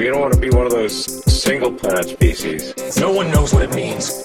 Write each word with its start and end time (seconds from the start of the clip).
We 0.00 0.06
don't 0.06 0.20
want 0.20 0.32
to 0.32 0.40
be 0.40 0.48
one 0.48 0.64
of 0.64 0.72
those 0.72 0.96
single 1.30 1.70
planet 1.70 2.08
species. 2.08 2.72
No 2.98 3.12
one 3.12 3.30
knows 3.30 3.52
what 3.52 3.62
it 3.62 3.74
means. 3.74 4.24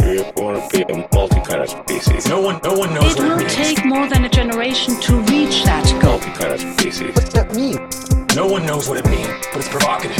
We 0.00 0.20
want 0.36 0.60
to 0.60 0.68
be 0.76 0.82
a 0.92 1.08
multi-planet 1.14 1.70
species. 1.70 2.28
No 2.28 2.38
one, 2.42 2.60
no 2.62 2.74
one 2.74 2.92
knows 2.92 3.12
It 3.14 3.18
what 3.18 3.26
it 3.26 3.30
will 3.30 3.36
means. 3.38 3.54
take 3.54 3.84
more 3.86 4.06
than 4.08 4.26
a 4.26 4.28
generation 4.28 5.00
to 5.00 5.16
reach 5.32 5.64
that 5.64 5.84
goal. 6.02 6.18
Multi-planet 6.18 6.60
species. 6.78 7.14
What's 7.14 7.32
that 7.32 7.54
mean? 7.54 7.88
No 8.36 8.46
one 8.46 8.66
knows 8.66 8.90
what 8.90 8.98
it 8.98 9.06
means, 9.08 9.28
but 9.52 9.60
it's 9.60 9.68
provocative. 9.70 10.16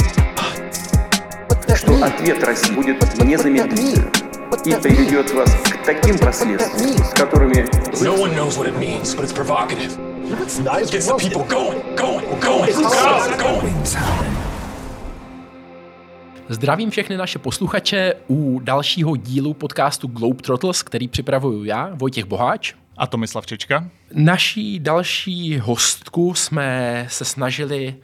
What's 1.47 1.65
that 1.67 1.77
что 1.77 1.91
mean? 1.91 2.03
ответ 2.03 2.43
России 2.43 2.73
будет 2.73 2.99
What's 3.03 3.13
that 3.19 3.25
незамедлителен 3.27 3.77
mean? 3.77 4.49
What's 4.49 4.67
и 4.67 4.71
that 4.71 4.81
приведет 4.81 5.31
вас 5.31 5.51
к 5.63 5.85
таким 5.85 6.17
последствиям, 6.17 6.97
с 7.05 7.13
которыми 7.13 7.67
No 8.03 8.15
one 8.19 8.33
knows 8.35 8.57
what 8.57 8.67
it 8.67 8.75
means, 8.79 9.13
but 9.13 9.25
it's 9.25 9.33
provocative. 9.33 9.95
It's 10.41 10.57
nice. 10.59 10.89
Gets 10.89 11.07
the 11.07 11.15
people 11.17 11.43
going, 11.43 11.95
going, 11.95 12.25
going, 12.39 12.71
going, 12.73 13.37
going. 13.37 14.46
Zdravím 16.50 16.90
všechny 16.90 17.16
naše 17.16 17.38
posluchače 17.38 18.14
u 18.28 18.60
dalšího 18.60 19.16
dílu 19.16 19.54
podcastu 19.54 20.08
Globetrotters, 20.08 20.82
který 20.82 21.08
připravuju 21.08 21.64
já, 21.64 21.90
Vojtěch 21.94 22.24
Boháč. 22.24 22.74
A 22.96 23.06
Tomislav 23.06 23.46
Čečka? 23.46 23.90
Naší 24.12 24.78
další 24.78 25.58
hostku 25.58 26.34
jsme 26.34 27.06
se 27.10 27.24
snažili 27.24 27.94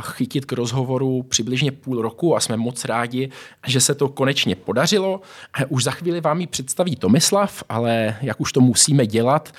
chytit 0.00 0.44
k 0.44 0.52
rozhovoru 0.52 1.22
přibližně 1.22 1.72
půl 1.72 2.02
roku 2.02 2.36
a 2.36 2.40
jsme 2.40 2.56
moc 2.56 2.84
rádi, 2.84 3.30
že 3.66 3.80
se 3.80 3.94
to 3.94 4.08
konečně 4.08 4.56
podařilo. 4.56 5.20
Už 5.68 5.84
za 5.84 5.90
chvíli 5.90 6.20
vám 6.20 6.40
ji 6.40 6.46
představí 6.46 6.96
Tomislav, 6.96 7.64
ale 7.68 8.16
jak 8.22 8.40
už 8.40 8.52
to 8.52 8.60
musíme 8.60 9.06
dělat, 9.06 9.52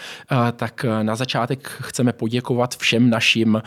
tak 0.56 0.86
na 1.02 1.16
začátek 1.16 1.68
chceme 1.82 2.14
poděkovat 2.14 2.76
všem 2.76 3.10
našim 3.10 3.62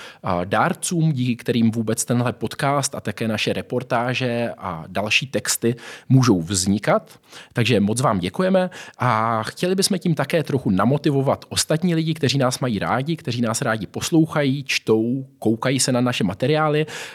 dárcům, 0.44 1.12
díky 1.12 1.36
kterým 1.36 1.70
vůbec 1.70 2.04
tenhle 2.04 2.32
podcast 2.32 2.94
a 2.94 3.00
také 3.00 3.28
naše 3.28 3.52
reportáže 3.52 4.50
a 4.58 4.84
další 4.86 5.26
texty 5.26 5.74
můžou 6.08 6.42
vznikat. 6.42 7.18
Takže 7.52 7.80
moc 7.80 8.00
vám 8.00 8.18
děkujeme 8.18 8.70
a 8.98 9.42
chtěli 9.42 9.74
bychom 9.74 9.98
tím 9.98 10.14
také 10.14 10.42
trochu 10.42 10.70
namotivovat 10.70 11.44
ostatní 11.48 11.94
lidi, 11.94 12.14
kteří 12.14 12.38
nás 12.38 12.58
mají 12.58 12.78
rádi, 12.78 13.16
kteří 13.16 13.40
nás 13.40 13.62
rádi 13.62 13.86
poslouchají, 13.86 14.64
čtou, 14.64 15.26
koukají 15.38 15.80
se 15.80 15.92
na 15.92 16.00
naše 16.00 16.24
materiály. 16.24 16.35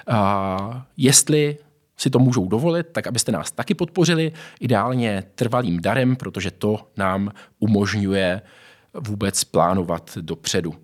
A 0.07 0.85
jestli 0.97 1.57
si 1.97 2.09
to 2.09 2.19
můžou 2.19 2.47
dovolit, 2.47 2.87
tak 2.91 3.07
abyste 3.07 3.31
nás 3.31 3.51
taky 3.51 3.73
podpořili, 3.73 4.31
ideálně 4.59 5.23
trvalým 5.35 5.81
darem, 5.81 6.15
protože 6.15 6.51
to 6.51 6.87
nám 6.97 7.31
umožňuje 7.59 8.41
vůbec 8.93 9.43
plánovat 9.43 10.17
dopředu. 10.21 10.75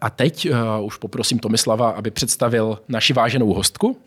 A 0.00 0.10
teď 0.10 0.50
uh, 0.50 0.86
už 0.86 0.96
poprosím 0.96 1.38
Tomislava, 1.38 1.90
aby 1.90 2.10
představil 2.10 2.82
naši 2.88 3.12
váženou 3.12 3.52
hostku. 3.54 4.00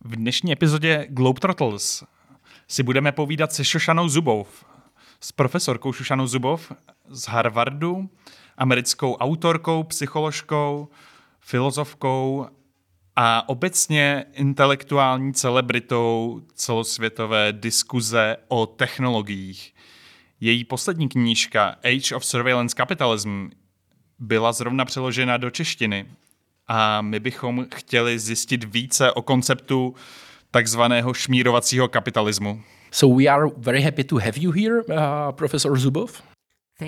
V 0.00 0.16
dnešní 0.16 0.52
epizodě 0.52 1.06
Globetrotters 1.08 2.02
si 2.68 2.82
budeme 2.82 3.12
povídat 3.12 3.52
se 3.52 3.64
Šošanou 3.64 4.08
Zubov, 4.08 4.64
s 5.20 5.32
profesorkou 5.32 5.92
Šošanou 5.92 6.26
Zubov 6.26 6.72
z 7.08 7.28
Harvardu, 7.28 8.08
americkou 8.58 9.14
autorkou, 9.14 9.82
psycholožkou, 9.82 10.88
filozofkou 11.46 12.46
a 13.16 13.48
obecně 13.48 14.24
intelektuální 14.32 15.34
celebritou 15.34 16.40
celosvětové 16.54 17.52
diskuze 17.52 18.36
o 18.48 18.66
technologiích. 18.66 19.74
Její 20.40 20.64
poslední 20.64 21.08
knížka 21.08 21.76
Age 21.84 22.14
of 22.14 22.24
Surveillance 22.24 22.74
Capitalism 22.76 23.48
byla 24.18 24.52
zrovna 24.52 24.84
přeložena 24.84 25.36
do 25.36 25.50
češtiny 25.50 26.06
a 26.68 27.02
my 27.02 27.20
bychom 27.20 27.66
chtěli 27.74 28.18
zjistit 28.18 28.64
více 28.64 29.12
o 29.12 29.22
konceptu 29.22 29.94
takzvaného 30.50 31.14
šmírovacího 31.14 31.88
kapitalismu. 31.88 32.62
So 32.90 33.22
we 33.22 33.26
are 33.26 33.46
very 33.56 33.82
happy 33.82 34.04
to 34.04 34.16
have 34.16 34.32
you 34.36 34.50
here, 34.50 34.82
uh, 34.82 35.32
Professor 35.32 35.78
Zubov. 35.78 36.22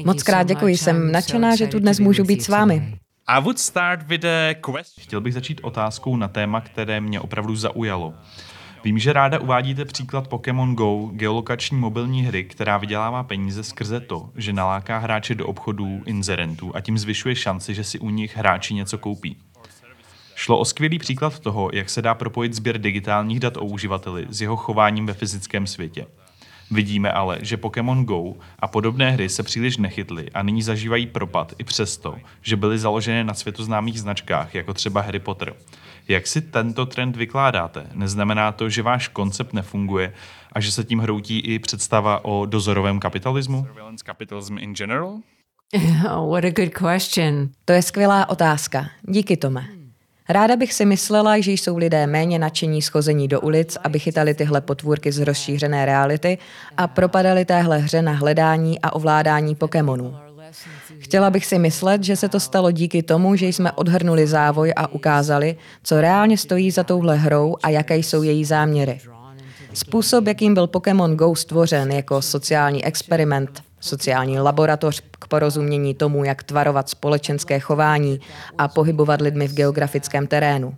Moc 0.04 0.22
krát 0.22 0.43
děkuji, 0.43 0.77
jsem 0.77 1.12
nadšená, 1.12 1.56
že 1.56 1.66
tu 1.66 1.78
dnes 1.78 2.00
můžu 2.00 2.25
být 2.25 2.43
s 2.43 2.49
vámi. 2.49 2.99
I 3.31 3.41
would 3.41 3.59
start 3.59 4.03
with 4.09 4.25
a 4.25 4.55
question. 4.55 5.05
Chtěl 5.05 5.21
bych 5.21 5.34
začít 5.34 5.61
otázkou 5.62 6.16
na 6.16 6.28
téma, 6.28 6.61
které 6.61 7.00
mě 7.00 7.21
opravdu 7.21 7.56
zaujalo. 7.56 8.15
Vím, 8.84 8.99
že 8.99 9.12
ráda 9.12 9.39
uvádíte 9.39 9.84
příklad 9.84 10.28
Pokémon 10.28 10.75
Go, 10.75 11.11
geolokační 11.12 11.78
mobilní 11.78 12.22
hry, 12.22 12.44
která 12.44 12.77
vydělává 12.78 13.22
peníze 13.22 13.65
skrze 13.65 14.00
to, 14.00 14.31
že 14.37 14.53
naláká 14.53 14.99
hráče 14.99 15.34
do 15.34 15.47
obchodů 15.47 16.03
inzerentů 16.06 16.77
a 16.77 16.81
tím 16.81 16.99
zvyšuje 16.99 17.37
šanci, 17.37 17.75
že 17.75 17.84
si 17.84 17.99
u 17.99 18.11
nich 18.11 18.37
hráči 18.37 18.75
něco 18.75 18.99
koupí. 18.99 19.37
Šlo 20.34 20.59
o 20.59 20.65
skvělý 20.65 20.99
příklad 20.99 21.39
toho, 21.39 21.71
jak 21.72 21.91
se 21.91 22.03
dá 22.03 22.15
propojit 22.15 22.55
sběr 22.55 22.81
digitálních 22.81 23.41
dat 23.41 23.56
o 23.56 23.65
uživateli 23.65 24.27
s 24.28 24.41
jeho 24.41 24.56
chováním 24.56 25.06
ve 25.06 25.15
fyzickém 25.15 25.66
světě. 25.66 26.06
Vidíme 26.71 27.12
ale, 27.12 27.39
že 27.41 27.56
Pokémon 27.56 28.05
Go 28.05 28.34
a 28.59 28.69
podobné 28.69 29.11
hry 29.11 29.29
se 29.29 29.43
příliš 29.43 29.77
nechytly 29.77 30.31
a 30.34 30.43
nyní 30.43 30.62
zažívají 30.62 31.06
propad 31.06 31.55
i 31.59 31.65
přesto, 31.65 32.19
že 32.43 32.56
byly 32.56 32.79
založeny 32.79 33.25
na 33.25 33.34
světoznámých 33.34 34.01
značkách, 34.01 34.55
jako 34.55 34.75
třeba 34.75 35.01
Harry 35.01 35.19
Potter. 35.19 35.55
Jak 36.09 36.27
si 36.27 36.41
tento 36.41 36.87
trend 36.87 37.17
vykládáte? 37.17 37.87
Neznamená 37.95 38.53
to, 38.53 38.69
že 38.69 38.83
váš 38.83 39.09
koncept 39.09 39.53
nefunguje 39.53 40.12
a 40.53 40.61
že 40.61 40.73
se 40.73 40.84
tím 40.84 40.99
hroutí 40.99 41.41
i 41.41 41.59
představa 41.59 42.25
o 42.25 42.47
dozorovém 42.47 43.01
kapitalismu? 43.01 43.67
Oh, 46.11 46.31
what 46.31 46.45
a 46.45 46.51
good 46.51 46.75
question. 46.75 47.49
To 47.65 47.73
je 47.73 47.83
skvělá 47.83 48.28
otázka. 48.28 48.87
Díky, 49.03 49.37
Tome. 49.37 49.78
Ráda 50.31 50.56
bych 50.56 50.72
si 50.72 50.84
myslela, 50.84 51.41
že 51.41 51.53
jsou 51.53 51.77
lidé 51.77 52.06
méně 52.06 52.39
nadšení 52.39 52.83
schození 52.83 53.28
do 53.28 53.41
ulic, 53.41 53.78
aby 53.84 53.99
chytali 53.99 54.34
tyhle 54.34 54.61
potvůrky 54.61 55.12
z 55.12 55.19
rozšířené 55.19 55.84
reality 55.84 56.39
a 56.77 56.87
propadali 56.87 57.44
téhle 57.44 57.78
hře 57.78 58.03
na 58.03 58.12
hledání 58.12 58.81
a 58.81 58.93
ovládání 58.93 59.55
Pokémonů. 59.55 60.15
Chtěla 60.99 61.31
bych 61.31 61.47
si 61.47 61.59
myslet, 61.59 62.05
že 62.05 62.16
se 62.16 62.28
to 62.28 62.41
stalo 62.41 62.71
díky 62.71 63.03
tomu, 63.03 63.37
že 63.37 63.47
jsme 63.47 63.72
odhrnuli 63.72 64.27
závoj 64.27 64.72
a 64.77 64.93
ukázali, 64.93 65.56
co 65.83 66.00
reálně 66.00 66.39
stojí 66.39 66.71
za 66.71 66.84
touhle 66.84 67.16
hrou 67.16 67.56
a 67.62 67.69
jaké 67.69 67.97
jsou 67.97 68.22
její 68.22 68.45
záměry. 68.45 69.00
Způsob, 69.75 70.27
jakým 70.27 70.55
byl 70.55 70.66
Pokémon 70.66 71.16
Go 71.16 71.34
stvořen 71.34 71.93
jako 71.93 72.22
sociální 72.22 72.84
experiment, 72.84 73.62
sociální 73.81 74.39
laboratoř 74.39 75.03
k 75.11 75.28
porozumění 75.28 75.94
tomu, 75.94 76.25
jak 76.25 76.43
tvarovat 76.43 76.89
společenské 76.89 77.61
chování 77.61 78.21
a 78.59 78.69
pohybovat 78.69 79.21
lidmi 79.21 79.49
v 79.49 79.55
geografickém 79.55 80.27
terénu. 80.27 80.75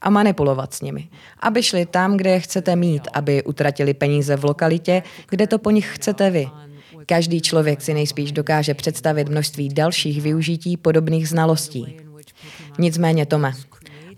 A 0.00 0.10
manipulovat 0.10 0.74
s 0.74 0.80
nimi, 0.80 1.08
aby 1.40 1.62
šli 1.62 1.86
tam, 1.86 2.16
kde 2.16 2.30
je 2.30 2.40
chcete 2.40 2.76
mít, 2.76 3.08
aby 3.12 3.42
utratili 3.42 3.94
peníze 3.94 4.36
v 4.36 4.44
lokalitě, 4.44 5.02
kde 5.30 5.46
to 5.46 5.58
po 5.58 5.70
nich 5.70 5.94
chcete 5.94 6.30
vy. 6.30 6.48
Každý 7.06 7.40
člověk 7.40 7.82
si 7.82 7.94
nejspíš 7.94 8.32
dokáže 8.32 8.74
představit 8.74 9.28
množství 9.28 9.68
dalších 9.68 10.22
využití 10.22 10.76
podobných 10.76 11.28
znalostí. 11.28 11.96
Nicméně, 12.78 13.26
Tome, 13.26 13.52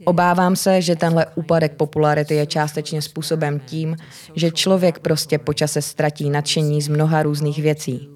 Obávám 0.07 0.57
se, 0.57 0.83
že 0.83 0.97
tenhle 0.97 1.27
úpadek 1.35 1.73
popularity 1.73 2.35
je 2.35 2.47
částečně 2.47 3.03
způsobem 3.03 3.61
tím, 3.61 3.97
že 4.35 4.51
člověk 4.51 4.99
prostě 4.99 5.39
po 5.39 5.53
čase 5.53 5.83
ztratí 5.83 6.31
nadšení 6.31 6.83
z 6.83 6.89
mnoha 6.89 7.23
různých 7.23 7.63
věcí. 7.63 8.16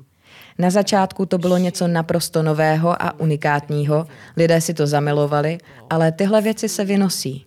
Na 0.60 0.71
začátku 0.71 1.26
to 1.26 1.38
bylo 1.38 1.59
něco 1.59 1.88
naprosto 1.88 2.43
nového 2.43 3.03
a 3.03 3.21
unikátního, 3.21 4.06
lidé 4.37 4.60
si 4.60 4.75
to 4.75 4.87
zamilovali, 4.87 5.59
ale 5.91 6.12
tyhle 6.12 6.41
věci 6.41 6.69
se 6.69 6.84
vynosí. 6.84 7.44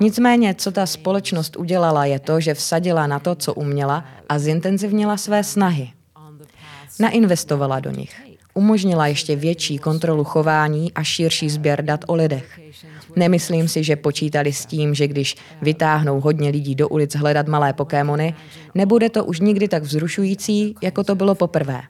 Nicméně, 0.00 0.54
co 0.54 0.72
ta 0.72 0.86
společnost 0.86 1.56
udělala, 1.56 2.04
je 2.04 2.18
to, 2.18 2.40
že 2.40 2.54
vsadila 2.54 3.06
na 3.06 3.18
to, 3.18 3.34
co 3.34 3.54
uměla 3.54 4.04
a 4.28 4.38
zintenzivnila 4.38 5.16
své 5.16 5.44
snahy. 5.44 5.90
Nainvestovala 7.00 7.80
do 7.80 7.90
nich. 7.90 8.22
Umožnila 8.54 9.06
ještě 9.06 9.36
větší 9.36 9.78
kontrolu 9.78 10.24
chování 10.24 10.92
a 10.92 11.02
širší 11.02 11.50
sběr 11.50 11.84
dat 11.84 12.04
o 12.06 12.14
lidech. 12.14 12.60
Nemyslím 13.16 13.68
si, 13.68 13.84
že 13.84 13.96
počítali 13.96 14.52
s 14.52 14.66
tím, 14.66 14.94
že 14.94 15.08
když 15.08 15.36
vytáhnou 15.62 16.20
hodně 16.20 16.50
lidí 16.50 16.74
do 16.74 16.88
ulic 16.88 17.14
hledat 17.14 17.48
malé 17.48 17.72
Pokémony, 17.72 18.34
nebude 18.74 19.10
to 19.10 19.24
už 19.24 19.40
nikdy 19.40 19.68
tak 19.68 19.82
vzrušující, 19.82 20.74
jako 20.82 21.04
to 21.04 21.14
bylo 21.14 21.34
poprvé. 21.34 21.82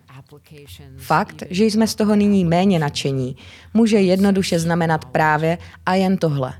Fakt, 0.97 1.43
že 1.51 1.65
jsme 1.65 1.87
z 1.87 1.95
toho 1.95 2.17
nyní 2.17 2.45
méně 2.45 2.79
nadšení, 2.79 3.37
může 3.75 4.01
jednoduše 4.01 4.59
znamenat 4.59 5.05
právě 5.05 5.59
a 5.87 5.95
jen 5.95 6.17
tohle, 6.17 6.55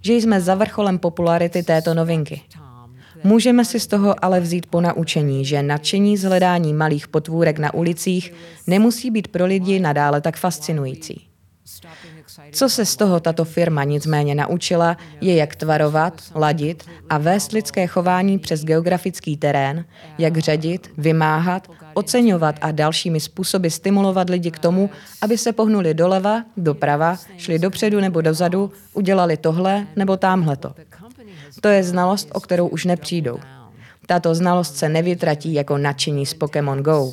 že 0.00 0.14
jsme 0.14 0.40
za 0.40 0.54
vrcholem 0.54 0.98
popularity 0.98 1.62
této 1.62 1.94
novinky. 1.94 2.42
Můžeme 3.24 3.64
si 3.64 3.80
z 3.80 3.86
toho 3.86 4.24
ale 4.24 4.40
vzít 4.40 4.66
po 4.66 4.80
naučení, 4.80 5.44
že 5.44 5.62
nadšení 5.62 6.16
z 6.16 6.24
hledání 6.24 6.74
malých 6.74 7.08
potvůrek 7.08 7.58
na 7.58 7.74
ulicích 7.74 8.32
nemusí 8.66 9.10
být 9.10 9.28
pro 9.28 9.46
lidi 9.46 9.80
nadále 9.80 10.20
tak 10.20 10.36
fascinující. 10.36 11.28
Co 12.52 12.68
se 12.68 12.86
z 12.86 12.96
toho 12.96 13.20
tato 13.20 13.44
firma 13.44 13.84
nicméně 13.84 14.34
naučila, 14.34 14.96
je 15.20 15.34
jak 15.34 15.56
tvarovat, 15.56 16.22
ladit 16.34 16.84
a 17.10 17.18
vést 17.18 17.52
lidské 17.52 17.86
chování 17.86 18.38
přes 18.38 18.64
geografický 18.64 19.36
terén, 19.36 19.84
jak 20.18 20.38
ředit, 20.38 20.90
vymáhat, 20.98 21.68
oceňovat 21.94 22.54
a 22.60 22.70
dalšími 22.70 23.20
způsoby 23.20 23.68
stimulovat 23.68 24.30
lidi 24.30 24.50
k 24.50 24.58
tomu, 24.58 24.90
aby 25.22 25.38
se 25.38 25.52
pohnuli 25.52 25.94
doleva, 25.94 26.44
doprava, 26.56 27.16
šli 27.36 27.58
dopředu 27.58 28.00
nebo 28.00 28.20
dozadu, 28.20 28.72
udělali 28.92 29.36
tohle 29.36 29.86
nebo 29.96 30.16
támhleto. 30.16 30.74
To 31.60 31.68
je 31.68 31.84
znalost, 31.84 32.28
o 32.32 32.40
kterou 32.40 32.68
už 32.68 32.84
nepřijdou. 32.84 33.38
Tato 34.06 34.34
znalost 34.34 34.76
se 34.76 34.88
nevytratí 34.88 35.54
jako 35.54 35.78
nadšení 35.78 36.26
z 36.26 36.34
Pokémon 36.34 36.82
Go. 36.82 37.12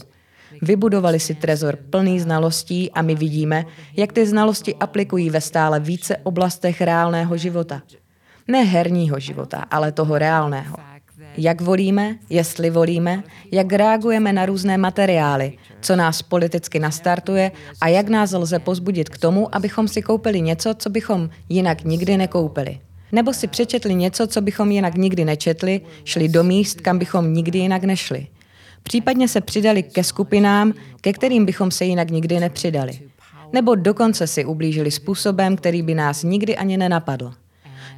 Vybudovali 0.62 1.20
si 1.20 1.36
trezor 1.36 1.78
plný 1.90 2.20
znalostí 2.20 2.92
a 2.92 3.02
my 3.02 3.16
vidíme, 3.16 3.66
jak 3.98 4.14
ty 4.14 4.26
znalosti 4.26 4.76
aplikují 4.76 5.30
ve 5.30 5.42
stále 5.42 5.80
více 5.80 6.18
oblastech 6.18 6.82
reálného 6.82 7.38
života. 7.38 7.82
Ne 8.48 8.64
herního 8.64 9.20
života, 9.20 9.66
ale 9.72 9.92
toho 9.92 10.18
reálného. 10.18 10.76
Jak 11.38 11.62
volíme, 11.62 12.18
jestli 12.30 12.70
volíme, 12.70 13.24
jak 13.52 13.74
reagujeme 13.74 14.34
na 14.34 14.46
různé 14.46 14.78
materiály, 14.78 15.58
co 15.82 15.96
nás 15.96 16.22
politicky 16.22 16.80
nastartuje 16.80 17.52
a 17.82 17.88
jak 17.88 18.10
nás 18.10 18.32
lze 18.32 18.60
pozbudit 18.60 19.10
k 19.10 19.18
tomu, 19.18 19.56
abychom 19.56 19.88
si 19.88 20.02
koupili 20.02 20.42
něco, 20.42 20.74
co 20.74 20.90
bychom 20.90 21.30
jinak 21.50 21.84
nikdy 21.84 22.18
nekoupili. 22.18 22.80
Nebo 23.12 23.34
si 23.34 23.48
přečetli 23.48 23.96
něco, 23.96 24.28
co 24.28 24.42
bychom 24.42 24.72
jinak 24.72 24.96
nikdy 24.96 25.26
nečetli, 25.26 25.82
šli 26.04 26.28
do 26.28 26.44
míst, 26.44 26.82
kam 26.82 27.00
bychom 27.00 27.34
nikdy 27.34 27.60
jinak 27.60 27.84
nešli. 27.84 28.28
Případně 28.88 29.28
se 29.28 29.42
přidali 29.42 29.84
ke 29.84 30.04
skupinám, 30.04 30.74
ke 31.02 31.14
kterým 31.14 31.46
bychom 31.46 31.72
se 31.72 31.86
jinak 31.86 32.12
nikdy 32.12 32.40
nepřidali. 32.40 33.00
Nebo 33.54 33.76
dokonce 33.76 34.28
si 34.28 34.46
ublížili 34.46 34.92
způsobem, 34.92 35.56
který 35.56 35.82
by 35.82 35.96
nás 35.96 36.24
nikdy 36.24 36.58
ani 36.58 36.78
nenapadl. 36.78 37.34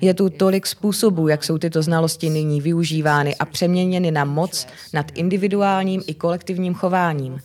Je 0.01 0.13
tu 0.13 0.29
tolik 0.29 0.67
způsobů, 0.67 1.27
jak 1.27 1.43
jsou 1.43 1.57
tyto 1.57 1.81
znalosti 1.81 2.29
nyní 2.29 2.61
využívány 2.61 3.35
a 3.35 3.45
přeměněny 3.45 4.11
na 4.11 4.25
moc 4.25 4.67
nad 4.93 5.05
individuálním 5.15 6.01
i 6.07 6.13
kolektivním 6.13 6.73
chováním. 6.73 7.39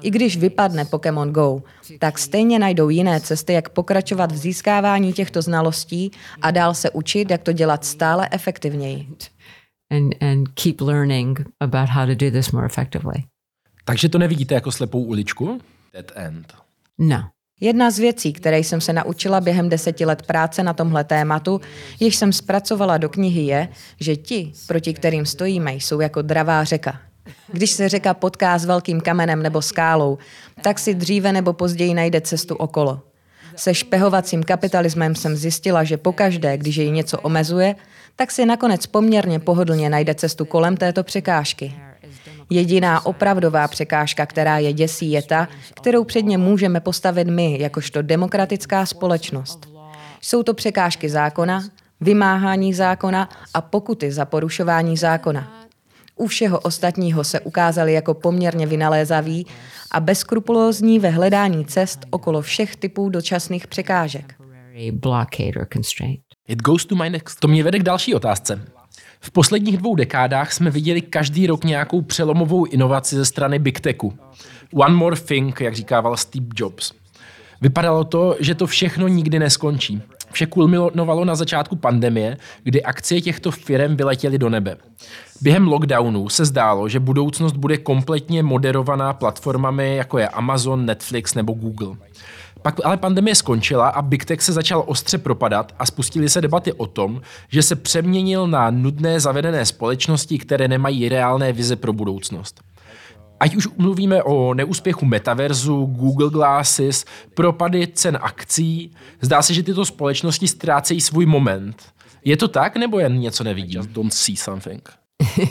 I 0.00 0.10
když 0.10 0.36
vypadne 0.36 0.84
Pokémon 0.84 1.30
Go, 1.30 1.62
tak 1.98 2.18
stejně 2.18 2.58
najdou 2.58 2.88
jiné 2.88 3.20
cesty, 3.20 3.52
jak 3.52 3.68
pokračovat 3.68 4.32
v 4.32 4.36
získávání 4.36 5.12
těchto 5.12 5.42
znalostí 5.42 6.10
a 6.42 6.50
dál 6.50 6.74
se 6.74 6.90
učit, 6.90 7.30
jak 7.30 7.42
to 7.42 7.52
dělat 7.52 7.84
stále 7.84 8.28
efektivněji. 8.30 9.06
And, 9.92 10.14
and 10.22 10.48
keep 10.54 10.80
learning 10.80 11.38
about 11.60 11.88
how 11.88 12.06
to 12.06 12.14
do 12.14 12.30
this 12.30 12.52
more 12.52 12.66
effectively. 12.66 13.24
Takže 13.84 14.08
to 14.08 14.18
nevidíte 14.18 14.54
jako 14.54 14.72
slepou 14.72 15.02
uličku? 15.02 15.60
Dead 15.92 16.12
end. 16.14 16.52
No. 16.98 17.28
Jedna 17.60 17.90
z 17.90 17.98
věcí, 17.98 18.32
které 18.32 18.58
jsem 18.58 18.80
se 18.80 18.92
naučila 18.92 19.40
během 19.40 19.68
deseti 19.68 20.04
let 20.04 20.22
práce 20.22 20.62
na 20.62 20.72
tomhle 20.72 21.04
tématu, 21.04 21.60
jež 22.00 22.16
jsem 22.16 22.32
zpracovala 22.32 22.98
do 22.98 23.08
knihy, 23.08 23.42
je, 23.42 23.68
že 24.00 24.16
ti, 24.16 24.52
proti 24.66 24.94
kterým 24.94 25.26
stojíme, 25.26 25.72
jsou 25.72 26.00
jako 26.00 26.22
dravá 26.22 26.64
řeka. 26.64 27.00
Když 27.52 27.70
se 27.70 27.88
řeka 27.88 28.14
potká 28.14 28.58
s 28.58 28.64
velkým 28.64 29.00
kamenem 29.00 29.42
nebo 29.42 29.62
skálou, 29.62 30.18
tak 30.62 30.78
si 30.78 30.94
dříve 30.94 31.32
nebo 31.32 31.52
později 31.52 31.94
najde 31.94 32.20
cestu 32.20 32.54
okolo. 32.54 33.00
Se 33.56 33.74
špehovacím 33.74 34.42
kapitalismem 34.42 35.14
jsem 35.14 35.36
zjistila, 35.36 35.84
že 35.84 35.96
pokaždé, 35.96 36.58
když 36.58 36.76
jej 36.76 36.90
něco 36.90 37.20
omezuje, 37.20 37.74
tak 38.16 38.30
si 38.30 38.46
nakonec 38.46 38.86
poměrně 38.86 39.38
pohodlně 39.38 39.90
najde 39.90 40.14
cestu 40.14 40.44
kolem 40.44 40.76
této 40.76 41.02
překážky. 41.02 41.74
Jediná 42.50 43.06
opravdová 43.06 43.68
překážka, 43.68 44.26
která 44.26 44.58
je 44.58 44.72
děsí, 44.72 45.10
je 45.10 45.22
ta, 45.22 45.48
kterou 45.74 46.04
před 46.04 46.22
ně 46.22 46.38
můžeme 46.38 46.80
postavit 46.80 47.28
my, 47.28 47.60
jakožto 47.60 48.02
demokratická 48.02 48.86
společnost. 48.86 49.68
Jsou 50.20 50.42
to 50.42 50.54
překážky 50.54 51.08
zákona, 51.08 51.64
vymáhání 52.00 52.74
zákona 52.74 53.28
a 53.54 53.60
pokuty 53.60 54.12
za 54.12 54.24
porušování 54.24 54.96
zákona. 54.96 55.66
U 56.16 56.26
všeho 56.26 56.60
ostatního 56.60 57.24
se 57.24 57.40
ukázali 57.40 57.92
jako 57.92 58.14
poměrně 58.14 58.66
vynalézaví 58.66 59.46
a 59.90 60.00
bezkrupulózní 60.00 60.98
ve 60.98 61.10
hledání 61.10 61.64
cest 61.64 62.06
okolo 62.10 62.42
všech 62.42 62.76
typů 62.76 63.08
dočasných 63.08 63.66
překážek. 63.66 64.34
It 66.48 66.62
goes 66.62 66.84
to 66.84 66.94
my 66.94 67.10
next. 67.10 67.40
To 67.40 67.48
mě 67.48 67.64
vede 67.64 67.78
k 67.78 67.82
další 67.82 68.14
otázce. 68.14 68.60
V 69.20 69.30
posledních 69.30 69.76
dvou 69.76 69.94
dekádách 69.96 70.52
jsme 70.52 70.70
viděli 70.70 71.00
každý 71.00 71.46
rok 71.46 71.64
nějakou 71.64 72.02
přelomovou 72.02 72.64
inovaci 72.64 73.16
ze 73.16 73.24
strany 73.24 73.58
Big 73.58 73.80
Techu. 73.80 74.18
One 74.74 74.94
more 74.94 75.16
thing, 75.16 75.60
jak 75.60 75.74
říkával 75.74 76.16
Steve 76.16 76.46
Jobs. 76.56 76.92
Vypadalo 77.60 78.04
to, 78.04 78.36
že 78.40 78.54
to 78.54 78.66
všechno 78.66 79.08
nikdy 79.08 79.38
neskončí. 79.38 80.02
Vše 80.32 80.46
kulminovalo 80.46 81.24
na 81.24 81.34
začátku 81.34 81.76
pandemie, 81.76 82.36
kdy 82.62 82.82
akcie 82.82 83.20
těchto 83.20 83.50
firm 83.50 83.96
vyletěly 83.96 84.38
do 84.38 84.48
nebe. 84.48 84.76
Během 85.40 85.68
lockdownu 85.68 86.28
se 86.28 86.44
zdálo, 86.44 86.88
že 86.88 87.00
budoucnost 87.00 87.52
bude 87.52 87.78
kompletně 87.78 88.42
moderovaná 88.42 89.12
platformami, 89.12 89.96
jako 89.96 90.18
je 90.18 90.28
Amazon, 90.28 90.86
Netflix 90.86 91.34
nebo 91.34 91.52
Google. 91.52 91.96
Pak 92.62 92.80
ale 92.84 92.96
pandemie 92.96 93.34
skončila 93.34 93.88
a 93.88 94.02
Big 94.02 94.24
Tech 94.24 94.42
se 94.42 94.52
začal 94.52 94.84
ostře 94.86 95.18
propadat 95.18 95.72
a 95.78 95.86
spustily 95.86 96.28
se 96.28 96.40
debaty 96.40 96.72
o 96.72 96.86
tom, 96.86 97.20
že 97.48 97.62
se 97.62 97.76
přeměnil 97.76 98.46
na 98.46 98.70
nudné 98.70 99.20
zavedené 99.20 99.66
společnosti, 99.66 100.38
které 100.38 100.68
nemají 100.68 101.08
reálné 101.08 101.52
vize 101.52 101.76
pro 101.76 101.92
budoucnost. 101.92 102.60
Ať 103.40 103.56
už 103.56 103.68
mluvíme 103.76 104.22
o 104.22 104.54
neúspěchu 104.54 105.06
metaverzu, 105.06 105.84
Google 105.84 106.30
Glasses, 106.30 107.04
propady 107.34 107.86
cen 107.86 108.18
akcí, 108.22 108.90
zdá 109.20 109.42
se, 109.42 109.54
že 109.54 109.62
tyto 109.62 109.84
společnosti 109.84 110.48
ztrácejí 110.48 111.00
svůj 111.00 111.26
moment. 111.26 111.82
Je 112.24 112.36
to 112.36 112.48
tak, 112.48 112.76
nebo 112.76 112.98
jen 112.98 113.20
něco 113.20 113.44
nevidím? 113.44 113.80
Just 113.80 113.90
don't 113.90 114.14
see 114.14 114.36
something. 114.36 114.88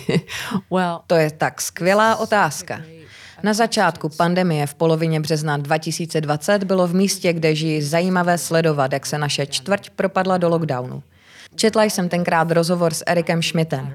well, 0.72 1.02
To 1.08 1.16
je 1.16 1.32
tak 1.32 1.62
skvělá 1.62 2.16
otázka. 2.16 2.82
Na 3.44 3.54
začátku 3.54 4.10
pandemie 4.10 4.68
v 4.68 4.74
polovině 4.76 5.20
března 5.20 5.58
2020 5.58 6.64
bylo 6.64 6.88
v 6.88 6.96
místě, 6.96 7.34
kde 7.34 7.56
žijí 7.56 7.82
zajímavé 7.82 8.38
sledovat, 8.38 8.94
jak 8.94 9.06
se 9.06 9.18
naše 9.18 9.46
čtvrť 9.46 9.90
propadla 9.90 10.38
do 10.38 10.50
lockdownu. 10.50 11.04
Četla 11.56 11.84
jsem 11.84 12.10
tenkrát 12.10 12.52
rozhovor 12.52 12.94
s 12.94 13.04
Erikem 13.08 13.44
Schmidtem. 13.44 13.94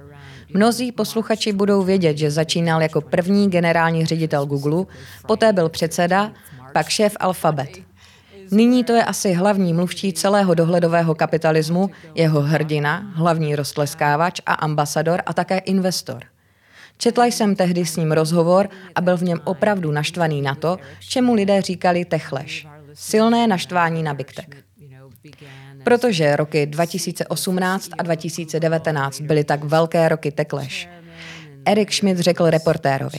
Mnozí 0.55 0.93
posluchači 0.93 1.53
budou 1.53 1.83
vědět, 1.83 2.19
že 2.19 2.31
začínal 2.31 2.83
jako 2.83 3.01
první 3.01 3.51
generální 3.51 4.07
ředitel 4.07 4.47
Google, 4.47 4.85
poté 5.27 5.53
byl 5.53 5.69
předseda, 5.69 6.33
pak 6.73 6.89
šéf 6.89 7.17
Alphabet. 7.21 7.71
Nyní 8.51 8.85
to 8.85 8.93
je 8.93 9.05
asi 9.05 9.33
hlavní 9.33 9.75
mluvčí 9.75 10.13
celého 10.13 10.55
dohledového 10.55 11.15
kapitalismu, 11.15 11.91
jeho 12.15 12.41
hrdina, 12.41 13.13
hlavní 13.15 13.57
roztleskávač 13.57 14.41
a 14.47 14.55
ambasador 14.55 15.23
a 15.27 15.33
také 15.33 15.59
investor. 15.59 16.23
Četla 16.99 17.27
jsem 17.27 17.57
tehdy 17.57 17.87
s 17.87 17.97
ním 17.97 18.13
rozhovor 18.13 18.69
a 18.95 19.01
byl 19.01 19.17
v 19.17 19.23
něm 19.23 19.41
opravdu 19.45 19.91
naštvaný 19.91 20.43
na 20.43 20.55
to, 20.55 20.79
čemu 21.09 21.35
lidé 21.35 21.63
říkali 21.63 22.05
techleš. 22.05 22.67
Silné 22.95 23.47
naštvání 23.47 24.03
na 24.03 24.15
Big 24.15 24.33
Tech. 24.33 24.63
Protože 25.85 26.37
roky 26.37 26.67
2018 26.67 27.91
a 27.99 28.03
2019 28.03 29.21
byly 29.21 29.45
tak 29.45 29.65
velké 29.65 30.09
roky 30.09 30.31
tekleš. 30.31 30.89
Erik 31.65 31.93
Schmidt 31.93 32.19
řekl 32.19 32.51
reportérovi. 32.51 33.19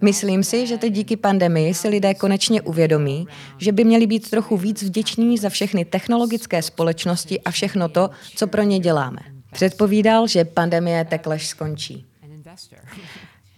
Myslím 0.00 0.44
si, 0.44 0.66
že 0.66 0.78
teď 0.78 0.92
díky 0.92 1.16
pandemii 1.16 1.74
si 1.74 1.88
lidé 1.88 2.14
konečně 2.14 2.62
uvědomí, 2.62 3.26
že 3.58 3.72
by 3.72 3.84
měli 3.84 4.06
být 4.06 4.30
trochu 4.30 4.56
víc 4.56 4.82
vděční 4.82 5.38
za 5.38 5.48
všechny 5.48 5.84
technologické 5.84 6.62
společnosti 6.62 7.40
a 7.40 7.50
všechno 7.50 7.88
to, 7.88 8.10
co 8.36 8.46
pro 8.46 8.62
ně 8.62 8.78
děláme. 8.78 9.20
Předpovídal, 9.52 10.26
že 10.26 10.44
pandemie 10.44 11.04
tekleš 11.04 11.46
skončí. 11.46 12.06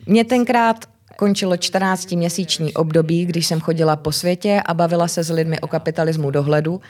Mě 0.07 0.25
tenkrát 0.25 0.85
končilo 1.17 1.55
14-měsíční 1.55 2.73
období, 2.73 3.27
když 3.27 3.47
jsem 3.47 3.61
chodila 3.61 3.97
po 3.97 4.13
světě 4.13 4.63
a 4.67 4.75
bavila 4.75 5.09
se 5.09 5.23
s 5.23 5.31
lidmi 5.31 5.61
o 5.61 5.67
kapitalismu 5.67 6.31
dohledu 6.31 6.81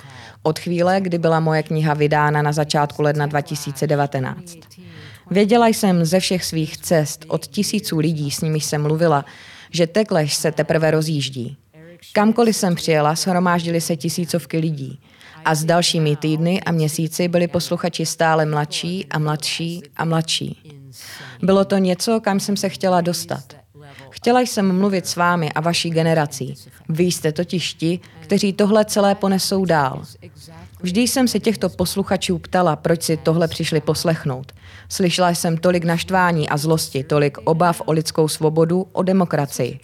od 0.42 0.58
chvíle, 0.58 1.00
kdy 1.00 1.18
byla 1.18 1.40
moje 1.40 1.62
kniha 1.62 1.94
vydána 1.94 2.42
na 2.42 2.52
začátku 2.52 3.02
ledna 3.02 3.26
2019. 3.26 4.54
Věděla 5.30 5.66
jsem 5.66 6.04
ze 6.04 6.20
všech 6.20 6.44
svých 6.44 6.78
cest 6.78 7.24
od 7.28 7.46
tisíců 7.46 7.98
lidí, 7.98 8.30
s 8.30 8.40
nimiž 8.40 8.64
jsem 8.64 8.82
mluvila, 8.82 9.24
že 9.70 9.86
tekleš 9.86 10.34
se 10.34 10.52
teprve 10.52 10.90
rozjíždí. 10.90 11.56
Kamkoliv 12.12 12.56
jsem 12.56 12.74
přijela, 12.74 13.14
shromáždili 13.14 13.80
se 13.80 13.96
tisícovky 13.96 14.58
lidí. 14.58 15.00
A 15.44 15.54
s 15.54 15.64
dalšími 15.64 16.16
týdny 16.16 16.60
a 16.60 16.72
měsíci 16.72 17.28
byli 17.28 17.48
posluchači 17.48 18.06
stále 18.06 18.46
mladší 18.46 19.06
a 19.10 19.18
mladší 19.18 19.82
a 19.96 20.04
mladší. 20.04 20.67
Bylo 21.42 21.64
to 21.64 21.76
něco, 21.76 22.20
kam 22.20 22.40
jsem 22.40 22.56
se 22.56 22.68
chtěla 22.68 23.00
dostat. 23.00 23.44
Chtěla 24.10 24.40
jsem 24.40 24.78
mluvit 24.78 25.06
s 25.06 25.16
vámi 25.16 25.52
a 25.52 25.60
vaší 25.60 25.90
generací. 25.90 26.54
Vy 26.88 27.04
jste 27.04 27.32
totiž 27.32 27.74
ti, 27.74 28.00
kteří 28.20 28.52
tohle 28.52 28.84
celé 28.84 29.14
ponesou 29.14 29.64
dál. 29.64 30.02
Vždy 30.80 31.00
jsem 31.00 31.28
se 31.28 31.40
těchto 31.40 31.68
posluchačů 31.68 32.38
ptala, 32.38 32.76
proč 32.76 33.02
si 33.02 33.16
tohle 33.16 33.48
přišli 33.48 33.80
poslechnout. 33.80 34.52
Slyšela 34.88 35.30
jsem 35.30 35.56
tolik 35.56 35.84
naštvání 35.84 36.48
a 36.48 36.56
zlosti, 36.56 37.04
tolik 37.04 37.38
obav 37.44 37.82
o 37.84 37.92
lidskou 37.92 38.28
svobodu, 38.28 38.86
o 38.92 39.02
demokracii. 39.02 39.80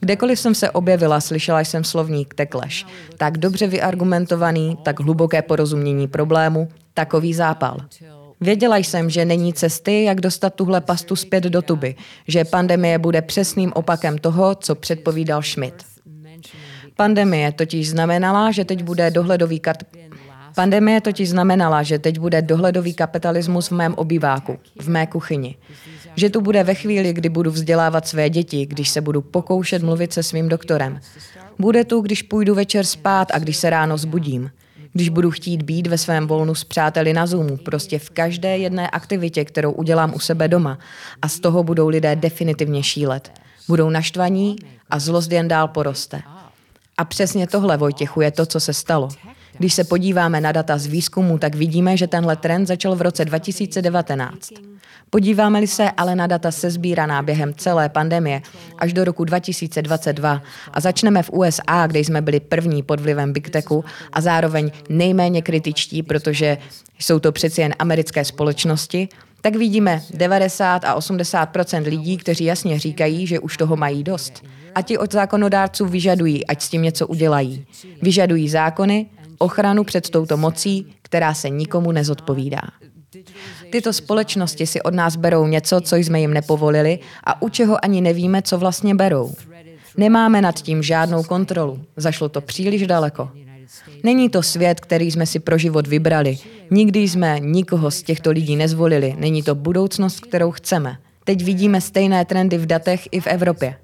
Kdekoliv 0.00 0.38
jsem 0.38 0.54
se 0.54 0.70
objevila, 0.70 1.20
slyšela 1.20 1.60
jsem 1.60 1.84
slovník 1.84 2.34
tekleš. 2.34 2.86
Tak 3.16 3.38
dobře 3.38 3.66
vyargumentovaný, 3.66 4.78
tak 4.82 5.00
hluboké 5.00 5.42
porozumění 5.42 6.08
problému, 6.08 6.68
takový 6.94 7.34
zápal. 7.34 7.76
Věděla 8.42 8.76
jsem, 8.76 9.10
že 9.10 9.24
není 9.24 9.52
cesty, 9.52 10.04
jak 10.04 10.20
dostat 10.20 10.54
tuhle 10.54 10.80
pastu 10.80 11.16
zpět 11.16 11.44
do 11.44 11.62
tuby, 11.62 11.94
že 12.28 12.44
pandemie 12.44 12.98
bude 12.98 13.22
přesným 13.22 13.72
opakem 13.74 14.18
toho, 14.18 14.54
co 14.54 14.74
předpovídal 14.74 15.42
Schmidt. 15.42 15.84
Pandemie 16.96 17.52
totiž 17.52 17.90
znamenala, 17.90 18.50
že 18.50 18.64
teď 18.64 18.82
bude 18.82 19.10
dohledový 19.10 19.60
kart... 19.60 19.82
Pandemie 20.54 21.00
totiž 21.00 21.30
znamenala, 21.30 21.82
že 21.82 21.98
teď 21.98 22.18
bude 22.18 22.42
dohledový 22.42 22.94
kapitalismus 22.94 23.70
v 23.70 23.74
mém 23.74 23.94
obýváku, 23.94 24.58
v 24.80 24.88
mé 24.88 25.06
kuchyni. 25.06 25.56
Že 26.16 26.30
tu 26.30 26.40
bude 26.40 26.64
ve 26.64 26.74
chvíli, 26.74 27.12
kdy 27.12 27.28
budu 27.28 27.50
vzdělávat 27.50 28.08
své 28.08 28.30
děti, 28.30 28.66
když 28.66 28.88
se 28.88 29.00
budu 29.00 29.22
pokoušet 29.22 29.82
mluvit 29.82 30.12
se 30.12 30.22
svým 30.22 30.48
doktorem. 30.48 31.00
Bude 31.58 31.84
tu, 31.84 32.00
když 32.00 32.22
půjdu 32.22 32.54
večer 32.54 32.84
spát 32.84 33.28
a 33.32 33.38
když 33.38 33.56
se 33.56 33.70
ráno 33.70 33.98
zbudím. 33.98 34.50
Když 34.92 35.08
budu 35.08 35.30
chtít 35.30 35.62
být 35.62 35.86
ve 35.86 35.98
svém 35.98 36.26
volnu 36.26 36.54
s 36.54 36.64
přáteli 36.64 37.12
na 37.12 37.26
Zoomu, 37.26 37.56
prostě 37.56 37.98
v 37.98 38.10
každé 38.10 38.58
jedné 38.58 38.90
aktivitě, 38.90 39.44
kterou 39.44 39.72
udělám 39.72 40.14
u 40.14 40.18
sebe 40.18 40.48
doma. 40.48 40.78
A 41.22 41.28
z 41.28 41.40
toho 41.40 41.62
budou 41.62 41.88
lidé 41.88 42.16
definitivně 42.16 42.82
šílet. 42.82 43.32
Budou 43.68 43.90
naštvaní 43.90 44.56
a 44.90 44.98
zlost 44.98 45.32
jen 45.32 45.48
dál 45.48 45.68
poroste. 45.68 46.22
A 46.96 47.04
přesně 47.04 47.46
tohle, 47.46 47.76
Vojtěchu, 47.76 48.20
je 48.20 48.30
to, 48.30 48.46
co 48.46 48.60
se 48.60 48.74
stalo. 48.74 49.08
Když 49.62 49.74
se 49.74 49.84
podíváme 49.84 50.40
na 50.40 50.52
data 50.52 50.78
z 50.78 50.86
výzkumu, 50.86 51.38
tak 51.38 51.54
vidíme, 51.54 51.96
že 51.96 52.06
tenhle 52.06 52.36
trend 52.36 52.66
začal 52.66 52.96
v 52.96 53.02
roce 53.02 53.24
2019. 53.24 54.50
Podíváme-li 55.10 55.66
se 55.66 55.90
ale 55.90 56.16
na 56.16 56.26
data 56.26 56.50
sezbíraná 56.50 57.22
během 57.22 57.54
celé 57.54 57.88
pandemie 57.88 58.42
až 58.78 58.92
do 58.92 59.04
roku 59.04 59.24
2022 59.24 60.42
a 60.72 60.80
začneme 60.80 61.22
v 61.22 61.30
USA, 61.30 61.86
kde 61.86 62.00
jsme 62.00 62.22
byli 62.22 62.40
první 62.40 62.82
pod 62.82 63.00
vlivem 63.00 63.32
Big 63.32 63.50
Techu 63.50 63.84
a 64.12 64.20
zároveň 64.20 64.70
nejméně 64.88 65.42
kritičtí, 65.42 66.02
protože 66.02 66.58
jsou 66.98 67.18
to 67.18 67.32
přeci 67.32 67.60
jen 67.60 67.74
americké 67.78 68.24
společnosti, 68.24 69.08
tak 69.40 69.56
vidíme 69.56 70.02
90 70.14 70.84
a 70.84 70.94
80 70.94 71.56
lidí, 71.84 72.16
kteří 72.16 72.44
jasně 72.44 72.78
říkají, 72.78 73.26
že 73.26 73.40
už 73.40 73.56
toho 73.56 73.76
mají 73.76 74.04
dost. 74.04 74.44
A 74.74 74.82
ti 74.82 74.98
od 74.98 75.12
zákonodárců 75.12 75.86
vyžadují, 75.86 76.46
ať 76.46 76.62
s 76.62 76.68
tím 76.68 76.82
něco 76.82 77.06
udělají. 77.06 77.66
Vyžadují 78.02 78.48
zákony, 78.48 79.06
ochranu 79.42 79.84
před 79.84 80.10
touto 80.10 80.36
mocí, 80.36 80.86
která 81.02 81.34
se 81.34 81.48
nikomu 81.48 81.92
nezodpovídá. 81.92 82.60
Tyto 83.72 83.92
společnosti 83.92 84.66
si 84.66 84.82
od 84.82 84.94
nás 84.94 85.16
berou 85.16 85.46
něco, 85.46 85.80
co 85.80 85.96
jsme 85.96 86.20
jim 86.20 86.34
nepovolili 86.34 86.98
a 87.24 87.42
u 87.42 87.48
čeho 87.48 87.84
ani 87.84 88.00
nevíme, 88.00 88.42
co 88.42 88.58
vlastně 88.58 88.94
berou. 88.94 89.34
Nemáme 89.96 90.42
nad 90.42 90.54
tím 90.54 90.82
žádnou 90.82 91.22
kontrolu. 91.22 91.80
Zašlo 91.96 92.28
to 92.28 92.40
příliš 92.40 92.86
daleko. 92.86 93.30
Není 94.02 94.28
to 94.28 94.42
svět, 94.42 94.80
který 94.80 95.10
jsme 95.10 95.26
si 95.26 95.38
pro 95.38 95.58
život 95.58 95.86
vybrali. 95.86 96.38
Nikdy 96.70 97.00
jsme 97.00 97.40
nikoho 97.40 97.90
z 97.90 98.02
těchto 98.02 98.30
lidí 98.30 98.56
nezvolili. 98.56 99.16
Není 99.18 99.42
to 99.42 99.54
budoucnost, 99.54 100.20
kterou 100.20 100.50
chceme. 100.50 100.96
Teď 101.24 101.44
vidíme 101.44 101.80
stejné 101.80 102.24
trendy 102.24 102.58
v 102.58 102.66
datech 102.66 103.08
i 103.10 103.20
v 103.20 103.26
Evropě. 103.26 103.76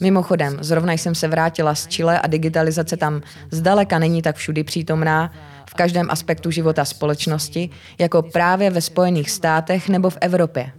Mimochodem, 0.00 0.58
zrovna 0.60 0.92
jsem 0.92 1.14
se 1.14 1.28
vrátila 1.28 1.74
z 1.74 1.86
Chile 1.86 2.20
a 2.20 2.26
digitalizace 2.26 2.96
tam 2.96 3.22
zdaleka 3.50 3.98
není 3.98 4.22
tak 4.22 4.36
všudy 4.36 4.64
přítomná 4.64 5.32
v 5.70 5.74
každém 5.74 6.06
aspektu 6.10 6.50
života 6.50 6.84
společnosti, 6.84 7.70
jako 7.98 8.22
právě 8.22 8.70
ve 8.70 8.80
Spojených 8.80 9.30
státech 9.30 9.88
nebo 9.88 10.10
v 10.10 10.18
Evropě. 10.20 10.72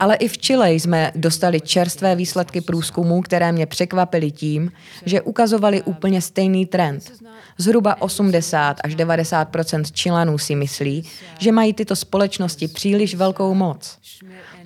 Ale 0.00 0.14
i 0.14 0.28
v 0.28 0.38
Chile 0.38 0.72
jsme 0.72 1.12
dostali 1.14 1.60
čerstvé 1.60 2.16
výsledky 2.16 2.60
průzkumů, 2.60 3.22
které 3.22 3.52
mě 3.52 3.66
překvapily 3.66 4.30
tím, 4.30 4.72
že 5.04 5.20
ukazovali 5.20 5.82
úplně 5.82 6.20
stejný 6.22 6.66
trend. 6.66 7.12
Zhruba 7.58 8.02
80 8.02 8.76
až 8.84 8.96
90% 8.96 9.82
Čilanů 9.92 10.38
si 10.38 10.54
myslí, 10.54 11.04
že 11.38 11.52
mají 11.52 11.72
tyto 11.72 11.96
společnosti 11.96 12.68
příliš 12.68 13.14
velkou 13.14 13.54
moc. 13.54 13.98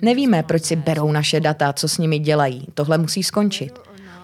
Nevíme, 0.01 0.43
proč 0.43 0.63
si 0.63 0.75
berou 0.75 1.11
naše 1.11 1.39
data, 1.39 1.73
co 1.73 1.87
s 1.87 1.97
nimi 1.97 2.19
dělají. 2.19 2.67
Tohle 2.73 2.97
musí 2.97 3.23
skončit. 3.23 3.79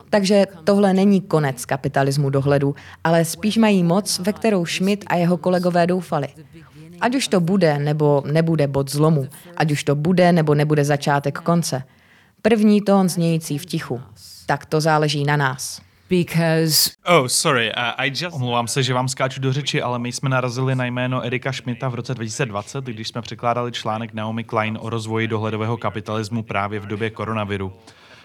Takže 0.09 0.45
tohle 0.63 0.93
není 0.93 1.21
konec 1.21 1.65
kapitalismu 1.65 2.29
dohledu, 2.29 2.75
ale 3.03 3.25
spíš 3.25 3.57
mají 3.57 3.83
moc, 3.83 4.19
ve 4.19 4.33
kterou 4.33 4.65
Schmidt 4.65 5.05
a 5.07 5.15
jeho 5.15 5.37
kolegové 5.37 5.87
doufali. 5.87 6.27
Ať 7.01 7.15
už 7.15 7.27
to 7.27 7.39
bude 7.39 7.79
nebo 7.79 8.23
nebude 8.31 8.67
bod 8.67 8.91
zlomu, 8.91 9.27
ať 9.57 9.71
už 9.71 9.83
to 9.83 9.95
bude 9.95 10.31
nebo 10.31 10.55
nebude 10.55 10.85
začátek 10.85 11.39
konce. 11.39 11.83
První 12.41 12.81
tón 12.81 13.09
znějící 13.09 13.57
v 13.57 13.65
tichu. 13.65 14.01
Tak 14.45 14.65
to 14.65 14.81
záleží 14.81 15.23
na 15.23 15.37
nás. 15.37 15.81
Because 16.11 16.91
Oh, 17.05 17.27
sorry, 17.27 17.71
uh, 17.77 17.93
I 17.97 18.09
just... 18.09 18.35
Omlouvám 18.35 18.67
se, 18.67 18.83
že 18.83 18.93
vám 18.93 19.07
skáču 19.07 19.41
do 19.41 19.53
řeči, 19.53 19.81
ale 19.81 19.99
my 19.99 20.11
jsme 20.11 20.29
narazili 20.29 20.75
na 20.75 20.85
jméno 20.85 21.21
Erika 21.21 21.53
Schmidta 21.53 21.89
v 21.89 21.95
roce 21.95 22.13
2020, 22.13 22.85
když 22.85 23.07
jsme 23.07 23.21
překládali 23.21 23.71
článek 23.71 24.13
Naomi 24.13 24.43
Klein 24.43 24.77
o 24.81 24.89
rozvoji 24.89 25.27
dohledového 25.27 25.77
kapitalismu 25.77 26.43
právě 26.43 26.79
v 26.79 26.85
době 26.85 27.09
koronaviru. 27.09 27.73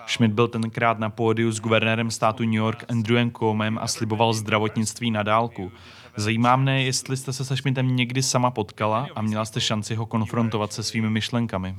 Schmidt 0.07 0.33
byl 0.33 0.49
tenkrát 0.49 0.99
na 0.99 1.11
pódiu 1.11 1.53
s 1.53 1.61
guvernérem 1.61 2.11
státu 2.11 2.43
New 2.43 2.55
York 2.55 2.85
Andrewem 2.89 3.31
Comem 3.31 3.79
a 3.83 3.87
sliboval 3.87 4.33
zdravotnictví 4.33 5.11
na 5.11 5.23
dálku. 5.23 5.73
Zajímá 6.17 6.57
mne, 6.57 6.83
jestli 6.83 7.17
jste 7.17 7.33
se 7.33 7.45
se 7.45 7.57
Schmidtem 7.57 7.97
někdy 7.97 8.23
sama 8.23 8.51
potkala 8.51 9.09
a 9.15 9.23
měla 9.23 9.45
jste 9.45 9.61
šanci 9.61 9.95
ho 9.95 10.07
konfrontovat 10.07 10.73
se 10.73 10.83
svými 10.83 11.11
myšlenkami. 11.11 11.75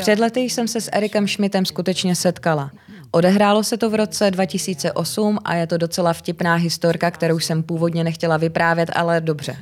Před 0.00 0.18
lety 0.18 0.40
jsem 0.40 0.68
se 0.68 0.80
s 0.80 0.90
Erikem 0.92 1.28
Schmidtem 1.28 1.64
skutečně 1.66 2.14
setkala. 2.14 2.70
Odehrálo 3.10 3.64
se 3.64 3.76
to 3.76 3.90
v 3.90 3.94
roce 3.94 4.30
2008 4.30 5.38
a 5.44 5.54
je 5.54 5.66
to 5.66 5.78
docela 5.78 6.12
vtipná 6.12 6.54
historka, 6.54 7.10
kterou 7.10 7.38
jsem 7.38 7.62
původně 7.62 8.04
nechtěla 8.04 8.36
vyprávět, 8.36 8.90
ale 8.94 9.20
dobře. 9.20 9.56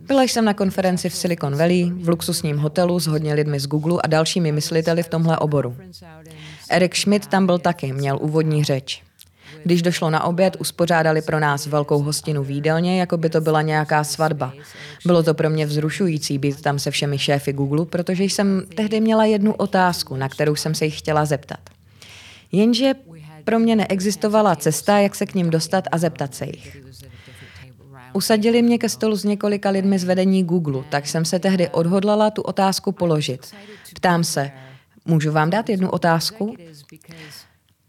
Byla 0.00 0.22
jsem 0.22 0.44
na 0.44 0.54
konferenci 0.54 1.08
v 1.08 1.14
Silicon 1.14 1.56
Valley, 1.56 1.90
v 1.90 2.08
luxusním 2.08 2.58
hotelu 2.58 3.00
s 3.00 3.06
hodně 3.06 3.34
lidmi 3.34 3.60
z 3.60 3.66
Google 3.66 4.00
a 4.04 4.06
dalšími 4.06 4.52
mysliteli 4.52 5.02
v 5.02 5.08
tomhle 5.08 5.38
oboru. 5.38 5.76
Erik 6.70 6.96
Schmidt 6.96 7.26
tam 7.26 7.46
byl 7.46 7.58
taky, 7.58 7.92
měl 7.92 8.18
úvodní 8.20 8.64
řeč. 8.64 9.02
Když 9.64 9.82
došlo 9.82 10.10
na 10.10 10.24
oběd, 10.24 10.56
uspořádali 10.58 11.22
pro 11.22 11.40
nás 11.40 11.66
velkou 11.66 12.02
hostinu 12.02 12.42
v 12.42 12.50
jídelně, 12.50 13.00
jako 13.00 13.16
by 13.16 13.30
to 13.30 13.40
byla 13.40 13.62
nějaká 13.62 14.04
svatba. 14.04 14.52
Bylo 15.06 15.22
to 15.22 15.34
pro 15.34 15.50
mě 15.50 15.66
vzrušující 15.66 16.38
být 16.38 16.62
tam 16.62 16.78
se 16.78 16.90
všemi 16.90 17.18
šéfy 17.18 17.52
Google, 17.52 17.86
protože 17.86 18.24
jsem 18.24 18.62
tehdy 18.76 19.00
měla 19.00 19.24
jednu 19.24 19.54
otázku, 19.54 20.16
na 20.16 20.28
kterou 20.28 20.56
jsem 20.56 20.74
se 20.74 20.84
jich 20.84 20.98
chtěla 20.98 21.24
zeptat. 21.24 21.60
Jenže 22.52 22.94
pro 23.44 23.58
mě 23.58 23.76
neexistovala 23.76 24.56
cesta, 24.56 24.98
jak 24.98 25.14
se 25.14 25.26
k 25.26 25.34
ním 25.34 25.50
dostat 25.50 25.84
a 25.92 25.98
zeptat 25.98 26.34
se 26.34 26.46
jich. 26.46 26.82
Usadili 28.12 28.62
mě 28.62 28.78
ke 28.78 28.88
stolu 28.88 29.16
s 29.16 29.24
několika 29.24 29.70
lidmi 29.70 29.98
z 29.98 30.04
vedení 30.04 30.44
Google, 30.44 30.84
tak 30.88 31.06
jsem 31.06 31.24
se 31.24 31.38
tehdy 31.38 31.68
odhodlala 31.68 32.30
tu 32.30 32.42
otázku 32.42 32.92
položit. 32.92 33.54
Ptám 33.94 34.24
se, 34.24 34.50
můžu 35.04 35.32
vám 35.32 35.50
dát 35.50 35.68
jednu 35.68 35.90
otázku? 35.90 36.56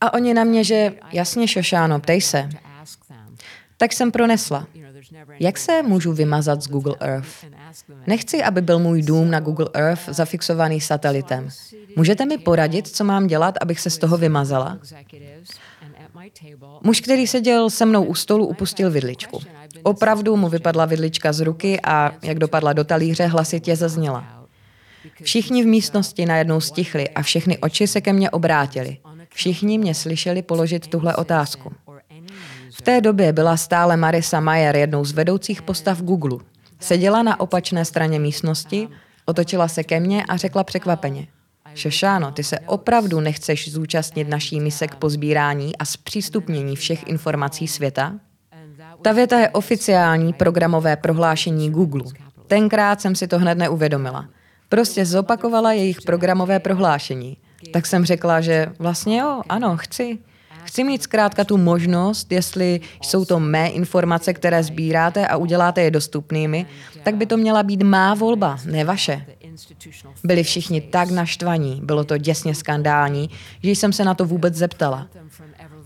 A 0.04 0.14
oni 0.14 0.34
na 0.34 0.44
mě, 0.44 0.64
že 0.64 0.94
jasně, 1.12 1.48
Šošáno, 1.48 2.00
ptej 2.00 2.22
se. 2.22 2.50
Tak 3.78 3.94
jsem 3.94 4.12
pronesla. 4.12 4.68
Jak 5.40 5.58
se 5.58 5.84
můžu 5.84 6.14
vymazat 6.14 6.62
z 6.62 6.68
Google 6.68 6.96
Earth? 7.00 7.46
Nechci, 8.08 8.44
aby 8.44 8.62
byl 8.62 8.80
můj 8.80 9.02
dům 9.02 9.32
na 9.32 9.40
Google 9.40 9.70
Earth 9.74 10.10
zafixovaný 10.10 10.82
satelitem. 10.82 11.50
Můžete 11.96 12.26
mi 12.26 12.38
poradit, 12.38 12.88
co 12.88 13.04
mám 13.04 13.28
dělat, 13.28 13.56
abych 13.62 13.80
se 13.80 13.90
z 13.90 13.98
toho 13.98 14.18
vymazala? 14.18 14.80
Muž, 16.82 17.02
který 17.02 17.28
seděl 17.28 17.70
se 17.70 17.86
mnou 17.86 18.04
u 18.04 18.16
stolu, 18.16 18.48
upustil 18.48 18.92
vidličku. 18.92 19.40
Opravdu 19.84 20.36
mu 20.36 20.50
vypadla 20.50 20.86
vidlička 20.86 21.34
z 21.34 21.40
ruky 21.40 21.80
a 21.84 22.12
jak 22.24 22.40
dopadla 22.40 22.74
do 22.74 22.84
talíře, 22.84 23.26
hlasitě 23.26 23.76
zazněla. 23.76 24.48
Všichni 25.22 25.64
v 25.64 25.68
místnosti 25.68 26.26
najednou 26.26 26.62
stichli 26.62 27.10
a 27.10 27.22
všechny 27.22 27.58
oči 27.58 27.88
se 27.88 28.02
ke 28.02 28.14
mně 28.14 28.30
obrátily. 28.30 28.98
Všichni 29.34 29.78
mě 29.78 29.96
slyšeli 29.96 30.42
položit 30.42 30.88
tuhle 30.88 31.16
otázku. 31.16 31.74
V 32.74 32.82
té 32.82 33.02
době 33.02 33.34
byla 33.34 33.58
stále 33.58 33.98
Marisa 33.98 34.40
Mayer 34.40 34.75
jednou 34.75 35.06
z 35.06 35.12
vedoucích 35.12 35.62
postav 35.62 36.02
Google. 36.02 36.40
Seděla 36.80 37.24
na 37.24 37.40
opačné 37.40 37.86
straně 37.86 38.20
místnosti, 38.20 38.88
otočila 39.25 39.68
se 39.68 39.84
ke 39.84 40.00
mně 40.00 40.24
a 40.24 40.38
řekla 40.38 40.63
překvapeně. 40.63 41.28
Šošáno, 41.75 42.32
ty 42.32 42.44
se 42.44 42.60
opravdu 42.60 43.20
nechceš 43.20 43.72
zúčastnit 43.72 44.30
naší 44.30 44.60
mise 44.60 44.88
k 44.88 44.96
pozbírání 44.96 45.78
a 45.78 45.86
zpřístupnění 45.86 46.75
všech 46.75 47.08
informací 47.08 47.68
světa? 47.68 48.13
Ta 49.02 49.12
věta 49.12 49.40
je 49.40 49.50
oficiální 49.50 50.34
programové 50.34 50.96
prohlášení 50.96 51.70
Google. 51.70 52.04
Tenkrát 52.48 53.02
jsem 53.02 53.16
si 53.16 53.28
to 53.28 53.40
hned 53.40 53.58
neuvědomila. 53.58 54.30
Prostě 54.70 55.06
zopakovala 55.06 55.74
jejich 55.74 56.02
programové 56.02 56.60
prohlášení. 56.60 57.38
Tak 57.72 57.86
jsem 57.86 58.05
řekla, 58.05 58.41
že 58.41 58.67
vlastně 58.79 59.20
jo, 59.20 59.41
ano, 59.50 59.77
chci. 59.77 60.17
Chci 60.63 60.84
mít 60.84 61.03
zkrátka 61.03 61.43
tu 61.43 61.58
možnost, 61.58 62.32
jestli 62.32 62.82
jsou 63.01 63.25
to 63.25 63.39
mé 63.39 63.67
informace, 63.67 64.34
které 64.34 64.63
sbíráte 64.63 65.27
a 65.27 65.38
uděláte 65.38 65.82
je 65.82 65.91
dostupnými, 65.91 66.65
tak 67.03 67.15
by 67.15 67.25
to 67.25 67.38
měla 67.38 67.63
být 67.63 67.84
má 67.84 68.13
volba, 68.13 68.58
ne 68.65 68.86
vaše. 68.86 69.25
Byli 70.24 70.43
všichni 70.43 70.82
tak 70.82 71.10
naštvaní, 71.10 71.82
bylo 71.84 72.03
to 72.03 72.17
děsně 72.17 72.55
skandální, 72.55 73.29
že 73.63 73.72
jsem 73.72 73.93
se 73.93 74.03
na 74.03 74.13
to 74.13 74.25
vůbec 74.25 74.55
zeptala. 74.55 75.08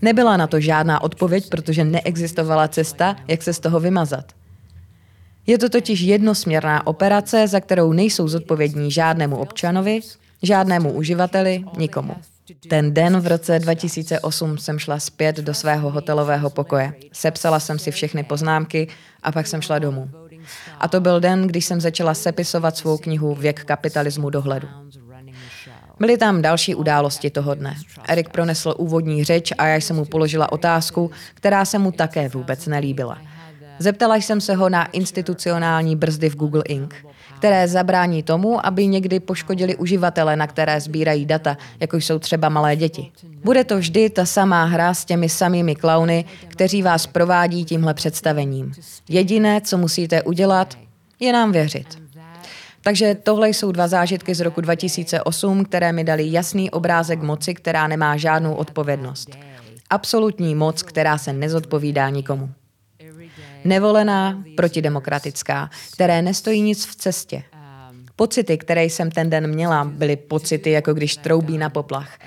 Nebyla 0.02 0.36
na 0.36 0.46
to 0.46 0.60
žádná 0.60 1.02
odpověď, 1.02 1.48
protože 1.48 1.84
neexistovala 1.84 2.68
cesta, 2.68 3.16
jak 3.28 3.42
se 3.42 3.52
z 3.52 3.60
toho 3.60 3.80
vymazat. 3.80 4.32
Je 5.46 5.58
to 5.58 5.68
totiž 5.68 6.00
jednosměrná 6.00 6.86
operace, 6.86 7.48
za 7.48 7.60
kterou 7.60 7.92
nejsou 7.92 8.28
zodpovědní 8.28 8.90
žádnému 8.90 9.36
občanovi, 9.36 10.00
žádnému 10.42 10.92
uživateli, 10.92 11.64
nikomu. 11.78 12.16
Ten 12.68 12.94
den 12.94 13.20
v 13.20 13.26
roce 13.26 13.58
2008 13.58 14.58
jsem 14.58 14.78
šla 14.78 14.98
zpět 14.98 15.36
do 15.36 15.54
svého 15.54 15.90
hotelového 15.90 16.50
pokoje. 16.50 16.92
Sepsala 17.12 17.60
jsem 17.60 17.78
si 17.78 17.90
všechny 17.90 18.24
poznámky 18.24 18.88
a 19.22 19.32
pak 19.32 19.46
jsem 19.46 19.62
šla 19.62 19.78
domů. 19.78 20.10
A 20.80 20.88
to 20.88 21.00
byl 21.00 21.20
den, 21.20 21.46
když 21.46 21.64
jsem 21.64 21.80
začala 21.80 22.14
sepisovat 22.14 22.76
svou 22.76 22.98
knihu 22.98 23.34
Věk 23.34 23.64
kapitalismu 23.64 24.30
dohledu. 24.30 24.68
Byly 26.00 26.18
tam 26.18 26.42
další 26.42 26.74
události 26.74 27.30
toho 27.30 27.54
dne. 27.54 27.76
Erik 28.08 28.28
pronesl 28.28 28.74
úvodní 28.78 29.24
řeč 29.24 29.52
a 29.58 29.66
já 29.66 29.76
jsem 29.76 29.96
mu 29.96 30.04
položila 30.04 30.52
otázku, 30.52 31.10
která 31.34 31.64
se 31.64 31.78
mu 31.78 31.92
také 31.92 32.28
vůbec 32.28 32.66
nelíbila. 32.66 33.18
Zeptala 33.78 34.16
jsem 34.16 34.40
se 34.40 34.54
ho 34.54 34.68
na 34.68 34.84
institucionální 34.84 35.96
brzdy 35.96 36.30
v 36.30 36.36
Google 36.36 36.62
Inc., 36.68 36.94
které 37.38 37.68
zabrání 37.68 38.22
tomu, 38.22 38.66
aby 38.66 38.86
někdy 38.86 39.20
poškodili 39.20 39.76
uživatele, 39.76 40.36
na 40.36 40.46
které 40.46 40.80
sbírají 40.80 41.26
data, 41.26 41.56
jako 41.80 41.96
jsou 41.96 42.18
třeba 42.18 42.48
malé 42.48 42.76
děti. 42.76 43.12
Bude 43.44 43.64
to 43.64 43.78
vždy 43.78 44.10
ta 44.10 44.26
samá 44.26 44.64
hra 44.64 44.94
s 44.94 45.04
těmi 45.04 45.28
samými 45.28 45.74
klauny, 45.74 46.24
kteří 46.48 46.82
vás 46.82 47.06
provádí 47.06 47.64
tímhle 47.64 47.94
představením. 47.94 48.72
Jediné, 49.08 49.60
co 49.60 49.78
musíte 49.78 50.22
udělat, 50.22 50.78
je 51.20 51.32
nám 51.32 51.52
věřit. 51.52 52.02
Takže 52.82 53.14
tohle 53.14 53.48
jsou 53.48 53.72
dva 53.72 53.88
zážitky 53.88 54.34
z 54.34 54.40
roku 54.40 54.60
2008, 54.60 55.64
které 55.64 55.92
mi 55.92 56.04
dali 56.04 56.32
jasný 56.32 56.70
obrázek 56.70 57.22
moci, 57.22 57.54
která 57.54 57.86
nemá 57.88 58.16
žádnou 58.16 58.54
odpovědnost. 58.54 59.30
Absolutní 59.90 60.54
moc, 60.54 60.82
která 60.82 61.18
se 61.18 61.32
nezodpovídá 61.32 62.08
nikomu. 62.08 62.50
Nevolená, 63.64 64.44
protidemokratická, 64.56 65.70
které 65.92 66.22
nestojí 66.22 66.62
nic 66.62 66.86
v 66.86 66.94
cestě. 66.96 67.42
Pocity, 68.16 68.58
které 68.58 68.84
jsem 68.84 69.10
ten 69.10 69.30
den 69.30 69.46
měla, 69.46 69.84
byly 69.84 70.16
pocity, 70.16 70.70
jako 70.70 70.94
když 70.94 71.16
troubí 71.16 71.58
na 71.58 71.70
poplach. 71.70 72.18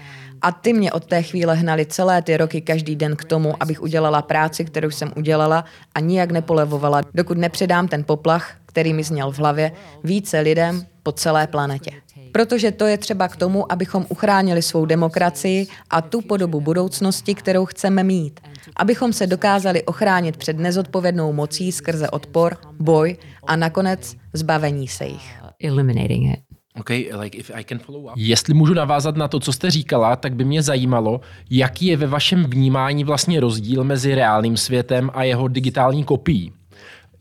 A 0.41 0.51
ty 0.51 0.73
mě 0.73 0.91
od 0.91 1.05
té 1.05 1.21
chvíle 1.21 1.55
hnali 1.55 1.85
celé 1.85 2.21
ty 2.21 2.37
roky 2.37 2.61
každý 2.61 2.95
den 2.95 3.15
k 3.15 3.23
tomu, 3.23 3.55
abych 3.59 3.81
udělala 3.81 4.21
práci, 4.21 4.65
kterou 4.65 4.89
jsem 4.89 5.11
udělala 5.15 5.65
a 5.95 5.99
nijak 5.99 6.31
nepolevovala, 6.31 7.01
dokud 7.13 7.37
nepředám 7.37 7.87
ten 7.87 8.03
poplach, 8.03 8.55
který 8.71 8.93
mi 8.93 9.03
zněl 9.03 9.31
v 9.31 9.39
hlavě, 9.39 9.71
více 10.03 10.39
lidem 10.39 10.85
po 11.03 11.11
celé 11.11 11.47
planetě. 11.47 11.91
Protože 12.31 12.71
to 12.71 12.85
je 12.85 12.97
třeba 12.97 13.27
k 13.27 13.35
tomu, 13.35 13.71
abychom 13.71 14.05
uchránili 14.09 14.61
svou 14.61 14.85
demokracii 14.85 15.67
a 15.89 16.01
tu 16.01 16.21
podobu 16.21 16.61
budoucnosti, 16.61 17.35
kterou 17.35 17.65
chceme 17.65 18.03
mít. 18.03 18.39
Abychom 18.75 19.13
se 19.13 19.27
dokázali 19.27 19.83
ochránit 19.83 20.37
před 20.37 20.59
nezodpovědnou 20.59 21.33
mocí 21.33 21.71
skrze 21.71 22.09
odpor, 22.09 22.57
boj 22.79 23.17
a 23.47 23.55
nakonec 23.55 24.15
zbavení 24.33 24.87
se 24.87 25.05
jich. 25.05 25.35
Eliminating 25.63 26.33
it. 26.33 26.39
Okay, 26.79 27.09
like 27.19 27.37
if 27.37 27.51
I 27.53 27.63
can 27.63 27.79
follow 27.79 28.05
up. 28.05 28.11
Jestli 28.15 28.53
můžu 28.53 28.73
navázat 28.73 29.15
na 29.15 29.27
to, 29.27 29.39
co 29.39 29.53
jste 29.53 29.71
říkala, 29.71 30.15
tak 30.15 30.35
by 30.35 30.45
mě 30.45 30.61
zajímalo, 30.61 31.21
jaký 31.49 31.85
je 31.85 31.97
ve 31.97 32.07
vašem 32.07 32.43
vnímání 32.43 33.03
vlastně 33.03 33.39
rozdíl 33.39 33.83
mezi 33.83 34.15
reálným 34.15 34.57
světem 34.57 35.11
a 35.13 35.23
jeho 35.23 35.47
digitální 35.47 36.03
kopií. 36.03 36.51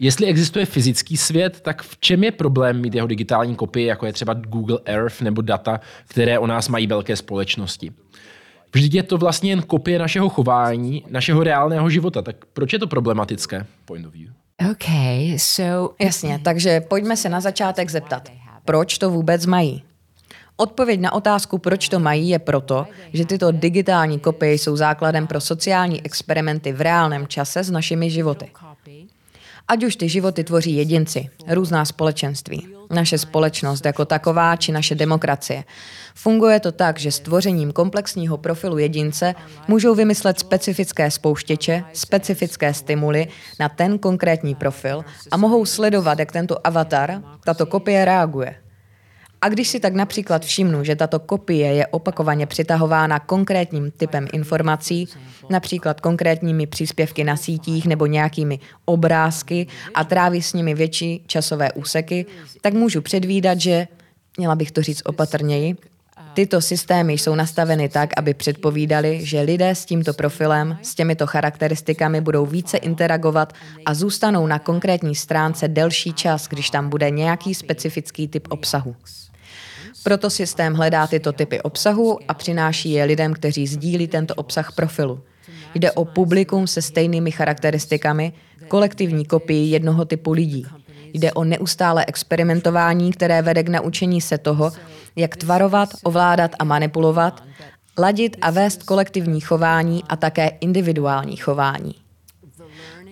Jestli 0.02 0.26
existuje 0.26 0.66
fyzický 0.66 1.16
svět, 1.16 1.60
tak 1.60 1.82
v 1.82 1.96
čem 2.00 2.24
je 2.24 2.32
problém 2.32 2.80
mít 2.80 2.94
jeho 2.94 3.06
digitální 3.06 3.56
kopii, 3.56 3.86
jako 3.86 4.06
je 4.06 4.12
třeba 4.12 4.34
Google 4.34 4.78
Earth 4.84 5.20
nebo 5.20 5.42
data, 5.42 5.80
které 6.08 6.38
o 6.38 6.46
nás 6.46 6.68
mají 6.68 6.86
velké 6.86 7.16
společnosti? 7.16 7.92
Vždyť 8.74 8.94
je 8.94 9.02
to 9.02 9.18
vlastně 9.18 9.50
jen 9.50 9.62
kopie 9.62 9.98
našeho 9.98 10.28
chování, 10.28 11.04
našeho 11.10 11.44
reálného 11.44 11.90
života. 11.90 12.22
Tak 12.22 12.36
proč 12.52 12.72
je 12.72 12.78
to 12.78 12.86
problematické? 12.86 13.66
Point 13.84 14.06
of 14.06 14.12
view. 14.12 14.32
Okay, 14.70 15.38
so 15.38 15.94
Jasně, 16.00 16.40
takže 16.44 16.80
pojďme 16.80 17.16
se 17.16 17.28
na 17.28 17.40
začátek 17.40 17.90
zeptat, 17.90 18.28
proč 18.64 18.98
to 18.98 19.10
vůbec 19.10 19.46
mají? 19.46 19.82
Odpověď 20.56 21.00
na 21.00 21.12
otázku, 21.12 21.58
proč 21.58 21.88
to 21.88 22.00
mají, 22.00 22.28
je 22.28 22.38
proto, 22.38 22.86
že 23.12 23.26
tyto 23.26 23.52
digitální 23.52 24.20
kopie 24.20 24.52
jsou 24.52 24.76
základem 24.76 25.26
pro 25.26 25.40
sociální 25.40 26.04
experimenty 26.04 26.72
v 26.72 26.80
reálném 26.80 27.26
čase 27.26 27.64
s 27.64 27.70
našimi 27.70 28.10
životy. 28.10 28.50
Ať 29.70 29.84
už 29.84 29.96
ty 29.96 30.08
životy 30.08 30.44
tvoří 30.44 30.76
jedinci, 30.76 31.28
různá 31.48 31.84
společenství, 31.84 32.68
naše 32.90 33.18
společnost 33.18 33.84
jako 33.84 34.04
taková 34.04 34.56
či 34.56 34.72
naše 34.72 34.94
demokracie. 34.94 35.64
Funguje 36.14 36.60
to 36.60 36.72
tak, 36.72 36.98
že 36.98 37.12
s 37.12 37.20
tvořením 37.20 37.72
komplexního 37.72 38.38
profilu 38.38 38.78
jedince 38.78 39.34
můžou 39.68 39.94
vymyslet 39.94 40.38
specifické 40.38 41.10
spouštěče, 41.10 41.84
specifické 41.92 42.74
stimuly 42.74 43.28
na 43.60 43.68
ten 43.68 43.98
konkrétní 43.98 44.54
profil 44.54 45.04
a 45.30 45.36
mohou 45.36 45.64
sledovat, 45.64 46.18
jak 46.18 46.32
tento 46.32 46.66
avatar, 46.66 47.22
tato 47.44 47.66
kopie 47.66 48.04
reaguje. 48.04 48.69
A 49.42 49.48
když 49.48 49.68
si 49.68 49.80
tak 49.80 49.94
například 49.94 50.44
všimnu, 50.44 50.84
že 50.84 50.96
tato 50.96 51.18
kopie 51.18 51.74
je 51.74 51.86
opakovaně 51.86 52.46
přitahována 52.46 53.18
konkrétním 53.18 53.90
typem 53.90 54.28
informací, 54.32 55.08
například 55.50 56.00
konkrétními 56.00 56.66
příspěvky 56.66 57.24
na 57.24 57.36
sítích 57.36 57.86
nebo 57.86 58.06
nějakými 58.06 58.58
obrázky 58.84 59.66
a 59.94 60.04
tráví 60.04 60.42
s 60.42 60.52
nimi 60.52 60.74
větší 60.74 61.24
časové 61.26 61.72
úseky, 61.72 62.26
tak 62.60 62.74
můžu 62.74 63.00
předvídat, 63.00 63.60
že, 63.60 63.88
měla 64.38 64.54
bych 64.54 64.72
to 64.72 64.82
říct 64.82 65.02
opatrněji, 65.04 65.76
Tyto 66.34 66.60
systémy 66.60 67.12
jsou 67.12 67.34
nastaveny 67.34 67.88
tak, 67.88 68.10
aby 68.16 68.34
předpovídali, 68.34 69.26
že 69.26 69.40
lidé 69.40 69.70
s 69.70 69.84
tímto 69.84 70.12
profilem, 70.12 70.78
s 70.82 70.94
těmito 70.94 71.26
charakteristikami 71.26 72.20
budou 72.20 72.46
více 72.46 72.76
interagovat 72.76 73.52
a 73.86 73.94
zůstanou 73.94 74.46
na 74.46 74.58
konkrétní 74.58 75.14
stránce 75.14 75.68
delší 75.68 76.12
čas, 76.12 76.48
když 76.48 76.70
tam 76.70 76.88
bude 76.88 77.10
nějaký 77.10 77.54
specifický 77.54 78.28
typ 78.28 78.48
obsahu. 78.50 78.96
Proto 80.02 80.30
systém 80.30 80.74
hledá 80.74 81.06
tyto 81.06 81.32
typy 81.32 81.62
obsahu 81.62 82.18
a 82.28 82.34
přináší 82.34 82.90
je 82.90 83.04
lidem, 83.04 83.32
kteří 83.32 83.66
sdílí 83.66 84.08
tento 84.08 84.34
obsah 84.34 84.72
profilu. 84.72 85.20
Jde 85.74 85.92
o 85.92 86.04
publikum 86.04 86.66
se 86.66 86.82
stejnými 86.82 87.30
charakteristikami, 87.30 88.32
kolektivní 88.68 89.24
kopii 89.24 89.70
jednoho 89.70 90.04
typu 90.04 90.32
lidí. 90.32 90.66
Jde 91.12 91.32
o 91.32 91.44
neustále 91.44 92.04
experimentování, 92.08 93.12
které 93.12 93.42
vede 93.42 93.62
k 93.62 93.68
naučení 93.68 94.20
se 94.20 94.38
toho, 94.38 94.72
jak 95.16 95.36
tvarovat, 95.36 95.88
ovládat 96.02 96.50
a 96.58 96.64
manipulovat, 96.64 97.42
ladit 97.98 98.36
a 98.40 98.50
vést 98.50 98.82
kolektivní 98.82 99.40
chování 99.40 100.04
a 100.08 100.16
také 100.16 100.48
individuální 100.60 101.36
chování. 101.36 101.94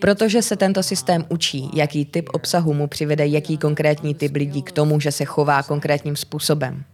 Protože 0.01 0.43
se 0.43 0.57
tento 0.57 0.83
systém 0.83 1.25
učí, 1.29 1.71
jaký 1.75 2.05
typ 2.05 2.29
obsahu 2.33 2.75
mu 2.75 2.87
přivede 2.87 3.27
jaký 3.27 3.59
konkrétní 3.59 4.15
typ 4.15 4.37
lidí 4.37 4.63
k 4.63 4.73
tomu, 4.73 5.01
že 5.01 5.13
se 5.13 5.25
chová 5.25 5.63
konkrétním 5.63 6.17
způsobem. 6.17 6.85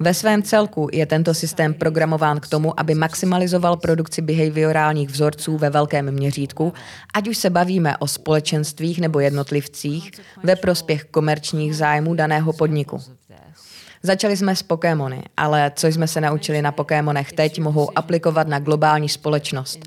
Ve 0.00 0.14
svém 0.14 0.42
celku 0.42 0.88
je 0.92 1.06
tento 1.06 1.34
systém 1.34 1.74
programován 1.74 2.40
k 2.40 2.48
tomu, 2.48 2.80
aby 2.80 2.94
maximalizoval 2.94 3.76
produkci 3.76 4.22
behaviorálních 4.22 5.08
vzorců 5.08 5.58
ve 5.58 5.70
velkém 5.70 6.10
měřítku, 6.10 6.72
ať 7.14 7.28
už 7.28 7.38
se 7.38 7.50
bavíme 7.50 7.96
o 7.96 8.06
společenstvích 8.06 9.00
nebo 9.00 9.20
jednotlivcích, 9.20 10.10
ve 10.42 10.56
prospěch 10.56 11.04
komerčních 11.04 11.76
zájmů 11.76 12.14
daného 12.14 12.52
podniku. 12.52 13.00
Začali 14.02 14.36
jsme 14.36 14.56
s 14.56 14.62
Pokémony, 14.62 15.22
ale 15.36 15.72
co 15.74 15.86
jsme 15.86 16.08
se 16.08 16.20
naučili 16.20 16.62
na 16.62 16.72
Pokémonech 16.72 17.32
teď, 17.32 17.60
mohou 17.60 17.98
aplikovat 17.98 18.48
na 18.48 18.58
globální 18.58 19.08
společnost. 19.08 19.78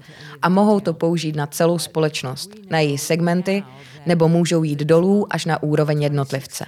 A 0.42 0.50
mohou 0.50 0.80
to 0.80 0.94
použít 0.94 1.36
na 1.36 1.48
celou 1.48 1.80
společnost, 1.80 2.52
na 2.70 2.80
její 2.80 2.98
segmenty, 2.98 3.64
nebo 4.06 4.28
můžou 4.28 4.64
jít 4.64 4.80
dolů 4.80 5.28
až 5.30 5.46
na 5.46 5.64
úroveň 5.64 6.02
jednotlivce. 6.02 6.66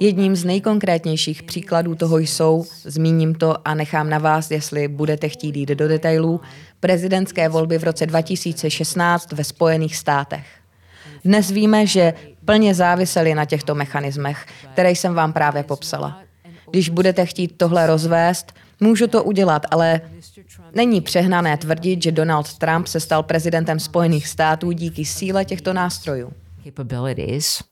Jedním 0.00 0.36
z 0.36 0.44
nejkonkrétnějších 0.44 1.42
příkladů 1.42 1.94
toho 1.94 2.18
jsou, 2.18 2.64
zmíním 2.84 3.34
to 3.34 3.68
a 3.68 3.74
nechám 3.74 4.10
na 4.10 4.18
vás, 4.18 4.50
jestli 4.50 4.88
budete 4.88 5.28
chtít 5.28 5.56
jít 5.56 5.68
do 5.68 5.88
detailů, 5.88 6.40
prezidentské 6.80 7.48
volby 7.48 7.78
v 7.78 7.84
roce 7.84 8.06
2016 8.06 9.32
ve 9.32 9.44
Spojených 9.44 9.96
státech. 9.96 10.46
Dnes 11.24 11.50
víme, 11.50 11.86
že 11.86 12.14
plně 12.44 12.74
závisely 12.74 13.34
na 13.34 13.44
těchto 13.44 13.74
mechanismech, 13.74 14.46
které 14.72 14.90
jsem 14.90 15.14
vám 15.14 15.32
právě 15.32 15.62
popsala. 15.62 16.27
Když 16.70 16.88
budete 16.88 17.26
chtít 17.26 17.58
tohle 17.58 17.86
rozvést, 17.86 18.54
můžu 18.80 19.06
to 19.06 19.24
udělat, 19.24 19.62
ale 19.70 20.00
není 20.74 21.00
přehnané 21.00 21.56
tvrdit, 21.56 22.02
že 22.02 22.12
Donald 22.12 22.58
Trump 22.58 22.86
se 22.86 23.00
stal 23.00 23.22
prezidentem 23.22 23.80
Spojených 23.80 24.26
států 24.26 24.72
díky 24.72 25.04
síle 25.04 25.44
těchto 25.44 25.72
nástrojů. 25.72 26.32
capabilities. 26.64 27.62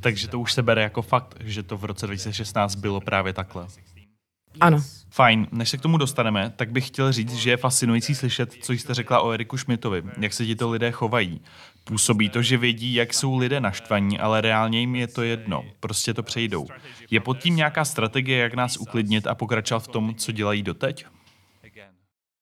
Takže 0.00 0.28
to 0.28 0.40
už 0.40 0.52
se 0.52 0.62
bere 0.62 0.82
jako 0.82 1.02
fakt, 1.02 1.34
že 1.40 1.62
to 1.62 1.76
v 1.76 1.84
roce 1.84 2.06
2016 2.06 2.74
bylo 2.74 3.00
právě 3.00 3.32
takhle. 3.32 3.66
Ano. 4.60 4.82
Fajn, 5.10 5.46
než 5.52 5.68
se 5.68 5.76
k 5.76 5.80
tomu 5.80 5.98
dostaneme, 5.98 6.52
tak 6.56 6.70
bych 6.70 6.86
chtěl 6.86 7.12
říct, 7.12 7.34
že 7.34 7.50
je 7.50 7.56
fascinující 7.56 8.14
slyšet, 8.14 8.52
co 8.62 8.72
jste 8.72 8.94
řekla 8.94 9.20
o 9.20 9.30
Eriku 9.30 9.56
Šmitovi, 9.56 10.02
jak 10.20 10.32
se 10.32 10.46
ti 10.46 10.56
to 10.56 10.70
lidé 10.70 10.90
chovají. 10.90 11.40
Působí 11.88 12.28
to, 12.28 12.42
že 12.42 12.56
vědí, 12.56 12.94
jak 12.94 13.14
jsou 13.14 13.38
lidé 13.38 13.60
naštvaní, 13.60 14.18
ale 14.18 14.40
reálně 14.40 14.80
jim 14.80 14.94
je 14.94 15.06
to 15.06 15.22
jedno, 15.22 15.64
prostě 15.80 16.14
to 16.14 16.22
přejdou. 16.22 16.66
Je 17.10 17.20
pod 17.20 17.38
tím 17.38 17.56
nějaká 17.56 17.84
strategie, 17.84 18.38
jak 18.38 18.54
nás 18.54 18.76
uklidnit 18.76 19.26
a 19.26 19.34
pokračovat 19.34 19.80
v 19.80 19.88
tom, 19.88 20.14
co 20.14 20.32
dělají 20.32 20.62
doteď? 20.62 21.06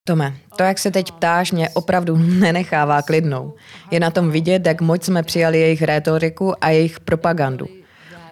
Tome, 0.06 0.36
to, 0.56 0.62
jak 0.62 0.78
se 0.78 0.90
teď 0.90 1.12
ptáš, 1.12 1.52
mě 1.52 1.68
opravdu 1.68 2.16
nenechává 2.38 3.02
klidnou. 3.02 3.54
Je 3.90 4.00
na 4.00 4.10
tom 4.10 4.30
vidět, 4.30 4.66
jak 4.66 4.80
moc 4.80 5.04
jsme 5.04 5.22
přijali 5.22 5.60
jejich 5.60 5.82
rétoriku 5.82 6.64
a 6.64 6.70
jejich 6.70 7.00
propagandu. 7.00 7.66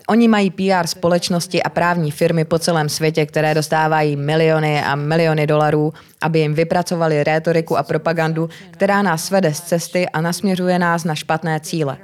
Oni 0.08 0.28
mají 0.28 0.50
PR 0.50 0.86
společnosti 0.86 1.62
a 1.62 1.68
právní 1.68 2.10
firmy 2.10 2.44
po 2.44 2.58
celém 2.58 2.88
světě, 2.88 3.26
které 3.26 3.54
dostávají 3.54 4.16
miliony 4.16 4.82
a 4.82 4.94
miliony 4.94 5.46
dolarů, 5.46 5.92
aby 6.20 6.38
jim 6.38 6.54
vypracovali 6.54 7.24
rétoriku 7.24 7.76
a 7.76 7.82
propagandu, 7.82 8.48
která 8.70 9.02
nás 9.02 9.30
vede 9.30 9.54
z 9.54 9.60
cesty 9.60 10.08
a 10.08 10.20
nasměřuje 10.20 10.78
nás 10.78 11.04
na 11.04 11.14
špatné 11.14 11.60
cíle. 11.60 11.96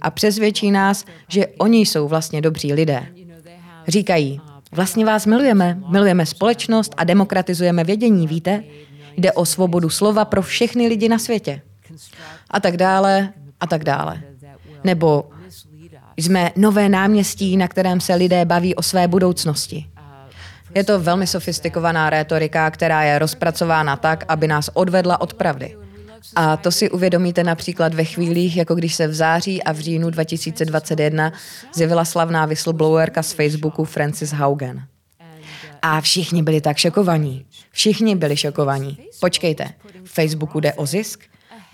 A 0.00 0.10
přesvědčí 0.10 0.70
nás, 0.70 1.04
že 1.28 1.46
oni 1.46 1.80
jsou 1.80 2.08
vlastně 2.08 2.40
dobří 2.40 2.72
lidé. 2.72 3.06
Říkají, 3.88 4.40
vlastně 4.72 5.04
vás 5.04 5.26
milujeme, 5.26 5.78
milujeme 5.88 6.26
společnost 6.26 6.94
a 6.96 7.04
demokratizujeme 7.04 7.84
vědění, 7.84 8.26
víte? 8.26 8.64
Jde 9.16 9.32
o 9.32 9.44
svobodu 9.44 9.90
slova 9.90 10.24
pro 10.24 10.42
všechny 10.42 10.88
lidi 10.88 11.08
na 11.08 11.18
světě. 11.18 11.60
A 12.50 12.60
tak 12.60 12.76
dále, 12.76 13.32
a 13.60 13.66
tak 13.66 13.84
dále. 13.84 14.22
Nebo 14.84 15.30
jsme 16.18 16.50
nové 16.56 16.88
náměstí, 16.88 17.56
na 17.56 17.68
kterém 17.68 18.00
se 18.00 18.14
lidé 18.14 18.44
baví 18.44 18.74
o 18.74 18.82
své 18.82 19.08
budoucnosti. 19.08 19.86
Je 20.74 20.84
to 20.84 21.00
velmi 21.00 21.26
sofistikovaná 21.26 22.10
rétorika, 22.10 22.70
která 22.70 23.02
je 23.02 23.18
rozpracována 23.18 23.96
tak, 23.96 24.24
aby 24.28 24.48
nás 24.48 24.70
odvedla 24.74 25.20
od 25.20 25.34
pravdy. 25.34 25.76
A 26.36 26.56
to 26.56 26.70
si 26.70 26.90
uvědomíte 26.90 27.44
například 27.44 27.94
ve 27.94 28.04
chvílích, 28.04 28.56
jako 28.56 28.74
když 28.74 28.94
se 28.94 29.06
v 29.06 29.14
září 29.14 29.62
a 29.62 29.72
v 29.72 29.78
říjnu 29.78 30.10
2021 30.10 31.32
zjevila 31.74 32.04
slavná 32.04 32.46
whistleblowerka 32.46 33.22
z 33.22 33.32
Facebooku 33.32 33.84
Francis 33.84 34.32
Haugen. 34.32 34.82
A 35.82 36.00
všichni 36.00 36.42
byli 36.42 36.60
tak 36.60 36.76
šokovaní. 36.76 37.46
Všichni 37.70 38.16
byli 38.16 38.36
šokovaní. 38.36 38.98
Počkejte, 39.20 39.68
Facebooku 40.04 40.60
jde 40.60 40.72
o 40.72 40.86
zisk 40.86 41.20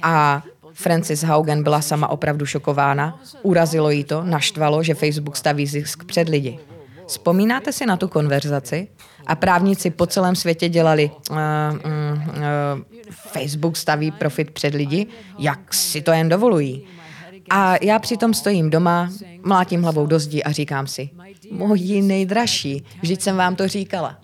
a 0.03 0.43
Francis 0.75 1.23
Haugen 1.23 1.63
byla 1.63 1.81
sama 1.81 2.09
opravdu 2.09 2.47
šokována, 2.47 3.21
urazilo 3.43 3.91
jí 3.91 4.05
to, 4.05 4.23
naštvalo, 4.25 4.83
že 4.83 4.95
Facebook 4.95 5.37
staví 5.37 5.67
zisk 5.67 6.05
před 6.05 6.29
lidi. 6.29 6.59
Vzpomínáte 7.07 7.73
si 7.73 7.87
na 7.87 7.97
tu 7.97 8.09
konverzaci? 8.09 8.89
A 9.27 9.35
právníci 9.35 9.91
po 9.91 10.07
celém 10.07 10.37
světě 10.37 10.69
dělali 10.69 11.11
uh, 11.31 11.37
uh, 11.37 11.41
uh, 12.27 12.43
Facebook 13.15 13.77
staví 13.77 14.11
profit 14.11 14.51
před 14.51 14.75
lidi, 14.75 15.07
jak 15.39 15.75
si 15.75 16.03
to 16.03 16.13
jen 16.13 16.29
dovolují. 16.29 16.87
A 17.51 17.75
já 17.83 17.99
přitom 17.99 18.35
stojím 18.35 18.71
doma, 18.71 19.11
mlátím 19.45 19.83
hlavou 19.83 20.07
do 20.07 20.19
zdi 20.19 20.43
a 20.43 20.53
říkám 20.53 20.87
si, 20.87 21.11
moji 21.51 22.03
nejdražší, 22.03 22.85
vždyť 23.03 23.21
jsem 23.21 23.37
vám 23.37 23.57
to 23.57 23.69
říkala. 23.69 24.19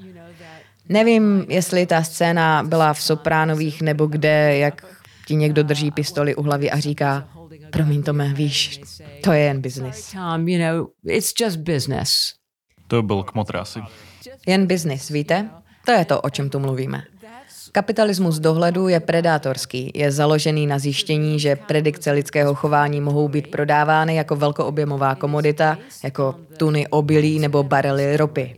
Nevím, 0.89 1.47
jestli 1.49 1.87
ta 1.87 2.03
scéna 2.03 2.63
byla 2.63 2.95
v 2.95 3.03
Sopránových 3.03 3.83
nebo 3.83 4.07
kde, 4.07 4.59
jak 4.59 4.85
ti 5.31 5.37
někdo 5.37 5.63
drží 5.63 5.91
pistoli 5.91 6.35
u 6.35 6.43
hlavy 6.43 6.71
a 6.71 6.79
říká, 6.79 7.29
promiň 7.71 8.03
Tome, 8.03 8.35
víš, 8.35 8.81
to 9.25 9.33
je 9.33 9.41
jen 9.41 9.61
biznis. 9.61 10.13
Tom, 10.13 10.49
you 10.49 10.59
know, 10.59 10.87
it's 11.07 11.33
just 11.41 11.57
business. 11.57 12.35
To 12.87 13.03
byl 13.03 13.23
kmotr 13.23 13.57
asi. 13.57 13.81
Jen 14.47 14.67
biznis, 14.67 15.09
víte? 15.09 15.51
To 15.87 15.93
je 15.93 16.05
to, 16.05 16.21
o 16.21 16.31
čem 16.31 16.51
tu 16.51 16.59
mluvíme. 16.59 17.03
Kapitalismus 17.73 18.39
dohledu 18.39 18.89
je 18.89 19.01
predátorský, 19.01 19.91
je 19.95 20.13
založený 20.13 20.67
na 20.67 20.79
zjištění, 20.79 21.41
že 21.41 21.57
predikce 21.57 22.13
lidského 22.13 22.55
chování 22.55 23.01
mohou 23.01 23.29
být 23.29 23.51
prodávány 23.51 24.15
jako 24.15 24.37
velkoobjemová 24.37 25.15
komodita, 25.15 25.79
jako 26.05 26.35
tuny 26.57 26.89
obilí 26.89 27.39
nebo 27.39 27.63
barely 27.63 28.17
ropy. 28.17 28.57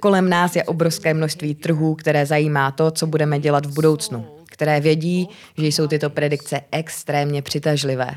Kolem 0.00 0.28
nás 0.28 0.56
je 0.56 0.64
obrovské 0.64 1.14
množství 1.14 1.54
trhů, 1.54 1.94
které 1.94 2.26
zajímá 2.26 2.70
to, 2.70 2.90
co 2.90 3.06
budeme 3.06 3.40
dělat 3.40 3.66
v 3.66 3.74
budoucnu, 3.74 4.35
které 4.56 4.80
vědí, 4.80 5.28
že 5.58 5.66
jsou 5.66 5.86
tyto 5.86 6.10
predikce 6.10 6.60
extrémně 6.72 7.42
přitažlivé. 7.42 8.10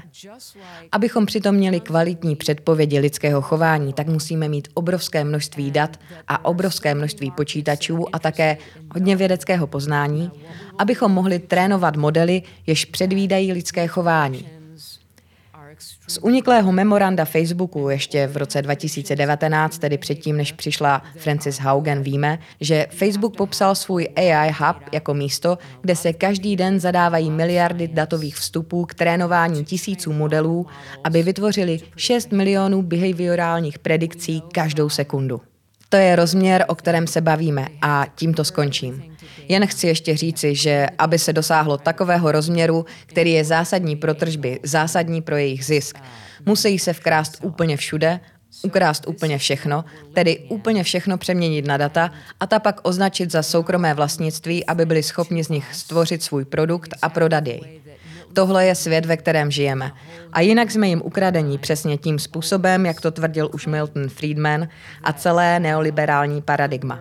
Abychom 0.92 1.26
přitom 1.26 1.56
měli 1.56 1.80
kvalitní 1.80 2.36
předpovědi 2.36 3.00
lidského 3.00 3.42
chování, 3.42 3.94
tak 3.94 4.08
musíme 4.08 4.48
mít 4.48 4.68
obrovské 4.74 5.24
množství 5.24 5.72
dat 5.72 6.00
a 6.28 6.46
obrovské 6.46 6.96
množství 6.96 7.32
počítačů 7.32 8.16
a 8.16 8.20
také 8.20 8.58
hodně 8.94 9.16
vědeckého 9.16 9.68
poznání, 9.68 10.32
abychom 10.78 11.12
mohli 11.12 11.40
trénovat 11.40 11.96
modely, 11.96 12.42
jež 12.68 12.86
předvídají 12.86 13.54
lidské 13.54 13.88
chování. 13.88 14.59
Z 16.10 16.20
uniklého 16.22 16.72
memoranda 16.72 17.26
Facebooku 17.26 17.90
ještě 17.90 18.28
v 18.28 18.38
roce 18.38 18.62
2019, 18.62 19.78
tedy 19.78 19.98
předtím, 19.98 20.38
než 20.38 20.52
přišla 20.52 21.04
Francis 21.18 21.60
Haugen, 21.60 22.02
víme, 22.04 22.40
že 22.62 22.88
Facebook 22.90 23.38
popsal 23.38 23.76
svůj 23.76 24.08
AI 24.16 24.52
Hub 24.52 24.78
jako 24.92 25.14
místo, 25.14 25.58
kde 25.82 25.96
se 25.96 26.14
každý 26.14 26.56
den 26.56 26.80
zadávají 26.80 27.32
miliardy 27.32 27.88
datových 27.88 28.36
vstupů 28.36 28.86
k 28.86 28.94
trénování 28.94 29.66
tisíců 29.66 30.14
modelů, 30.14 30.68
aby 31.04 31.24
vytvořili 31.24 31.80
6 31.96 32.32
milionů 32.32 32.82
behaviorálních 32.82 33.80
predikcí 33.80 34.42
každou 34.54 34.90
sekundu. 34.90 35.42
To 35.90 35.98
je 35.98 36.16
rozměr, 36.16 36.66
o 36.68 36.76
kterém 36.76 37.08
se 37.08 37.22
bavíme 37.22 37.68
a 37.82 38.06
tímto 38.16 38.44
skončím. 38.44 39.19
Jen 39.50 39.68
chci 39.68 39.88
ještě 39.88 40.18
říci, 40.18 40.56
že 40.56 40.88
aby 40.98 41.20
se 41.20 41.34
dosáhlo 41.34 41.78
takového 41.78 42.32
rozměru, 42.32 42.86
který 43.06 43.32
je 43.32 43.44
zásadní 43.44 43.96
pro 43.96 44.14
tržby, 44.14 44.60
zásadní 44.64 45.22
pro 45.22 45.38
jejich 45.38 45.66
zisk, 45.66 45.98
musí 46.46 46.80
se 46.80 46.94
vkrást 46.94 47.38
úplně 47.42 47.78
všude, 47.78 48.20
ukrást 48.64 49.08
úplně 49.08 49.38
všechno, 49.38 49.86
tedy 50.14 50.40
úplně 50.50 50.84
všechno 50.84 51.18
přeměnit 51.18 51.68
na 51.68 51.78
data 51.78 52.12
a 52.40 52.48
ta 52.48 52.60
pak 52.60 52.80
označit 52.84 53.32
za 53.32 53.44
soukromé 53.44 53.94
vlastnictví, 53.94 54.66
aby 54.66 54.86
byli 54.86 55.04
schopni 55.04 55.44
z 55.44 55.50
nich 55.50 55.76
stvořit 55.76 56.24
svůj 56.24 56.46
produkt 56.46 56.94
a 57.02 57.10
prodat 57.10 57.48
jej. 57.48 57.82
Tohle 58.34 58.66
je 58.66 58.76
svět, 58.76 59.06
ve 59.06 59.18
kterém 59.18 59.52
žijeme. 59.52 59.92
A 60.34 60.42
jinak 60.42 60.72
jsme 60.72 60.88
jim 60.88 61.02
ukradení 61.06 61.58
přesně 61.58 61.98
tím 61.98 62.20
způsobem, 62.20 62.86
jak 62.86 63.02
to 63.02 63.12
tvrdil 63.12 63.50
už 63.54 63.68
Milton 63.68 64.10
Friedman 64.10 64.68
a 65.04 65.14
celé 65.14 65.60
neoliberální 65.60 66.42
paradigma. 66.42 67.00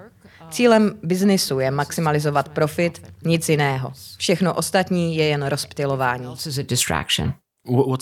Cílem 0.50 0.94
biznisu 1.02 1.60
je 1.60 1.70
maximalizovat 1.70 2.48
profit, 2.48 3.12
nic 3.24 3.48
jiného. 3.48 3.92
Všechno 4.18 4.54
ostatní 4.54 5.16
je 5.16 5.24
jen 5.24 5.46
rozptilování. 5.46 6.26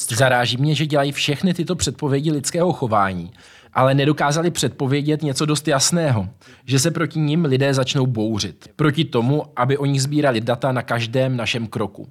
Zaráží 0.09 0.57
mě, 0.57 0.75
že 0.75 0.87
dělají 0.87 1.13
všechny 1.13 1.55
tyto 1.55 1.77
předpovědi 1.77 2.33
lidského 2.33 2.73
chování, 2.73 3.33
ale 3.73 3.95
nedokázali 3.95 4.51
předpovědět 4.51 5.23
něco 5.23 5.47
dost 5.47 5.69
jasného, 5.69 6.29
že 6.65 6.79
se 6.79 6.91
proti 6.91 7.19
ním 7.19 7.45
lidé 7.45 7.75
začnou 7.75 8.07
bouřit, 8.07 8.69
proti 8.77 9.05
tomu, 9.05 9.43
aby 9.57 9.79
o 9.79 9.85
nich 9.85 10.03
sbírali 10.03 10.41
data 10.41 10.73
na 10.73 10.83
každém 10.83 11.37
našem 11.37 11.67
kroku. 11.67 12.09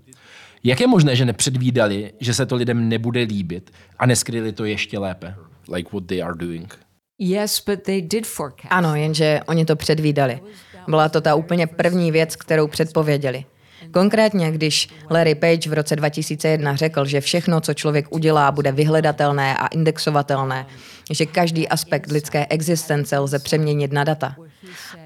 Jak 0.63 0.79
je 0.81 0.87
možné, 0.87 1.15
že 1.15 1.25
nepředvídali, 1.25 2.13
že 2.19 2.33
se 2.33 2.45
to 2.45 2.55
lidem 2.55 2.89
nebude 2.89 3.21
líbit 3.21 3.71
a 3.99 4.05
neskryli 4.05 4.51
to 4.51 4.65
ještě 4.65 4.99
lépe? 4.99 5.35
Like 5.73 5.89
what 5.93 6.05
they 6.05 6.23
are 6.23 6.35
doing. 6.37 6.84
Yes, 7.19 7.63
but 7.65 7.83
they 7.83 8.01
did 8.01 8.27
forecast. 8.27 8.67
Ano, 8.69 8.95
jenže 8.95 9.39
oni 9.47 9.65
to 9.65 9.75
předvídali. 9.75 10.39
Byla 10.87 11.09
to 11.09 11.21
ta 11.21 11.35
úplně 11.35 11.67
první 11.67 12.11
věc, 12.11 12.35
kterou 12.35 12.67
předpověděli. 12.67 13.45
Konkrétně, 13.91 14.51
když 14.51 14.89
Larry 15.09 15.35
Page 15.35 15.69
v 15.69 15.73
roce 15.73 15.95
2001 15.95 16.75
řekl, 16.75 17.05
že 17.05 17.21
všechno, 17.21 17.61
co 17.61 17.73
člověk 17.73 18.05
udělá, 18.09 18.51
bude 18.51 18.71
vyhledatelné 18.71 19.57
a 19.57 19.67
indexovatelné, 19.67 20.65
že 21.11 21.25
každý 21.25 21.69
aspekt 21.69 22.11
lidské 22.11 22.45
existence 22.49 23.19
lze 23.19 23.39
přeměnit 23.39 23.93
na 23.93 24.03
data 24.03 24.35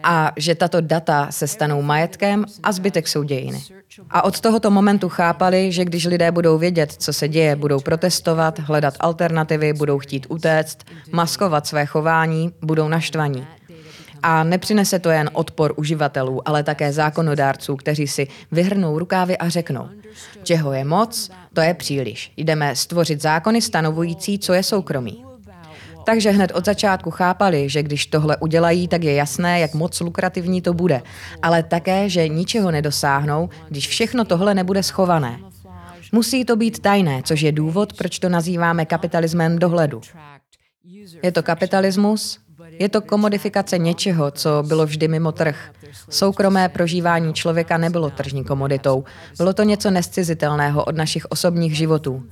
a 0.04 0.32
že 0.38 0.56
tato 0.56 0.82
data 0.82 1.28
se 1.30 1.48
stanou 1.48 1.82
majetkem 1.82 2.46
a 2.64 2.72
zbytek 2.72 3.08
jsou 3.08 3.24
dějiny. 3.24 3.64
A 4.10 4.24
od 4.24 4.40
tohoto 4.40 4.72
momentu 4.72 5.10
chápali, 5.10 5.72
že 5.72 5.86
když 5.86 6.06
lidé 6.06 6.32
budou 6.32 6.58
vědět, 6.58 6.92
co 6.92 7.14
se 7.14 7.28
děje, 7.28 7.56
budou 7.56 7.80
protestovat, 7.80 8.60
hledat 8.60 8.94
alternativy, 9.00 9.74
budou 9.74 10.00
chtít 10.00 10.26
utéct, 10.30 10.78
maskovat 11.12 11.68
své 11.68 11.86
chování, 11.86 12.54
budou 12.62 12.88
naštvaní. 12.88 13.48
A 14.24 14.44
nepřinese 14.44 15.00
to 15.00 15.10
jen 15.10 15.30
odpor 15.34 15.74
uživatelů, 15.76 16.48
ale 16.48 16.64
také 16.64 16.94
zákonodárců, 16.94 17.76
kteří 17.76 18.08
si 18.08 18.28
vyhrnou 18.52 19.00
rukávy 19.00 19.38
a 19.38 19.50
řeknou, 19.50 19.90
čeho 20.44 20.74
je 20.74 20.86
moc, 20.86 21.32
to 21.54 21.62
je 21.62 21.74
příliš. 21.74 22.32
Jdeme 22.38 22.76
stvořit 22.76 23.22
zákony 23.22 23.62
stanovující, 23.62 24.40
co 24.40 24.54
je 24.54 24.64
soukromí. 24.64 25.29
Takže 26.04 26.32
hned 26.32 26.52
od 26.52 26.66
začátku 26.66 27.12
chápali, 27.12 27.70
že 27.70 27.84
když 27.84 28.06
tohle 28.06 28.38
udělají, 28.38 28.88
tak 28.88 29.04
je 29.04 29.14
jasné, 29.14 29.60
jak 29.60 29.74
moc 29.74 30.00
lukrativní 30.00 30.62
to 30.62 30.74
bude. 30.74 31.02
Ale 31.42 31.64
také, 31.64 32.10
že 32.10 32.28
ničeho 32.28 32.72
nedosáhnou, 32.72 33.50
když 33.70 33.88
všechno 33.88 34.26
tohle 34.26 34.54
nebude 34.54 34.84
schované. 34.84 35.40
Musí 36.12 36.46
to 36.46 36.56
být 36.56 36.80
tajné, 36.80 37.22
což 37.24 37.42
je 37.42 37.52
důvod, 37.52 37.94
proč 37.94 38.20
to 38.20 38.30
nazýváme 38.30 38.86
kapitalismem 38.86 39.60
dohledu. 39.60 40.02
Je 41.24 41.32
to 41.32 41.44
kapitalismus, 41.44 42.40
je 42.80 42.90
to 42.90 43.02
komodifikace 43.02 43.78
něčeho, 43.78 44.32
co 44.32 44.64
bylo 44.68 44.86
vždy 44.86 45.08
mimo 45.08 45.32
trh. 45.32 45.72
Soukromé 46.10 46.70
prožívání 46.70 47.34
člověka 47.34 47.78
nebylo 47.78 48.10
tržní 48.10 48.44
komoditou. 48.44 49.04
Bylo 49.38 49.54
to 49.54 49.64
něco 49.64 49.92
nescizitelného 49.92 50.84
od 50.84 50.96
našich 50.96 51.26
osobních 51.26 51.78
životů. 51.78 52.24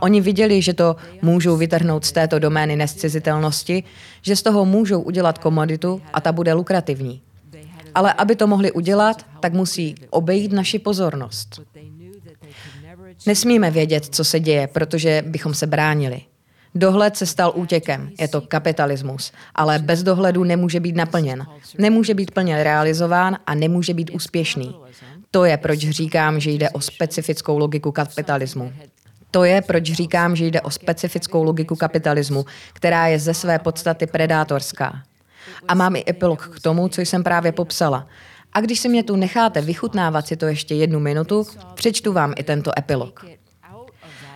Oni 0.00 0.20
viděli, 0.20 0.62
že 0.62 0.74
to 0.74 0.96
můžou 1.22 1.56
vytrhnout 1.56 2.04
z 2.04 2.12
této 2.12 2.38
domény 2.38 2.76
nescizitelnosti, 2.76 3.84
že 4.22 4.36
z 4.36 4.42
toho 4.42 4.64
můžou 4.64 5.00
udělat 5.00 5.38
komoditu 5.38 6.02
a 6.12 6.20
ta 6.20 6.32
bude 6.32 6.52
lukrativní. 6.52 7.22
Ale 7.94 8.12
aby 8.12 8.36
to 8.36 8.46
mohli 8.46 8.72
udělat, 8.72 9.26
tak 9.40 9.52
musí 9.52 9.94
obejít 10.10 10.52
naši 10.52 10.78
pozornost. 10.78 11.60
Nesmíme 13.26 13.70
vědět, 13.70 14.04
co 14.04 14.24
se 14.24 14.40
děje, 14.40 14.66
protože 14.66 15.22
bychom 15.26 15.54
se 15.54 15.66
bránili. 15.66 16.20
Dohled 16.74 17.16
se 17.16 17.26
stal 17.26 17.52
útěkem, 17.54 18.10
je 18.20 18.28
to 18.28 18.40
kapitalismus, 18.40 19.32
ale 19.54 19.78
bez 19.78 20.02
dohledu 20.02 20.44
nemůže 20.44 20.80
být 20.80 20.96
naplněn, 20.96 21.46
nemůže 21.78 22.14
být 22.14 22.30
plně 22.30 22.64
realizován 22.64 23.36
a 23.46 23.54
nemůže 23.54 23.94
být 23.94 24.10
úspěšný. 24.10 24.76
To 25.30 25.44
je, 25.44 25.56
proč 25.56 25.78
říkám, 25.78 26.40
že 26.40 26.50
jde 26.50 26.70
o 26.70 26.80
specifickou 26.80 27.58
logiku 27.58 27.92
kapitalismu. 27.92 28.72
To 29.30 29.44
je, 29.44 29.62
proč 29.62 29.84
říkám, 29.84 30.36
že 30.36 30.46
jde 30.46 30.60
o 30.60 30.70
specifickou 30.70 31.42
logiku 31.42 31.76
kapitalismu, 31.76 32.44
která 32.72 33.06
je 33.06 33.18
ze 33.18 33.34
své 33.34 33.58
podstaty 33.58 34.06
predátorská. 34.06 35.02
A 35.68 35.74
mám 35.74 35.96
i 35.96 36.04
epilog 36.08 36.48
k 36.56 36.60
tomu, 36.60 36.88
co 36.88 37.00
jsem 37.00 37.24
právě 37.24 37.52
popsala. 37.52 38.06
A 38.52 38.60
když 38.60 38.80
si 38.80 38.88
mě 38.88 39.02
tu 39.02 39.16
necháte 39.16 39.60
vychutnávat 39.60 40.26
si 40.26 40.36
to 40.36 40.46
ještě 40.46 40.74
jednu 40.74 41.00
minutu, 41.00 41.46
přečtu 41.74 42.12
vám 42.12 42.34
i 42.36 42.42
tento 42.42 42.78
epilog. 42.78 43.24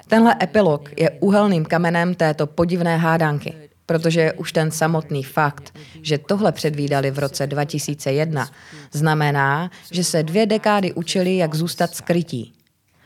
Tenhle 0.09 0.37
epilog 0.43 0.91
je 0.97 1.11
úhelným 1.11 1.65
kamenem 1.65 2.15
této 2.15 2.47
podivné 2.47 2.97
hádanky, 2.97 3.55
protože 3.87 4.33
už 4.33 4.53
ten 4.53 4.71
samotný 4.71 5.25
fakt, 5.25 5.79
že 6.03 6.19
tohle 6.19 6.53
předvídali 6.53 7.11
v 7.11 7.19
roce 7.19 7.47
2001, 7.47 8.49
znamená, 8.93 9.71
že 9.91 10.05
se 10.05 10.23
dvě 10.23 10.47
dekády 10.47 10.93
učili, 10.93 11.37
jak 11.37 11.55
zůstat 11.55 11.95
skrytí. 11.95 12.53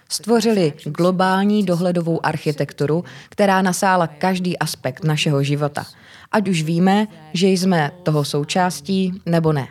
Stvořili 0.08 0.72
globální 0.84 1.62
dohledovou 1.62 2.26
architekturu, 2.26 3.04
která 3.28 3.62
nasála 3.62 4.06
každý 4.06 4.58
aspekt 4.58 5.04
našeho 5.04 5.42
života, 5.42 5.86
ať 6.32 6.48
už 6.48 6.62
víme, 6.62 7.06
že 7.32 7.48
jsme 7.48 7.90
toho 8.02 8.24
součástí 8.24 9.22
nebo 9.26 9.52
ne. 9.52 9.68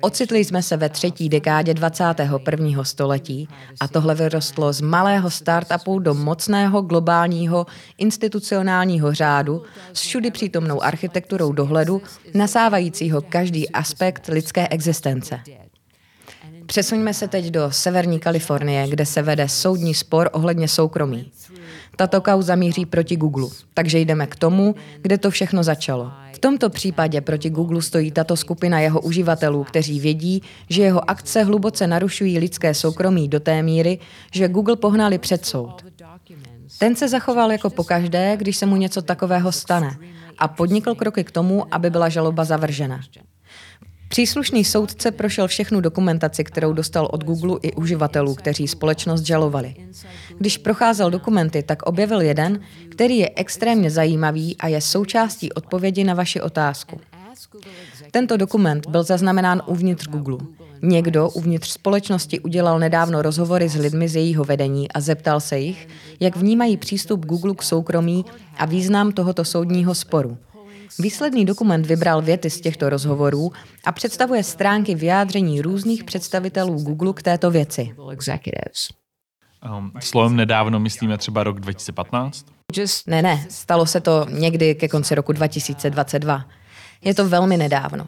Ocitli 0.00 0.44
jsme 0.44 0.62
se 0.62 0.76
ve 0.76 0.88
třetí 0.88 1.28
dekádě 1.28 1.74
21. 1.74 2.84
století 2.84 3.48
a 3.80 3.88
tohle 3.88 4.14
vyrostlo 4.14 4.72
z 4.72 4.80
malého 4.80 5.30
startupu 5.30 5.98
do 5.98 6.14
mocného 6.14 6.82
globálního 6.82 7.66
institucionálního 7.98 9.14
řádu 9.14 9.62
s 9.92 10.00
všudy 10.00 10.30
přítomnou 10.30 10.82
architekturou 10.82 11.52
dohledu, 11.52 12.02
nasávajícího 12.34 13.22
každý 13.22 13.70
aspekt 13.70 14.28
lidské 14.28 14.68
existence. 14.68 15.40
Přesuňme 16.66 17.14
se 17.14 17.28
teď 17.28 17.44
do 17.44 17.70
severní 17.70 18.18
Kalifornie, 18.18 18.88
kde 18.88 19.06
se 19.06 19.22
vede 19.22 19.48
soudní 19.48 19.94
spor 19.94 20.30
ohledně 20.32 20.68
soukromí. 20.68 21.32
Tato 21.96 22.20
kauza 22.20 22.54
míří 22.54 22.86
proti 22.86 23.16
Google, 23.16 23.48
takže 23.74 23.98
jdeme 23.98 24.26
k 24.26 24.36
tomu, 24.36 24.74
kde 25.02 25.18
to 25.18 25.30
všechno 25.30 25.62
začalo. 25.62 26.12
V 26.32 26.38
tomto 26.38 26.70
případě 26.70 27.20
proti 27.20 27.50
Google 27.50 27.82
stojí 27.82 28.10
tato 28.10 28.36
skupina 28.36 28.80
jeho 28.80 29.00
uživatelů, 29.00 29.64
kteří 29.64 30.00
vědí, 30.00 30.42
že 30.68 30.82
jeho 30.82 31.10
akce 31.10 31.42
hluboce 31.42 31.86
narušují 31.86 32.38
lidské 32.38 32.74
soukromí 32.74 33.28
do 33.28 33.40
té 33.40 33.62
míry, 33.62 33.98
že 34.32 34.48
Google 34.48 34.76
pohnali 34.76 35.18
před 35.18 35.46
soud. 35.46 35.84
Ten 36.78 36.96
se 36.96 37.08
zachoval 37.08 37.52
jako 37.52 37.70
pokaždé, 37.70 38.36
když 38.36 38.56
se 38.56 38.66
mu 38.66 38.76
něco 38.76 39.02
takového 39.02 39.52
stane 39.52 39.96
a 40.38 40.48
podnikl 40.48 40.94
kroky 40.94 41.24
k 41.24 41.30
tomu, 41.30 41.74
aby 41.74 41.90
byla 41.90 42.08
žaloba 42.08 42.44
zavržena. 42.44 43.00
Příslušný 44.12 44.64
soudce 44.64 45.10
prošel 45.10 45.48
všechnu 45.48 45.80
dokumentaci, 45.80 46.44
kterou 46.44 46.72
dostal 46.72 47.08
od 47.12 47.24
Google 47.24 47.58
i 47.62 47.72
uživatelů, 47.72 48.34
kteří 48.34 48.68
společnost 48.68 49.22
žalovali. 49.22 49.74
Když 50.38 50.58
procházel 50.58 51.10
dokumenty, 51.10 51.62
tak 51.62 51.82
objevil 51.82 52.20
jeden, 52.20 52.60
který 52.88 53.18
je 53.18 53.30
extrémně 53.36 53.90
zajímavý 53.90 54.56
a 54.56 54.68
je 54.68 54.80
součástí 54.80 55.52
odpovědi 55.52 56.04
na 56.04 56.14
vaši 56.14 56.40
otázku. 56.40 57.00
Tento 58.10 58.36
dokument 58.36 58.86
byl 58.88 59.02
zaznamenán 59.02 59.62
uvnitř 59.66 60.08
Google. 60.08 60.38
Někdo 60.82 61.30
uvnitř 61.30 61.70
společnosti 61.70 62.40
udělal 62.40 62.78
nedávno 62.78 63.22
rozhovory 63.22 63.68
s 63.68 63.74
lidmi 63.74 64.08
z 64.08 64.16
jejího 64.16 64.44
vedení 64.44 64.92
a 64.92 65.00
zeptal 65.00 65.40
se 65.40 65.58
jich, 65.58 65.88
jak 66.20 66.36
vnímají 66.36 66.76
přístup 66.76 67.26
Google 67.26 67.54
k 67.54 67.62
soukromí 67.62 68.24
a 68.58 68.66
význam 68.66 69.12
tohoto 69.12 69.44
soudního 69.44 69.94
sporu. 69.94 70.38
Výsledný 70.98 71.44
dokument 71.44 71.86
vybral 71.86 72.22
věty 72.22 72.50
z 72.50 72.60
těchto 72.60 72.90
rozhovorů 72.90 73.52
a 73.84 73.92
představuje 73.92 74.44
stránky 74.44 74.94
vyjádření 74.94 75.60
různých 75.60 76.04
představitelů 76.04 76.82
Google 76.82 77.12
k 77.12 77.22
této 77.22 77.50
věci. 77.50 77.94
Um, 79.78 79.92
slovem 80.00 80.36
nedávno 80.36 80.80
myslíme 80.80 81.18
třeba 81.18 81.44
rok 81.44 81.60
2015? 81.60 82.46
Ne, 83.06 83.22
ne, 83.22 83.46
stalo 83.50 83.86
se 83.86 84.00
to 84.00 84.26
někdy 84.30 84.74
ke 84.74 84.88
konci 84.88 85.14
roku 85.14 85.32
2022. 85.32 86.44
Je 87.04 87.14
to 87.14 87.28
velmi 87.28 87.56
nedávno. 87.56 88.06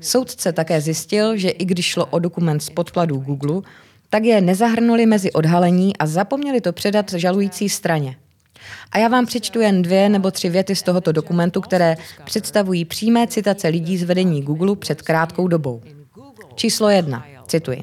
Soudce 0.00 0.52
také 0.52 0.80
zjistil, 0.80 1.36
že 1.36 1.50
i 1.50 1.64
když 1.64 1.86
šlo 1.86 2.06
o 2.06 2.18
dokument 2.18 2.60
z 2.60 2.70
podkladů 2.70 3.18
Google, 3.18 3.62
tak 4.10 4.24
je 4.24 4.40
nezahrnuli 4.40 5.06
mezi 5.06 5.32
odhalení 5.32 5.96
a 5.96 6.06
zapomněli 6.06 6.60
to 6.60 6.72
předat 6.72 7.12
žalující 7.12 7.68
straně. 7.68 8.16
A 8.92 8.98
já 8.98 9.08
vám 9.08 9.26
přečtu 9.26 9.60
jen 9.60 9.82
dvě 9.82 10.08
nebo 10.08 10.30
tři 10.30 10.48
věty 10.48 10.76
z 10.76 10.82
tohoto 10.82 11.12
dokumentu, 11.12 11.60
které 11.60 11.96
představují 12.24 12.84
přímé 12.84 13.26
citace 13.26 13.68
lidí 13.68 13.98
z 13.98 14.02
vedení 14.02 14.42
Google 14.42 14.76
před 14.76 15.02
krátkou 15.02 15.48
dobou. 15.48 15.82
Číslo 16.54 16.88
jedna, 16.88 17.24
cituji. 17.46 17.82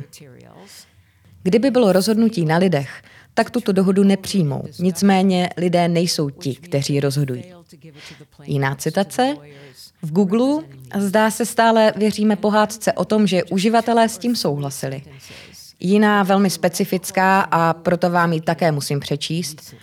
Kdyby 1.44 1.72
bylo 1.72 1.92
rozhodnutí 1.92 2.46
na 2.46 2.58
lidech, 2.58 3.02
tak 3.34 3.50
tuto 3.50 3.72
dohodu 3.72 4.04
nepřijmou. 4.04 4.64
Nicméně 4.80 5.50
lidé 5.58 5.88
nejsou 5.88 6.30
ti, 6.30 6.56
kteří 6.56 7.00
rozhodují. 7.00 7.44
Jiná 8.44 8.76
citace. 8.76 9.36
V 10.02 10.12
Google 10.12 10.64
zdá 10.98 11.32
se 11.32 11.46
stále 11.46 11.94
věříme 11.96 12.36
pohádce 12.36 12.94
o 12.94 13.06
tom, 13.06 13.28
že 13.28 13.44
uživatelé 13.44 14.10
s 14.10 14.18
tím 14.18 14.36
souhlasili. 14.36 15.02
Jiná 15.80 16.24
velmi 16.24 16.50
specifická 16.50 17.42
a 17.42 17.74
proto 17.74 18.10
vám 18.10 18.34
ji 18.34 18.42
také 18.42 18.72
musím 18.72 19.00
přečíst. 19.00 19.76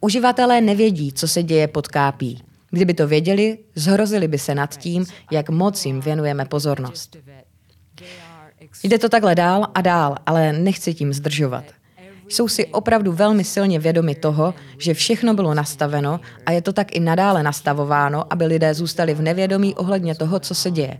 Uživatelé 0.00 0.60
nevědí, 0.60 1.12
co 1.12 1.28
se 1.28 1.42
děje 1.42 1.68
pod 1.68 1.88
kápí. 1.88 2.42
Kdyby 2.70 2.94
to 2.94 3.08
věděli, 3.08 3.58
zhrozili 3.74 4.28
by 4.28 4.38
se 4.38 4.54
nad 4.54 4.76
tím, 4.76 5.06
jak 5.32 5.50
moc 5.50 5.86
jim 5.86 6.00
věnujeme 6.00 6.44
pozornost. 6.44 7.16
Jde 8.82 8.98
to 8.98 9.08
takhle 9.08 9.34
dál 9.34 9.66
a 9.74 9.80
dál, 9.80 10.16
ale 10.26 10.52
nechci 10.52 10.94
tím 10.94 11.12
zdržovat. 11.12 11.64
Jsou 12.28 12.48
si 12.48 12.66
opravdu 12.66 13.12
velmi 13.12 13.44
silně 13.44 13.78
vědomi 13.78 14.14
toho, 14.14 14.54
že 14.78 14.94
všechno 14.94 15.34
bylo 15.34 15.54
nastaveno 15.54 16.20
a 16.46 16.52
je 16.52 16.62
to 16.62 16.72
tak 16.72 16.96
i 16.96 17.00
nadále 17.00 17.42
nastavováno, 17.42 18.32
aby 18.32 18.46
lidé 18.46 18.74
zůstali 18.74 19.14
v 19.14 19.22
nevědomí 19.22 19.74
ohledně 19.74 20.14
toho, 20.14 20.40
co 20.40 20.54
se 20.54 20.70
děje. 20.70 20.98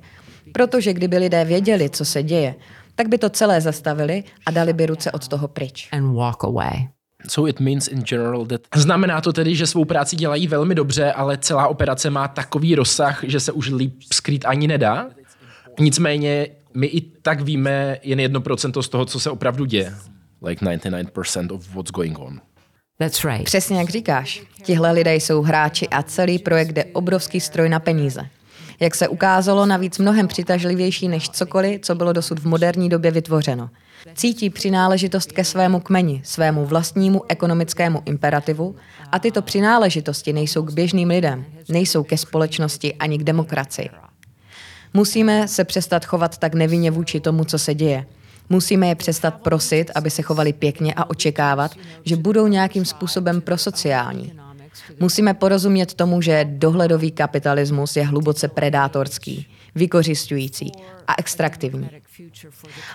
Protože 0.53 0.93
kdyby 0.93 1.19
lidé 1.19 1.45
věděli, 1.45 1.91
co 1.91 2.05
se 2.05 2.23
děje, 2.23 2.55
tak 2.95 3.09
by 3.09 3.19
to 3.19 3.31
celé 3.31 3.61
zastavili 3.61 4.25
a 4.47 4.51
dali 4.51 4.73
by 4.73 4.87
ruce 4.87 5.13
od 5.13 5.29
toho 5.29 5.49
pryč. 5.49 5.89
And 5.93 6.15
walk 6.15 6.45
away. 6.45 6.89
So 7.29 7.49
it 7.49 7.61
means 7.61 7.89
in 7.89 8.03
general 8.03 8.47
that... 8.47 8.61
Znamená 8.75 9.21
to 9.21 9.33
tedy, 9.33 9.55
že 9.55 9.67
svou 9.67 9.85
práci 9.85 10.17
dělají 10.17 10.47
velmi 10.47 10.75
dobře, 10.75 11.13
ale 11.13 11.39
celá 11.39 11.69
operace 11.69 12.11
má 12.11 12.29
takový 12.29 12.75
rozsah, 12.75 13.25
že 13.27 13.41
se 13.41 13.53
už 13.53 13.71
líp 13.71 13.95
skrýt 14.13 14.45
ani 14.45 14.69
nedá? 14.69 15.07
Nicméně 15.81 16.49
my 16.75 16.87
i 16.87 17.01
tak 17.01 17.41
víme 17.41 17.99
jen 18.03 18.19
1% 18.19 18.83
z 18.83 18.89
toho, 18.89 19.05
co 19.05 19.21
se 19.21 19.31
opravdu 19.31 19.65
děje. 19.65 19.95
Like 20.43 20.65
99% 20.65 21.55
of 21.55 21.75
what's 21.75 21.91
going 21.91 22.19
on. 22.19 22.41
That's 22.99 23.25
right. 23.25 23.45
Přesně 23.45 23.79
jak 23.79 23.91
říkáš. 23.91 24.43
Tihle 24.63 24.93
lidé 24.93 25.15
jsou 25.15 25.43
hráči 25.43 25.89
a 25.89 26.03
celý 26.03 26.39
projekt 26.39 26.77
je 26.77 26.85
obrovský 26.85 27.41
stroj 27.41 27.69
na 27.69 27.81
peníze. 27.81 28.27
Jak 28.81 28.95
se 28.95 29.09
ukázalo, 29.09 29.67
navíc 29.67 29.99
mnohem 29.99 30.29
přitažlivější 30.29 31.09
než 31.09 31.31
cokoliv, 31.31 31.81
co 31.81 31.95
bylo 31.95 32.13
dosud 32.13 32.39
v 32.39 32.47
moderní 32.47 32.89
době 32.89 33.11
vytvořeno. 33.11 33.71
Cítí 34.15 34.51
přináležitost 34.51 35.33
ke 35.33 35.45
svému 35.45 35.81
kmeni, 35.81 36.21
svému 36.25 36.67
vlastnímu 36.67 37.23
ekonomickému 37.29 38.03
imperativu 38.05 38.77
a 39.13 39.19
tyto 39.19 39.43
přináležitosti 39.43 40.33
nejsou 40.33 40.63
k 40.63 40.73
běžným 40.73 41.09
lidem, 41.09 41.45
nejsou 41.69 42.03
ke 42.03 42.19
společnosti 42.19 42.95
ani 42.95 43.19
k 43.19 43.25
demokracii. 43.25 43.89
Musíme 44.95 45.49
se 45.49 45.65
přestat 45.65 46.05
chovat 46.05 46.39
tak 46.39 46.55
nevinně 46.55 46.91
vůči 46.91 47.21
tomu, 47.21 47.45
co 47.45 47.59
se 47.59 47.75
děje. 47.75 48.07
Musíme 48.49 48.89
je 48.89 48.95
přestat 48.95 49.35
prosit, 49.35 49.91
aby 49.95 50.11
se 50.11 50.23
chovali 50.23 50.53
pěkně 50.53 50.95
a 50.95 51.11
očekávat, 51.11 51.75
že 52.05 52.17
budou 52.17 52.47
nějakým 52.47 52.85
způsobem 52.85 53.41
prosociální. 53.41 54.33
Musíme 55.01 55.35
porozumět 55.35 55.95
tomu, 55.95 56.23
že 56.23 56.47
dohledový 56.49 57.11
kapitalismus 57.11 57.97
je 57.97 58.07
hluboce 58.07 58.49
predátorský, 58.49 59.47
vykořišťující 59.77 60.73
a 61.07 61.15
extraktivní. 61.19 61.91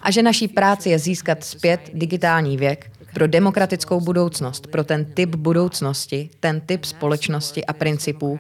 A 0.02 0.12
že 0.12 0.24
naší 0.24 0.48
práci 0.48 0.90
je 0.90 1.00
získat 1.00 1.44
zpět 1.44 1.90
digitální 1.94 2.58
věk 2.58 2.92
pro 3.14 3.28
demokratickou 3.28 4.02
budoucnost, 4.02 4.68
pro 4.68 4.84
ten 4.84 5.06
typ 5.06 5.36
budoucnosti, 5.36 6.30
ten 6.40 6.62
typ 6.62 6.86
společnosti 6.86 7.66
a 7.66 7.74
principů, 7.74 8.40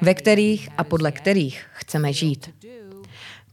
ve 0.00 0.14
kterých 0.14 0.68
a 0.78 0.84
podle 0.84 1.12
kterých 1.12 1.64
chceme 1.72 2.12
žít. 2.12 2.50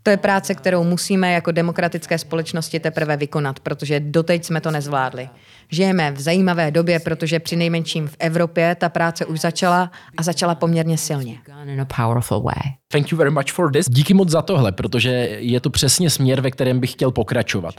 To 0.03 0.09
je 0.09 0.17
práce, 0.17 0.55
kterou 0.55 0.83
musíme 0.83 1.31
jako 1.31 1.51
demokratické 1.51 2.17
společnosti 2.17 2.79
teprve 2.79 3.17
vykonat, 3.17 3.59
protože 3.59 3.99
doteď 3.99 4.45
jsme 4.45 4.61
to 4.61 4.71
nezvládli. 4.71 5.29
Žijeme 5.71 6.11
v 6.11 6.19
zajímavé 6.19 6.71
době, 6.71 6.99
protože 6.99 7.39
při 7.39 7.55
nejmenším 7.55 8.07
v 8.07 8.15
Evropě 8.19 8.75
ta 8.75 8.89
práce 8.89 9.25
už 9.25 9.39
začala 9.39 9.91
a 10.17 10.23
začala 10.23 10.55
poměrně 10.55 10.97
silně. 10.97 11.37
Gone 11.45 11.73
in 11.73 11.81
a 11.81 11.85
powerful 11.85 12.41
way. 12.41 12.73
Thank 12.87 13.11
you 13.11 13.17
very 13.17 13.31
much 13.31 13.51
for 13.51 13.71
this. 13.71 13.85
Díky 13.89 14.13
moc 14.13 14.29
za 14.29 14.41
tohle, 14.41 14.71
protože 14.71 15.09
je 15.39 15.59
to 15.59 15.69
přesně 15.69 16.09
směr, 16.09 16.41
ve 16.41 16.51
kterém 16.51 16.79
bych 16.79 16.91
chtěl 16.91 17.11
pokračovat. 17.11 17.75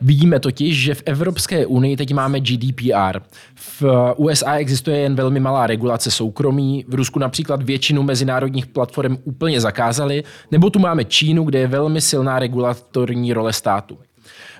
Vidíme 0.00 0.40
totiž, 0.40 0.82
že 0.82 0.94
v 0.94 1.02
Evropské 1.06 1.66
unii 1.66 1.96
teď 1.96 2.14
máme 2.14 2.40
GDPR. 2.40 3.20
V 3.54 3.84
USA 4.16 4.54
existuje 4.54 4.98
jen 4.98 5.14
velmi 5.14 5.40
malá 5.40 5.66
regulace 5.66 6.10
soukromí, 6.10 6.84
v 6.88 6.94
Rusku 6.94 7.18
například 7.18 7.62
většinu 7.62 8.02
mezinárodních 8.02 8.66
platform 8.66 9.16
úplně 9.24 9.60
zakázali, 9.60 10.22
nebo 10.50 10.70
tu 10.70 10.78
máme 10.78 11.04
Čínu, 11.04 11.44
kde 11.44 11.58
je 11.58 11.66
velmi 11.66 12.00
silná 12.00 12.38
regulatorní 12.38 13.32
role 13.32 13.52
státu. 13.52 13.98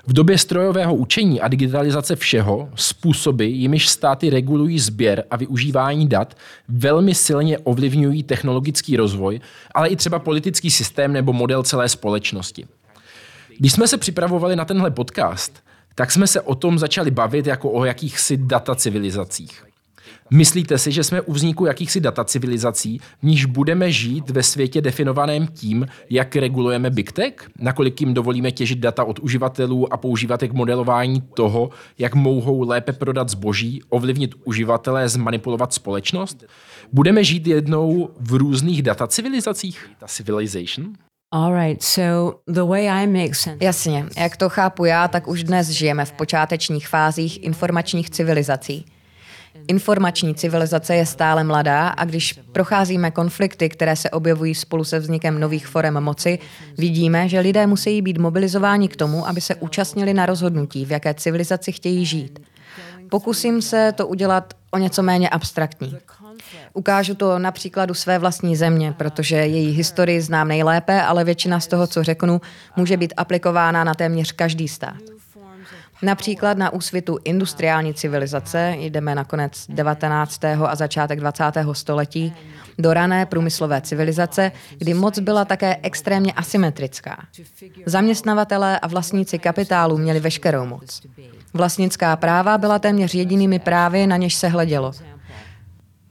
V 0.07 0.13
době 0.13 0.39
strojového 0.39 0.95
učení 0.95 1.41
a 1.41 1.49
digitalizace 1.49 2.17
všeho 2.17 2.69
způsoby, 2.75 3.47
jimiž 3.47 3.89
státy 3.89 4.31
regulují 4.31 4.79
sběr 4.79 5.25
a 5.31 5.37
využívání 5.37 6.09
dat, 6.09 6.37
velmi 6.69 7.15
silně 7.15 7.59
ovlivňují 7.59 8.23
technologický 8.23 8.97
rozvoj, 8.97 9.41
ale 9.75 9.89
i 9.89 9.97
třeba 9.97 10.19
politický 10.19 10.71
systém 10.71 11.13
nebo 11.13 11.33
model 11.33 11.63
celé 11.63 11.89
společnosti. 11.89 12.67
Když 13.59 13.73
jsme 13.73 13.89
se 13.89 13.99
připravovali 13.99 14.57
na 14.57 14.65
tenhle 14.65 14.91
podcast, 14.91 15.63
tak 15.95 16.13
jsme 16.13 16.27
se 16.27 16.41
o 16.41 16.55
tom 16.55 16.79
začali 16.79 17.11
bavit 17.11 17.47
jako 17.47 17.71
o 17.71 17.85
jakýchsi 17.85 18.37
datacivilizacích. 18.37 19.65
Myslíte 20.31 20.79
si, 20.79 20.93
že 20.93 21.05
jsme 21.05 21.21
u 21.21 21.33
vzniku 21.33 21.67
jakýchsi 21.67 22.01
datacivilizací, 22.01 22.99
v 22.99 23.23
níž 23.23 23.45
budeme 23.45 23.93
žít 23.93 24.31
ve 24.31 24.43
světě 24.43 24.81
definovaném 24.81 25.47
tím, 25.47 25.87
jak 26.11 26.37
regulujeme 26.37 26.91
Big 26.91 27.13
Tech? 27.13 27.35
Nakolik 27.59 28.01
jim 28.01 28.15
dovolíme 28.15 28.53
těžit 28.53 28.79
data 28.79 29.05
od 29.05 29.19
uživatelů 29.19 29.93
a 29.93 29.97
používat 29.97 30.43
je 30.43 30.49
k 30.49 30.53
modelování 30.53 31.21
toho, 31.21 31.71
jak 31.99 32.15
mohou 32.15 32.69
lépe 32.69 32.93
prodat 32.93 33.29
zboží, 33.29 33.83
ovlivnit 33.89 34.35
uživatele, 34.45 35.09
zmanipulovat 35.09 35.73
společnost? 35.73 36.45
Budeme 36.93 37.25
žít 37.25 37.47
jednou 37.47 38.11
v 38.21 38.33
různých 38.33 38.83
datacivilizacích? 38.83 39.91
Ta 39.99 40.07
civilization? 40.07 40.93
All 41.33 41.55
right. 41.55 41.83
So 41.83 42.39
the 42.47 42.65
way 42.65 42.89
I 42.89 43.07
make 43.07 43.35
sense. 43.35 43.65
Jasně, 43.65 44.07
jak 44.17 44.37
to 44.37 44.49
chápu 44.49 44.85
já, 44.85 45.09
tak 45.09 45.29
už 45.29 45.45
dnes 45.45 45.69
žijeme 45.69 46.05
v 46.05 46.13
počátečních 46.13 46.89
fázích 46.89 47.43
informačních 47.43 48.11
civilizací. 48.11 48.87
Informační 49.69 50.35
civilizace 50.35 50.95
je 50.95 51.07
stále 51.07 51.45
mladá 51.45 51.89
a 51.89 52.05
když 52.05 52.41
procházíme 52.53 53.11
konflikty, 53.11 53.69
které 53.69 53.97
se 53.97 54.11
objevují 54.11 54.55
spolu 54.55 54.85
se 54.85 54.99
vznikem 54.99 55.41
nových 55.41 55.67
forem 55.67 56.01
moci, 56.01 56.39
vidíme, 56.79 57.29
že 57.29 57.41
lidé 57.41 57.67
musí 57.67 58.03
být 58.03 58.19
mobilizováni 58.19 58.89
k 58.89 58.97
tomu, 58.97 59.29
aby 59.29 59.41
se 59.41 59.55
účastnili 59.55 60.15
na 60.15 60.27
rozhodnutí, 60.27 60.85
v 60.85 60.91
jaké 60.91 61.15
civilizaci 61.15 61.73
chtějí 61.73 62.07
žít. 62.07 62.41
Pokusím 63.11 63.63
se 63.63 63.93
to 63.93 64.07
udělat 64.07 64.55
o 64.71 64.79
něco 64.79 65.03
méně 65.03 65.29
abstraktní. 65.29 65.97
Ukážu 66.73 67.15
to 67.15 67.39
na 67.39 67.53
příkladu 67.53 67.95
své 67.95 68.19
vlastní 68.19 68.57
země, 68.57 68.95
protože 68.97 69.37
její 69.37 69.71
historii 69.71 70.21
znám 70.21 70.49
nejlépe, 70.49 71.03
ale 71.03 71.25
většina 71.25 71.61
z 71.61 71.67
toho, 71.67 71.87
co 71.87 72.03
řeknu, 72.03 72.41
může 72.77 72.97
být 72.97 73.15
aplikována 73.17 73.85
na 73.85 73.95
téměř 73.95 74.33
každý 74.33 74.69
stát. 74.69 74.97
Například 76.05 76.59
na 76.59 76.73
úsvitu 76.73 77.19
industriální 77.25 77.95
civilizace, 77.95 78.75
jdeme 78.79 79.15
na 79.15 79.25
konec 79.25 79.67
19. 79.69 80.45
a 80.45 80.75
začátek 80.75 81.21
20. 81.21 81.45
století, 81.73 82.35
do 82.79 82.95
rané 82.95 83.27
průmyslové 83.27 83.81
civilizace, 83.81 84.53
kdy 84.79 84.95
moc 84.95 85.19
byla 85.19 85.45
také 85.45 85.77
extrémně 85.83 86.33
asymetrická. 86.33 87.17
Zaměstnavatelé 87.87 88.79
a 88.79 88.87
vlastníci 88.87 89.39
kapitálu 89.39 89.99
měli 89.99 90.21
veškerou 90.21 90.67
moc. 90.67 91.03
Vlastnická 91.55 92.17
práva 92.17 92.59
byla 92.59 92.79
téměř 92.79 93.15
jedinými 93.15 93.59
právy, 93.59 94.07
na 94.07 94.17
něž 94.17 94.35
se 94.35 94.49
hledělo. 94.49 94.93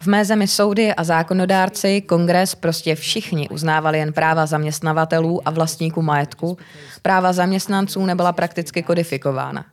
V 0.01 0.07
mé 0.07 0.25
zemi 0.25 0.47
soudy 0.47 0.93
a 0.93 1.03
zákonodárci, 1.03 2.01
kongres, 2.01 2.55
prostě 2.55 2.95
všichni 2.95 3.49
uznávali 3.49 3.99
jen 3.99 4.13
práva 4.13 4.45
zaměstnavatelů 4.45 5.47
a 5.47 5.51
vlastníků 5.51 6.01
majetku. 6.01 6.57
Práva 7.01 7.33
zaměstnanců 7.33 8.05
nebyla 8.05 8.31
prakticky 8.31 8.83
kodifikována. 8.83 9.65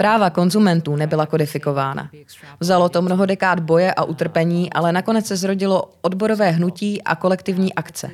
Práva 0.00 0.30
konzumentů 0.30 0.96
nebyla 0.96 1.26
kodifikována. 1.26 2.10
Vzalo 2.60 2.88
to 2.88 3.02
mnoho 3.02 3.26
dekád 3.26 3.60
boje 3.60 3.94
a 3.94 4.04
utrpení, 4.04 4.72
ale 4.72 4.92
nakonec 4.92 5.26
se 5.26 5.36
zrodilo 5.36 5.84
odborové 6.00 6.50
hnutí 6.50 7.02
a 7.02 7.14
kolektivní 7.14 7.74
akce. 7.74 8.10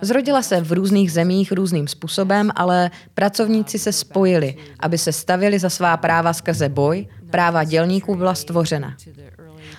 Zrodila 0.00 0.42
se 0.42 0.60
v 0.60 0.72
různých 0.72 1.12
zemích 1.12 1.52
různým 1.52 1.88
způsobem, 1.88 2.50
ale 2.54 2.90
pracovníci 3.14 3.78
se 3.78 3.92
spojili, 3.92 4.56
aby 4.80 4.98
se 4.98 5.12
stavili 5.12 5.58
za 5.58 5.70
svá 5.70 5.96
práva 5.96 6.32
skrze 6.32 6.68
boj, 6.68 7.06
práva 7.30 7.64
dělníků 7.64 8.16
byla 8.16 8.34
stvořena. 8.34 8.96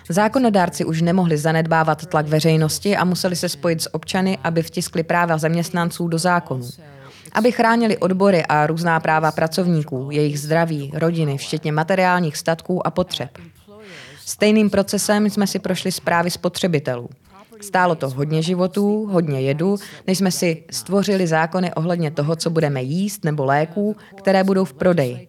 Zákonodárci 0.10 0.86
už 0.86 1.02
nemohli 1.02 1.38
zanedbávat 1.38 2.06
tlak 2.06 2.28
veřejnosti 2.28 2.98
a 2.98 3.06
museli 3.06 3.36
se 3.36 3.50
spojit 3.50 3.82
s 3.82 3.94
občany, 3.94 4.38
aby 4.44 4.62
vtiskli 4.62 5.04
práva 5.04 5.38
zaměstnanců 5.38 6.08
do 6.08 6.18
zákonů. 6.18 6.70
Aby 7.36 7.52
chránili 7.52 7.98
odbory 7.98 8.46
a 8.46 8.68
různá 8.68 9.00
práva 9.00 9.32
pracovníků, 9.32 10.10
jejich 10.12 10.40
zdraví, 10.40 10.92
rodiny, 10.94 11.38
včetně 11.38 11.72
materiálních 11.72 12.38
statků 12.38 12.88
a 12.88 12.92
potřeb. 12.92 13.30
Stejným 14.26 14.70
procesem 14.70 15.30
jsme 15.30 15.48
si 15.48 15.60
prošli 15.60 15.92
zprávy 15.92 16.32
spotřebitelů. 16.32 17.10
Stálo 17.62 17.96
to 17.96 18.10
hodně 18.10 18.42
životů, 18.42 19.06
hodně 19.12 19.42
jedu, 19.42 19.78
než 20.08 20.18
jsme 20.18 20.32
si 20.32 20.64
stvořili 20.72 21.28
zákony 21.28 21.74
ohledně 21.74 22.12
toho, 22.12 22.36
co 22.36 22.50
budeme 22.50 22.84
jíst 22.84 23.24
nebo 23.24 23.46
léků, 23.46 23.96
které 24.16 24.44
budou 24.44 24.66
v 24.66 24.74
prodeji. 24.74 25.28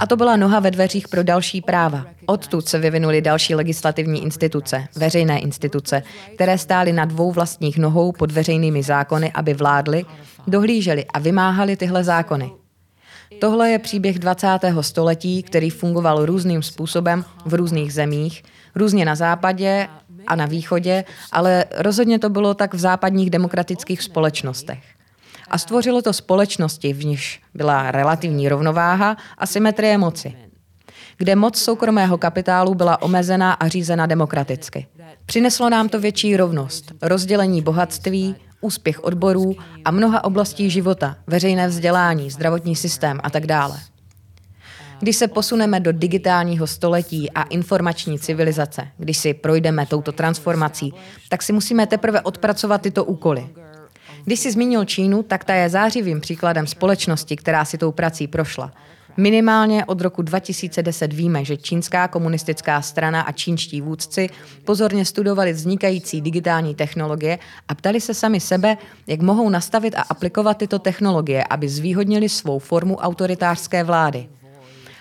A 0.00 0.06
to 0.06 0.16
byla 0.16 0.36
noha 0.36 0.60
ve 0.60 0.70
dveřích 0.70 1.08
pro 1.08 1.22
další 1.22 1.60
práva. 1.60 2.06
Odtud 2.26 2.68
se 2.68 2.78
vyvinuly 2.78 3.20
další 3.20 3.54
legislativní 3.54 4.22
instituce, 4.22 4.84
veřejné 4.96 5.38
instituce, 5.38 6.02
které 6.34 6.58
stály 6.58 6.92
na 6.92 7.04
dvou 7.04 7.32
vlastních 7.32 7.78
nohou 7.78 8.12
pod 8.12 8.32
veřejnými 8.32 8.82
zákony, 8.82 9.32
aby 9.34 9.54
vládly, 9.54 10.04
dohlíželi 10.46 11.04
a 11.04 11.18
vymáhali 11.18 11.76
tyhle 11.76 12.04
zákony. 12.04 12.52
Tohle 13.40 13.70
je 13.70 13.78
příběh 13.78 14.18
20. 14.18 14.46
století, 14.80 15.42
který 15.42 15.70
fungoval 15.70 16.26
různým 16.26 16.62
způsobem 16.62 17.24
v 17.44 17.54
různých 17.54 17.92
zemích, 17.92 18.42
různě 18.74 19.04
na 19.04 19.14
západě 19.14 19.88
a 20.26 20.36
na 20.36 20.46
východě, 20.46 21.04
ale 21.32 21.64
rozhodně 21.76 22.18
to 22.18 22.30
bylo 22.30 22.54
tak 22.54 22.74
v 22.74 22.78
západních 22.78 23.30
demokratických 23.30 24.02
společnostech 24.02 24.82
a 25.50 25.58
stvořilo 25.58 26.02
to 26.02 26.12
společnosti, 26.12 26.92
v 26.92 27.04
níž 27.04 27.42
byla 27.54 27.90
relativní 27.90 28.48
rovnováha 28.48 29.16
a 29.38 29.46
symetrie 29.46 29.98
moci, 29.98 30.34
kde 31.16 31.36
moc 31.36 31.58
soukromého 31.58 32.18
kapitálu 32.18 32.74
byla 32.74 33.02
omezená 33.02 33.52
a 33.52 33.68
řízena 33.68 34.06
demokraticky. 34.06 34.86
Přineslo 35.26 35.70
nám 35.70 35.88
to 35.88 36.00
větší 36.00 36.36
rovnost, 36.36 36.92
rozdělení 37.02 37.62
bohatství, 37.62 38.36
úspěch 38.60 39.04
odborů 39.04 39.56
a 39.84 39.90
mnoha 39.90 40.24
oblastí 40.24 40.70
života, 40.70 41.16
veřejné 41.26 41.68
vzdělání, 41.68 42.30
zdravotní 42.30 42.76
systém 42.76 43.20
a 43.22 43.30
tak 43.30 43.46
dále. 43.46 43.78
Když 45.00 45.16
se 45.16 45.28
posuneme 45.28 45.80
do 45.80 45.92
digitálního 45.92 46.66
století 46.66 47.30
a 47.30 47.42
informační 47.42 48.18
civilizace, 48.18 48.88
když 48.98 49.18
si 49.18 49.34
projdeme 49.34 49.86
touto 49.86 50.12
transformací, 50.12 50.94
tak 51.28 51.42
si 51.42 51.52
musíme 51.52 51.86
teprve 51.86 52.20
odpracovat 52.20 52.82
tyto 52.82 53.04
úkoly. 53.04 53.48
Když 54.24 54.40
si 54.40 54.52
zmínil 54.52 54.84
Čínu, 54.84 55.22
tak 55.22 55.44
ta 55.44 55.54
je 55.54 55.68
zářivým 55.68 56.20
příkladem 56.20 56.66
společnosti, 56.66 57.36
která 57.36 57.64
si 57.64 57.78
tou 57.78 57.92
prací 57.92 58.26
prošla. 58.26 58.72
Minimálně 59.16 59.84
od 59.84 60.00
roku 60.00 60.22
2010 60.22 61.12
víme, 61.12 61.44
že 61.44 61.56
čínská 61.56 62.08
komunistická 62.08 62.82
strana 62.82 63.20
a 63.20 63.32
čínští 63.32 63.80
vůdci 63.80 64.28
pozorně 64.64 65.04
studovali 65.04 65.52
vznikající 65.52 66.20
digitální 66.20 66.74
technologie 66.74 67.38
a 67.68 67.74
ptali 67.74 68.00
se 68.00 68.14
sami 68.14 68.40
sebe, 68.40 68.76
jak 69.06 69.20
mohou 69.20 69.48
nastavit 69.48 69.94
a 69.94 70.02
aplikovat 70.02 70.56
tyto 70.56 70.78
technologie, 70.78 71.44
aby 71.50 71.68
zvýhodnili 71.68 72.28
svou 72.28 72.58
formu 72.58 72.96
autoritářské 72.96 73.84
vlády. 73.84 74.28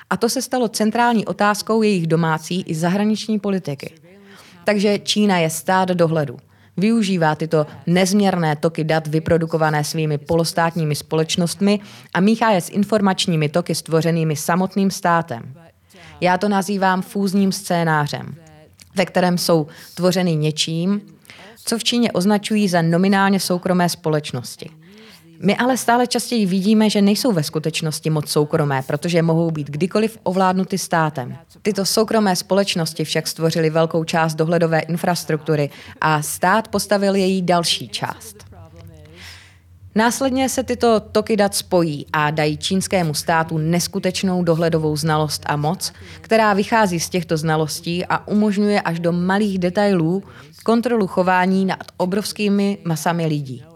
A 0.10 0.18
to 0.18 0.30
se 0.30 0.42
stalo 0.42 0.68
centrální 0.68 1.26
otázkou 1.26 1.82
jejich 1.82 2.08
domácí 2.08 2.62
i 2.62 2.76
zahraniční 2.76 3.40
politiky. 3.40 3.94
Takže 4.64 5.00
Čína 5.00 5.38
je 5.38 5.50
stát 5.50 5.90
dohledu 5.90 6.38
využívá 6.80 7.36
tyto 7.36 7.66
nezměrné 7.88 8.56
toky 8.56 8.84
dat 8.84 9.08
vyprodukované 9.08 9.84
svými 9.84 10.18
polostátními 10.18 10.96
společnostmi 10.96 11.80
a 12.14 12.20
míchá 12.20 12.50
je 12.50 12.62
s 12.62 12.70
informačními 12.70 13.50
toky 13.50 13.76
stvořenými 13.76 14.36
samotným 14.36 14.92
státem. 14.92 15.54
Já 16.22 16.38
to 16.38 16.50
nazývám 16.50 17.02
fúzním 17.02 17.52
scénářem, 17.52 18.36
ve 18.96 19.06
kterém 19.06 19.38
jsou 19.38 19.68
tvořeny 19.96 20.36
něčím, 20.36 21.02
co 21.66 21.78
v 21.78 21.84
Číně 21.84 22.12
označují 22.12 22.68
za 22.68 22.82
nominálně 22.82 23.40
soukromé 23.40 23.90
společnosti. 23.90 24.79
My 25.42 25.58
ale 25.58 25.78
stále 25.78 26.08
častěji 26.08 26.46
vidíme, 26.46 26.90
že 26.90 27.02
nejsou 27.02 27.32
ve 27.32 27.44
skutečnosti 27.44 28.10
moc 28.10 28.30
soukromé, 28.30 28.82
protože 28.88 29.22
mohou 29.22 29.52
být 29.52 29.70
kdykoliv 29.70 30.18
ovládnuty 30.24 30.78
státem. 30.78 31.38
Tyto 31.62 31.86
soukromé 31.86 32.36
společnosti 32.36 33.04
však 33.04 33.28
stvořily 33.28 33.70
velkou 33.70 34.04
část 34.04 34.36
dohledové 34.36 34.80
infrastruktury 34.80 35.70
a 36.02 36.22
stát 36.22 36.68
postavil 36.68 37.16
její 37.16 37.42
další 37.42 37.88
část. 37.88 38.50
Následně 39.96 40.50
se 40.50 40.64
tyto 40.64 41.00
toky 41.00 41.38
dat 41.38 41.56
spojí 41.56 42.06
a 42.14 42.32
dají 42.32 42.58
čínskému 42.58 43.14
státu 43.14 43.58
neskutečnou 43.58 44.44
dohledovou 44.44 44.98
znalost 44.98 45.44
a 45.46 45.56
moc, 45.56 45.94
která 46.22 46.54
vychází 46.54 47.00
z 47.00 47.10
těchto 47.10 47.38
znalostí 47.38 48.06
a 48.06 48.28
umožňuje 48.28 48.82
až 48.82 49.00
do 49.00 49.12
malých 49.12 49.60
detailů 49.60 50.24
kontrolu 50.64 51.08
chování 51.08 51.66
nad 51.66 51.84
obrovskými 51.98 52.78
masami 52.86 53.26
lidí. 53.26 53.69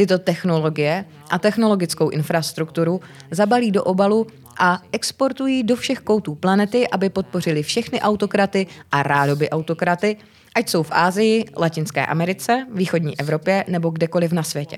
Tyto 0.00 0.18
technologie 0.18 1.04
a 1.30 1.38
technologickou 1.38 2.08
infrastrukturu 2.08 3.00
zabalí 3.30 3.70
do 3.70 3.84
obalu 3.84 4.26
a 4.58 4.82
exportují 4.92 5.62
do 5.62 5.76
všech 5.76 5.98
koutů 5.98 6.34
planety, 6.34 6.88
aby 6.88 7.10
podpořili 7.10 7.62
všechny 7.62 8.00
autokraty 8.00 8.66
a 8.92 9.02
rádoby 9.02 9.50
autokraty, 9.50 10.16
ať 10.54 10.68
jsou 10.68 10.82
v 10.82 10.90
Ázii, 10.92 11.44
Latinské 11.56 12.06
Americe, 12.06 12.66
východní 12.72 13.20
Evropě 13.20 13.64
nebo 13.68 13.90
kdekoliv 13.90 14.32
na 14.32 14.42
světě. 14.42 14.76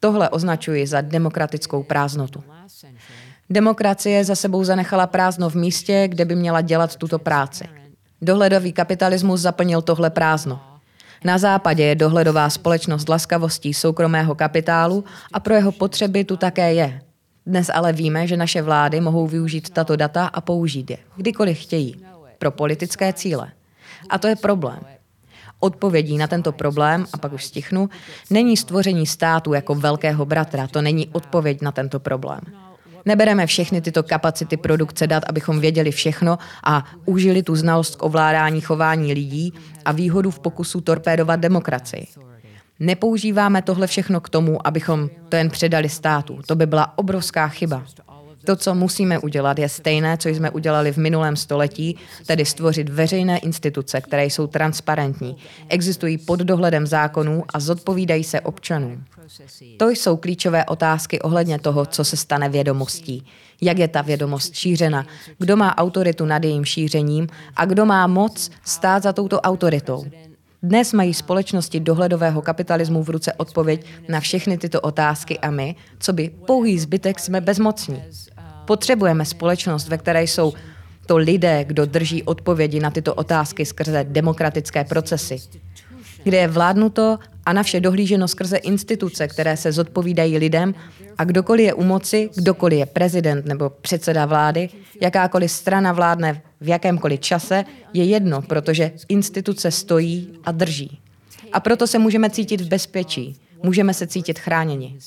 Tohle 0.00 0.30
označuji 0.30 0.86
za 0.86 1.00
demokratickou 1.00 1.82
prázdnotu. 1.82 2.44
Demokracie 3.50 4.24
za 4.24 4.34
sebou 4.34 4.64
zanechala 4.64 5.06
prázdno 5.06 5.50
v 5.50 5.54
místě, 5.54 6.08
kde 6.08 6.24
by 6.24 6.36
měla 6.36 6.60
dělat 6.60 6.96
tuto 6.96 7.18
práci. 7.18 7.64
Dohledový 8.22 8.72
kapitalismus 8.72 9.40
zaplnil 9.40 9.82
tohle 9.82 10.10
prázdno. 10.10 10.73
Na 11.24 11.38
západě 11.38 11.84
je 11.84 11.94
dohledová 11.94 12.50
společnost 12.50 13.08
laskavostí 13.08 13.74
soukromého 13.74 14.34
kapitálu 14.34 15.04
a 15.32 15.40
pro 15.40 15.54
jeho 15.54 15.72
potřeby 15.72 16.24
tu 16.24 16.36
také 16.36 16.74
je. 16.74 17.00
Dnes 17.46 17.70
ale 17.74 17.92
víme, 17.92 18.26
že 18.26 18.36
naše 18.36 18.62
vlády 18.62 19.00
mohou 19.00 19.26
využít 19.26 19.70
tato 19.70 19.96
data 19.96 20.26
a 20.26 20.40
použít 20.40 20.90
je, 20.90 20.98
kdykoliv 21.16 21.58
chtějí, 21.58 22.04
pro 22.38 22.50
politické 22.50 23.12
cíle. 23.12 23.52
A 24.10 24.18
to 24.18 24.26
je 24.26 24.36
problém. 24.36 24.80
Odpovědí 25.60 26.18
na 26.18 26.26
tento 26.26 26.52
problém, 26.52 27.06
a 27.12 27.18
pak 27.18 27.32
už 27.32 27.44
stichnu, 27.44 27.90
není 28.30 28.56
stvoření 28.56 29.06
státu 29.06 29.52
jako 29.52 29.74
velkého 29.74 30.26
bratra, 30.26 30.66
to 30.66 30.82
není 30.82 31.08
odpověď 31.08 31.60
na 31.62 31.72
tento 31.72 32.00
problém. 32.00 32.40
Nebereme 33.06 33.46
všechny 33.46 33.80
tyto 33.80 34.02
kapacity 34.02 34.56
produkce 34.56 35.06
dat, 35.06 35.22
abychom 35.28 35.60
věděli 35.60 35.90
všechno 35.90 36.38
a 36.64 36.84
užili 37.04 37.42
tu 37.42 37.56
znalost 37.56 37.96
k 37.96 38.02
ovládání 38.02 38.60
chování 38.60 39.12
lidí 39.12 39.52
a 39.84 39.92
výhodu 39.92 40.30
v 40.30 40.38
pokusu 40.38 40.80
torpédovat 40.80 41.40
demokracii. 41.40 42.06
Nepoužíváme 42.80 43.62
tohle 43.62 43.86
všechno 43.86 44.20
k 44.20 44.28
tomu, 44.28 44.66
abychom 44.66 45.08
to 45.28 45.36
jen 45.36 45.50
předali 45.50 45.88
státu. 45.88 46.38
To 46.46 46.56
by 46.56 46.66
byla 46.66 46.98
obrovská 46.98 47.48
chyba. 47.48 47.84
To, 48.44 48.56
co 48.56 48.74
musíme 48.74 49.18
udělat, 49.18 49.58
je 49.58 49.68
stejné, 49.68 50.16
co 50.16 50.28
jsme 50.28 50.50
udělali 50.50 50.92
v 50.92 50.96
minulém 50.96 51.36
století, 51.36 51.96
tedy 52.26 52.44
stvořit 52.44 52.88
veřejné 52.88 53.38
instituce, 53.38 54.00
které 54.00 54.24
jsou 54.24 54.46
transparentní, 54.46 55.36
existují 55.68 56.18
pod 56.18 56.40
dohledem 56.40 56.86
zákonů 56.86 57.44
a 57.54 57.60
zodpovídají 57.60 58.24
se 58.24 58.40
občanům. 58.40 59.04
To 59.76 59.88
jsou 59.88 60.16
klíčové 60.16 60.64
otázky 60.64 61.20
ohledně 61.20 61.58
toho, 61.58 61.86
co 61.86 62.04
se 62.04 62.16
stane 62.16 62.48
vědomostí. 62.48 63.26
Jak 63.60 63.78
je 63.78 63.88
ta 63.88 64.02
vědomost 64.02 64.54
šířena, 64.54 65.06
kdo 65.38 65.56
má 65.56 65.78
autoritu 65.78 66.24
nad 66.24 66.44
jejím 66.44 66.64
šířením 66.64 67.26
a 67.56 67.64
kdo 67.64 67.86
má 67.86 68.06
moc 68.06 68.50
stát 68.64 69.02
za 69.02 69.12
touto 69.12 69.40
autoritou. 69.40 70.04
Dnes 70.62 70.92
mají 70.92 71.14
společnosti 71.14 71.80
dohledového 71.80 72.42
kapitalismu 72.42 73.02
v 73.02 73.10
ruce 73.10 73.32
odpověď 73.32 73.86
na 74.08 74.20
všechny 74.20 74.58
tyto 74.58 74.80
otázky 74.80 75.38
a 75.38 75.50
my, 75.50 75.76
co 75.98 76.12
by 76.12 76.30
pouhý 76.46 76.78
zbytek, 76.78 77.20
jsme 77.20 77.40
bezmocní. 77.40 78.02
Potřebujeme 78.64 79.24
společnost, 79.24 79.88
ve 79.88 79.98
které 79.98 80.22
jsou 80.22 80.52
to 81.06 81.16
lidé, 81.16 81.64
kdo 81.64 81.86
drží 81.86 82.22
odpovědi 82.22 82.80
na 82.80 82.90
tyto 82.90 83.14
otázky 83.14 83.66
skrze 83.66 84.06
demokratické 84.08 84.84
procesy, 84.84 85.36
kde 86.24 86.36
je 86.36 86.48
vládnuto 86.48 87.18
a 87.46 87.52
na 87.52 87.62
vše 87.62 87.80
dohlíženo 87.80 88.28
skrze 88.28 88.56
instituce, 88.56 89.28
které 89.28 89.56
se 89.56 89.72
zodpovídají 89.72 90.38
lidem 90.38 90.74
a 91.18 91.24
kdokoliv 91.24 91.66
je 91.66 91.74
u 91.74 91.84
moci, 91.84 92.30
kdokoliv 92.36 92.78
je 92.78 92.86
prezident 92.86 93.46
nebo 93.46 93.70
předseda 93.70 94.26
vlády, 94.26 94.68
jakákoliv 95.00 95.50
strana 95.50 95.92
vládne 95.92 96.42
v 96.60 96.68
jakémkoliv 96.68 97.20
čase, 97.20 97.64
je 97.92 98.04
jedno, 98.04 98.42
protože 98.42 98.92
instituce 99.08 99.70
stojí 99.70 100.38
a 100.44 100.52
drží. 100.52 100.98
A 101.52 101.60
proto 101.60 101.86
se 101.86 101.98
můžeme 101.98 102.30
cítit 102.30 102.60
v 102.60 102.68
bezpečí, 102.68 103.40
můžeme 103.62 103.94
se 103.94 104.06
cítit 104.06 104.38
chráněni. 104.38 104.98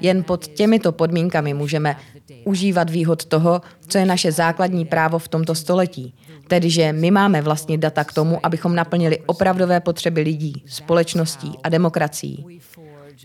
Jen 0.00 0.22
pod 0.22 0.46
těmito 0.46 0.92
podmínkami 0.92 1.54
můžeme 1.54 1.96
užívat 2.44 2.90
výhod 2.90 3.24
toho, 3.24 3.60
co 3.88 3.98
je 3.98 4.06
naše 4.06 4.32
základní 4.32 4.84
právo 4.84 5.18
v 5.18 5.28
tomto 5.28 5.54
století. 5.54 6.14
Tedy, 6.48 6.70
že 6.70 6.92
my 6.92 7.10
máme 7.10 7.42
vlastně 7.42 7.78
data 7.78 8.04
k 8.04 8.12
tomu, 8.12 8.46
abychom 8.46 8.74
naplnili 8.74 9.18
opravdové 9.26 9.80
potřeby 9.80 10.20
lidí, 10.20 10.62
společností 10.66 11.52
a 11.62 11.68
demokracií. 11.68 12.60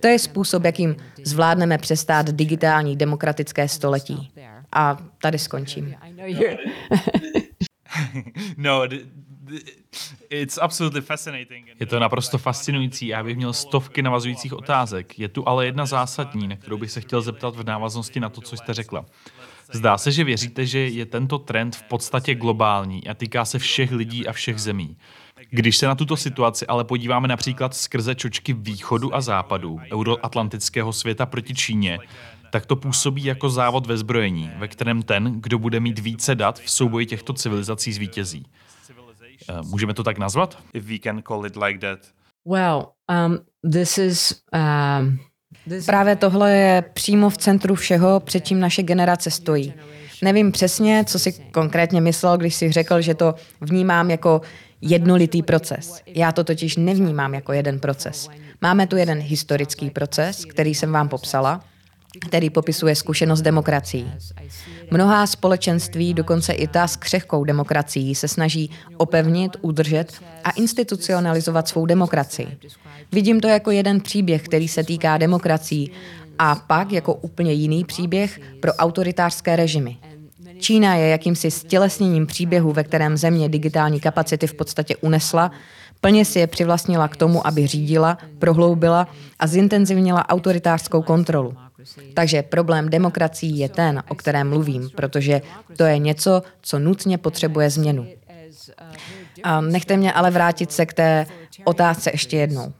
To 0.01 0.07
je 0.07 0.19
způsob, 0.19 0.65
jakým 0.65 0.95
zvládneme 1.23 1.77
přestát 1.77 2.31
digitální 2.31 2.95
demokratické 2.95 3.67
století. 3.67 4.31
A 4.71 4.97
tady 5.21 5.39
skončím. 5.39 5.95
no, 8.57 8.81
It's 10.29 10.57
absolutely 10.57 11.01
fascinating. 11.01 11.67
Je 11.79 11.85
to 11.85 11.99
naprosto 11.99 12.37
fascinující 12.37 13.07
já 13.07 13.23
bych 13.23 13.37
měl 13.37 13.53
stovky 13.53 14.01
navazujících 14.01 14.53
otázek. 14.53 15.19
Je 15.19 15.27
tu 15.27 15.47
ale 15.47 15.65
jedna 15.65 15.85
zásadní, 15.85 16.47
na 16.47 16.55
kterou 16.55 16.77
bych 16.77 16.91
se 16.91 17.01
chtěl 17.01 17.21
zeptat 17.21 17.55
v 17.55 17.63
návaznosti 17.63 18.19
na 18.19 18.29
to, 18.29 18.41
co 18.41 18.57
jste 18.57 18.73
řekla. 18.73 19.05
Zdá 19.73 19.97
se, 19.97 20.11
že 20.11 20.23
věříte, 20.23 20.65
že 20.65 20.79
je 20.79 21.05
tento 21.05 21.39
trend 21.39 21.75
v 21.75 21.83
podstatě 21.83 22.35
globální 22.35 23.07
a 23.07 23.13
týká 23.13 23.45
se 23.45 23.59
všech 23.59 23.91
lidí 23.91 24.27
a 24.27 24.33
všech 24.33 24.59
zemí. 24.59 24.97
Když 25.49 25.77
se 25.77 25.87
na 25.87 25.95
tuto 25.95 26.17
situaci 26.17 26.67
ale 26.67 26.83
podíváme 26.83 27.27
například 27.27 27.75
skrze 27.75 28.15
čočky 28.15 28.53
východu 28.53 29.15
a 29.15 29.21
západu, 29.21 29.79
euroatlantického 29.93 30.93
světa 30.93 31.25
proti 31.25 31.53
Číně, 31.53 31.99
tak 32.51 32.65
to 32.65 32.75
působí 32.75 33.23
jako 33.23 33.49
závod 33.49 33.87
ve 33.87 33.97
zbrojení, 33.97 34.51
ve 34.57 34.67
kterém 34.67 35.03
ten, 35.03 35.41
kdo 35.41 35.59
bude 35.59 35.79
mít 35.79 35.99
více 35.99 36.35
dat 36.35 36.59
v 36.59 36.71
souboji 36.71 37.05
těchto 37.05 37.33
civilizací 37.33 37.93
zvítězí. 37.93 38.45
Eh, 39.49 39.61
můžeme 39.61 39.93
to 39.93 40.03
tak 40.03 40.17
nazvat? 40.17 40.57
If 40.73 40.85
we 40.85 40.97
can 41.03 41.21
call 41.27 41.45
it 41.45 41.55
like 41.55 41.79
that. 41.79 41.99
Well, 42.45 42.87
um, 43.25 43.39
this 43.71 43.97
is 43.97 44.41
um, 44.53 45.19
Právě 45.85 46.15
tohle 46.15 46.51
je 46.51 46.81
přímo 46.93 47.29
v 47.29 47.37
centru 47.37 47.75
všeho, 47.75 48.19
před 48.19 48.45
čím 48.45 48.59
naše 48.59 48.83
generace 48.83 49.31
stojí. 49.31 49.73
Nevím 50.21 50.51
přesně, 50.51 51.03
co 51.07 51.19
si 51.19 51.31
konkrétně 51.31 52.01
myslel, 52.01 52.37
když 52.37 52.55
si 52.55 52.71
řekl, 52.71 53.01
že 53.01 53.15
to 53.15 53.35
vnímám 53.61 54.11
jako 54.11 54.41
jednolitý 54.81 55.43
proces. 55.43 56.01
Já 56.07 56.31
to 56.31 56.43
totiž 56.43 56.77
nevnímám 56.77 57.33
jako 57.33 57.53
jeden 57.53 57.79
proces. 57.79 58.29
Máme 58.61 58.87
tu 58.87 58.95
jeden 58.95 59.19
historický 59.19 59.89
proces, 59.89 60.45
který 60.45 60.75
jsem 60.75 60.91
vám 60.91 61.09
popsala, 61.09 61.61
který 62.19 62.49
popisuje 62.49 62.95
zkušenost 62.95 63.41
demokracií. 63.41 64.11
Mnohá 64.91 65.27
společenství, 65.27 66.13
dokonce 66.13 66.53
i 66.53 66.67
ta 66.67 66.87
s 66.87 66.95
křehkou 66.95 67.43
demokracií, 67.43 68.15
se 68.15 68.27
snaží 68.27 68.71
opevnit, 68.97 69.57
udržet 69.61 70.13
a 70.43 70.51
institucionalizovat 70.51 71.67
svou 71.67 71.85
demokracii. 71.85 72.57
Vidím 73.11 73.39
to 73.39 73.47
jako 73.47 73.71
jeden 73.71 74.01
příběh, 74.01 74.43
který 74.43 74.67
se 74.67 74.83
týká 74.83 75.17
demokracií 75.17 75.91
a 76.39 76.55
pak 76.55 76.91
jako 76.91 77.13
úplně 77.13 77.53
jiný 77.53 77.85
příběh 77.85 78.39
pro 78.59 78.73
autoritářské 78.73 79.55
režimy. 79.55 79.97
Čína 80.59 80.95
je 80.95 81.07
jakýmsi 81.07 81.51
stělesněním 81.51 82.25
příběhu, 82.27 82.71
ve 82.71 82.83
kterém 82.83 83.17
země 83.17 83.49
digitální 83.49 83.99
kapacity 83.99 84.47
v 84.47 84.53
podstatě 84.53 84.95
unesla, 84.95 85.51
plně 86.01 86.25
si 86.25 86.39
je 86.39 86.47
přivlastnila 86.47 87.07
k 87.07 87.17
tomu, 87.17 87.47
aby 87.47 87.67
řídila, 87.67 88.17
prohloubila 88.39 89.07
a 89.39 89.47
zintenzivnila 89.47 90.29
autoritářskou 90.29 91.01
kontrolu. 91.01 91.53
Takže 92.13 92.43
problém 92.43 92.89
demokracií 92.89 93.57
je 93.57 93.69
ten, 93.69 94.03
o 94.09 94.15
kterém 94.15 94.49
mluvím, 94.49 94.89
protože 94.95 95.41
to 95.77 95.83
je 95.83 95.97
něco, 95.97 96.43
co 96.61 96.79
nutně 96.79 97.17
potřebuje 97.17 97.69
změnu. 97.69 98.07
A 99.43 99.61
nechte 99.61 99.97
mě 99.97 100.13
ale 100.13 100.31
vrátit 100.31 100.71
se 100.71 100.85
k 100.85 100.93
té 100.93 101.25
otázce 101.63 102.09
ještě 102.13 102.37
jednou. 102.37 102.73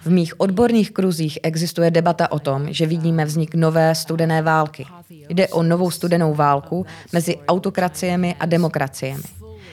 V 0.00 0.10
mých 0.10 0.40
odborných 0.40 0.90
kruzích 0.90 1.38
existuje 1.42 1.90
debata 1.90 2.32
o 2.32 2.38
tom, 2.38 2.72
že 2.72 2.86
vidíme 2.86 3.24
vznik 3.24 3.54
nové 3.54 3.94
studené 3.94 4.42
války. 4.42 4.86
Jde 5.28 5.48
o 5.48 5.62
novou 5.62 5.90
studenou 5.90 6.34
válku 6.34 6.86
mezi 7.12 7.36
autokraciemi 7.48 8.34
a 8.40 8.46
demokraciemi. 8.46 9.22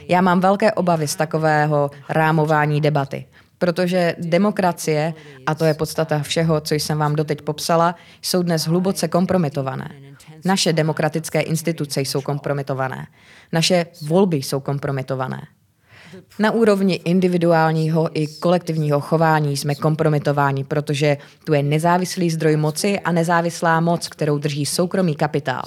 Já 0.07 0.21
mám 0.21 0.39
velké 0.39 0.71
obavy 0.71 1.07
z 1.07 1.15
takového 1.15 1.91
rámování 2.09 2.81
debaty, 2.81 3.25
protože 3.65 4.15
demokracie, 4.19 5.13
a 5.45 5.55
to 5.55 5.65
je 5.65 5.73
podstata 5.73 6.19
všeho, 6.19 6.61
co 6.61 6.73
jsem 6.73 6.97
vám 6.97 7.15
doteď 7.15 7.41
popsala, 7.41 7.95
jsou 8.21 8.43
dnes 8.43 8.67
hluboce 8.67 9.07
kompromitované. 9.07 9.91
Naše 10.45 10.73
demokratické 10.73 11.41
instituce 11.41 12.01
jsou 12.01 12.21
kompromitované. 12.21 13.07
Naše 13.51 13.85
volby 14.01 14.37
jsou 14.37 14.59
kompromitované. 14.59 15.41
Na 16.39 16.51
úrovni 16.51 16.93
individuálního 16.93 18.09
i 18.13 18.27
kolektivního 18.27 19.01
chování 19.01 19.57
jsme 19.57 19.75
kompromitováni, 19.75 20.63
protože 20.63 21.17
tu 21.43 21.53
je 21.53 21.63
nezávislý 21.63 22.29
zdroj 22.29 22.55
moci 22.55 22.99
a 22.99 23.11
nezávislá 23.11 23.79
moc, 23.79 24.07
kterou 24.07 24.37
drží 24.37 24.65
soukromý 24.65 25.15
kapitál. 25.15 25.63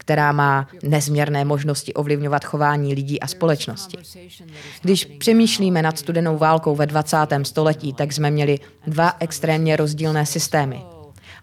Která 0.00 0.32
má 0.32 0.68
nezměrné 0.82 1.44
možnosti 1.44 1.94
ovlivňovat 1.94 2.44
chování 2.44 2.94
lidí 2.94 3.20
a 3.20 3.26
společnosti. 3.26 3.98
Když 4.82 5.04
přemýšlíme 5.04 5.82
nad 5.82 5.98
studenou 5.98 6.38
válkou 6.38 6.76
ve 6.76 6.86
20. 6.86 7.16
století, 7.42 7.92
tak 7.92 8.12
jsme 8.12 8.30
měli 8.30 8.58
dva 8.86 9.12
extrémně 9.20 9.76
rozdílné 9.76 10.26
systémy. 10.26 10.82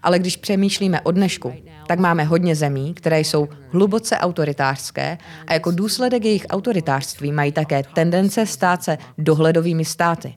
Ale 0.02 0.18
když 0.18 0.36
přemýšlíme 0.36 1.00
o 1.00 1.12
dnešku, 1.12 1.54
tak 1.86 1.98
máme 1.98 2.24
hodně 2.24 2.56
zemí, 2.56 2.94
které 2.94 3.20
jsou 3.20 3.48
hluboce 3.72 4.18
autoritářské 4.18 5.18
a 5.46 5.52
jako 5.52 5.70
důsledek 5.70 6.24
jejich 6.24 6.46
autoritářství 6.50 7.32
mají 7.32 7.52
také 7.52 7.82
tendence 7.94 8.46
stát 8.46 8.82
se 8.82 8.98
dohledovými 9.18 9.84
státy. 9.84 10.34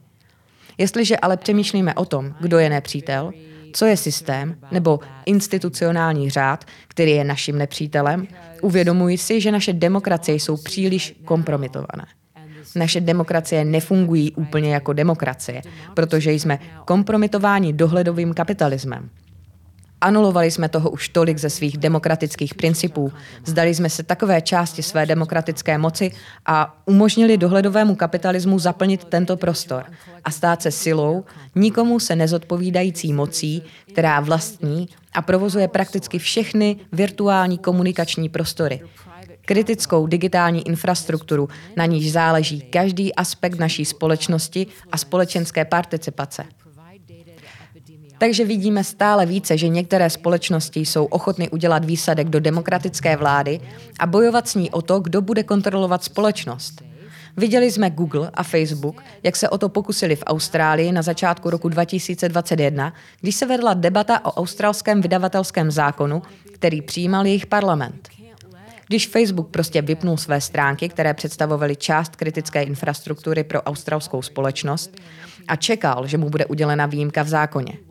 Jestliže 0.77 1.17
ale 1.17 1.37
přemýšlíme 1.37 1.93
o 1.93 2.05
tom, 2.05 2.33
kdo 2.39 2.59
je 2.59 2.69
nepřítel, 2.69 3.31
co 3.73 3.85
je 3.85 3.97
systém 3.97 4.55
nebo 4.71 4.99
institucionální 5.25 6.29
řád, 6.29 6.65
který 6.87 7.11
je 7.11 7.23
naším 7.23 7.57
nepřítelem, 7.57 8.27
uvědomuji 8.61 9.17
si, 9.17 9.41
že 9.41 9.51
naše 9.51 9.73
demokracie 9.73 10.35
jsou 10.35 10.57
příliš 10.57 11.15
kompromitované. 11.25 12.05
Naše 12.75 13.01
demokracie 13.01 13.65
nefungují 13.65 14.31
úplně 14.31 14.73
jako 14.73 14.93
demokracie, 14.93 15.61
protože 15.93 16.31
jsme 16.31 16.59
kompromitováni 16.85 17.73
dohledovým 17.73 18.33
kapitalismem. 18.33 19.09
Anulovali 20.01 20.51
jsme 20.51 20.69
toho 20.69 20.89
už 20.89 21.09
tolik 21.09 21.37
ze 21.37 21.49
svých 21.49 21.77
demokratických 21.77 22.55
principů, 22.55 23.11
vzdali 23.43 23.75
jsme 23.75 23.89
se 23.89 24.03
takové 24.03 24.41
části 24.41 24.83
své 24.83 25.05
demokratické 25.05 25.77
moci 25.77 26.11
a 26.45 26.77
umožnili 26.85 27.37
dohledovému 27.37 27.95
kapitalismu 27.95 28.59
zaplnit 28.59 29.03
tento 29.03 29.37
prostor 29.37 29.85
a 30.23 30.31
stát 30.31 30.61
se 30.61 30.71
silou, 30.71 31.25
nikomu 31.55 31.99
se 31.99 32.15
nezodpovídající 32.15 33.13
mocí, 33.13 33.63
která 33.93 34.19
vlastní 34.19 34.89
a 35.13 35.21
provozuje 35.21 35.67
prakticky 35.67 36.19
všechny 36.19 36.77
virtuální 36.91 37.57
komunikační 37.57 38.29
prostory. 38.29 38.81
Kritickou 39.45 40.07
digitální 40.07 40.67
infrastrukturu, 40.67 41.49
na 41.77 41.85
níž 41.85 42.11
záleží 42.11 42.61
každý 42.61 43.15
aspekt 43.15 43.59
naší 43.59 43.85
společnosti 43.85 44.67
a 44.91 44.97
společenské 44.97 45.65
participace. 45.65 46.43
Takže 48.21 48.45
vidíme 48.45 48.83
stále 48.83 49.25
více, 49.25 49.57
že 49.57 49.67
některé 49.67 50.09
společnosti 50.09 50.79
jsou 50.79 51.05
ochotny 51.05 51.49
udělat 51.49 51.85
výsadek 51.85 52.29
do 52.29 52.39
demokratické 52.39 53.17
vlády 53.17 53.59
a 53.99 54.07
bojovat 54.07 54.47
s 54.47 54.55
ní 54.55 54.71
o 54.71 54.81
to, 54.81 54.99
kdo 54.99 55.21
bude 55.21 55.43
kontrolovat 55.43 56.03
společnost. 56.03 56.81
Viděli 57.37 57.71
jsme 57.71 57.89
Google 57.89 58.31
a 58.33 58.43
Facebook, 58.43 59.03
jak 59.23 59.35
se 59.35 59.49
o 59.49 59.57
to 59.57 59.69
pokusili 59.69 60.15
v 60.15 60.23
Austrálii 60.25 60.91
na 60.91 61.01
začátku 61.01 61.49
roku 61.49 61.69
2021, 61.69 62.93
když 63.21 63.35
se 63.35 63.45
vedla 63.45 63.73
debata 63.73 64.25
o 64.25 64.31
australském 64.31 65.01
vydavatelském 65.01 65.71
zákonu, 65.71 66.21
který 66.53 66.81
přijímal 66.81 67.25
jejich 67.25 67.45
parlament. 67.45 68.09
Když 68.87 69.07
Facebook 69.07 69.49
prostě 69.49 69.81
vypnul 69.81 70.17
své 70.17 70.41
stránky, 70.41 70.89
které 70.89 71.13
představovaly 71.13 71.75
část 71.75 72.15
kritické 72.15 72.63
infrastruktury 72.63 73.43
pro 73.43 73.61
australskou 73.61 74.21
společnost, 74.21 74.95
a 75.47 75.55
čekal, 75.55 76.07
že 76.07 76.17
mu 76.17 76.29
bude 76.29 76.45
udělena 76.45 76.85
výjimka 76.85 77.23
v 77.23 77.27
zákoně. 77.27 77.90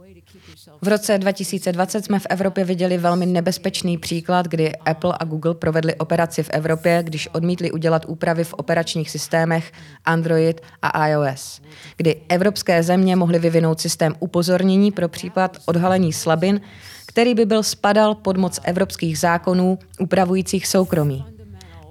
V 0.83 0.89
roce 0.89 1.19
2020 1.19 2.05
jsme 2.05 2.19
v 2.19 2.27
Evropě 2.31 2.65
viděli 2.65 2.99
velmi 2.99 3.27
nebezpečný 3.27 3.99
příklad, 3.99 4.47
kdy 4.49 4.77
Apple 4.77 5.15
a 5.21 5.25
Google 5.25 5.55
provedli 5.55 5.95
operaci 5.95 6.43
v 6.43 6.51
Evropě, 6.51 7.03
když 7.03 7.29
odmítli 7.33 7.71
udělat 7.71 8.05
úpravy 8.09 8.45
v 8.45 8.55
operačních 8.55 9.11
systémech 9.11 9.73
Android 10.05 10.61
a 10.83 11.09
iOS, 11.09 11.61
kdy 11.97 12.17
evropské 12.29 12.83
země 12.83 13.17
mohly 13.17 13.39
vyvinout 13.39 13.81
systém 13.81 14.15
upozornění 14.21 14.93
pro 14.93 15.09
případ 15.09 15.59
odhalení 15.67 16.13
slabin, 16.13 16.61
který 17.07 17.35
by 17.35 17.47
byl 17.47 17.63
spadal 17.63 18.15
pod 18.15 18.37
moc 18.37 18.61
evropských 18.65 19.19
zákonů 19.19 19.79
upravujících 19.99 20.67
soukromí. 20.67 21.25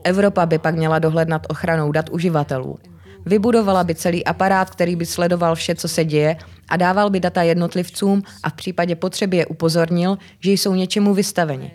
Evropa 0.03 0.45
by 0.45 0.59
pak 0.59 0.75
měla 0.75 0.99
dohled 0.99 1.29
nad 1.29 1.45
ochranou 1.49 1.91
dat 1.91 2.09
uživatelů. 2.09 2.79
Vybudovala 3.25 3.83
by 3.83 3.95
celý 3.95 4.25
aparát, 4.25 4.69
který 4.69 4.95
by 4.95 5.05
sledoval 5.05 5.55
vše, 5.55 5.75
co 5.75 5.87
se 5.87 6.05
děje 6.05 6.37
a 6.69 6.77
dával 6.77 7.09
by 7.09 7.19
data 7.19 7.43
jednotlivcům 7.43 8.23
a 8.43 8.49
v 8.49 8.53
případě 8.53 8.95
potřeby 8.95 9.37
je 9.37 9.45
upozornil, 9.45 10.17
že 10.39 10.51
jsou 10.51 10.75
něčemu 10.75 11.13
vystaveni. 11.13 11.71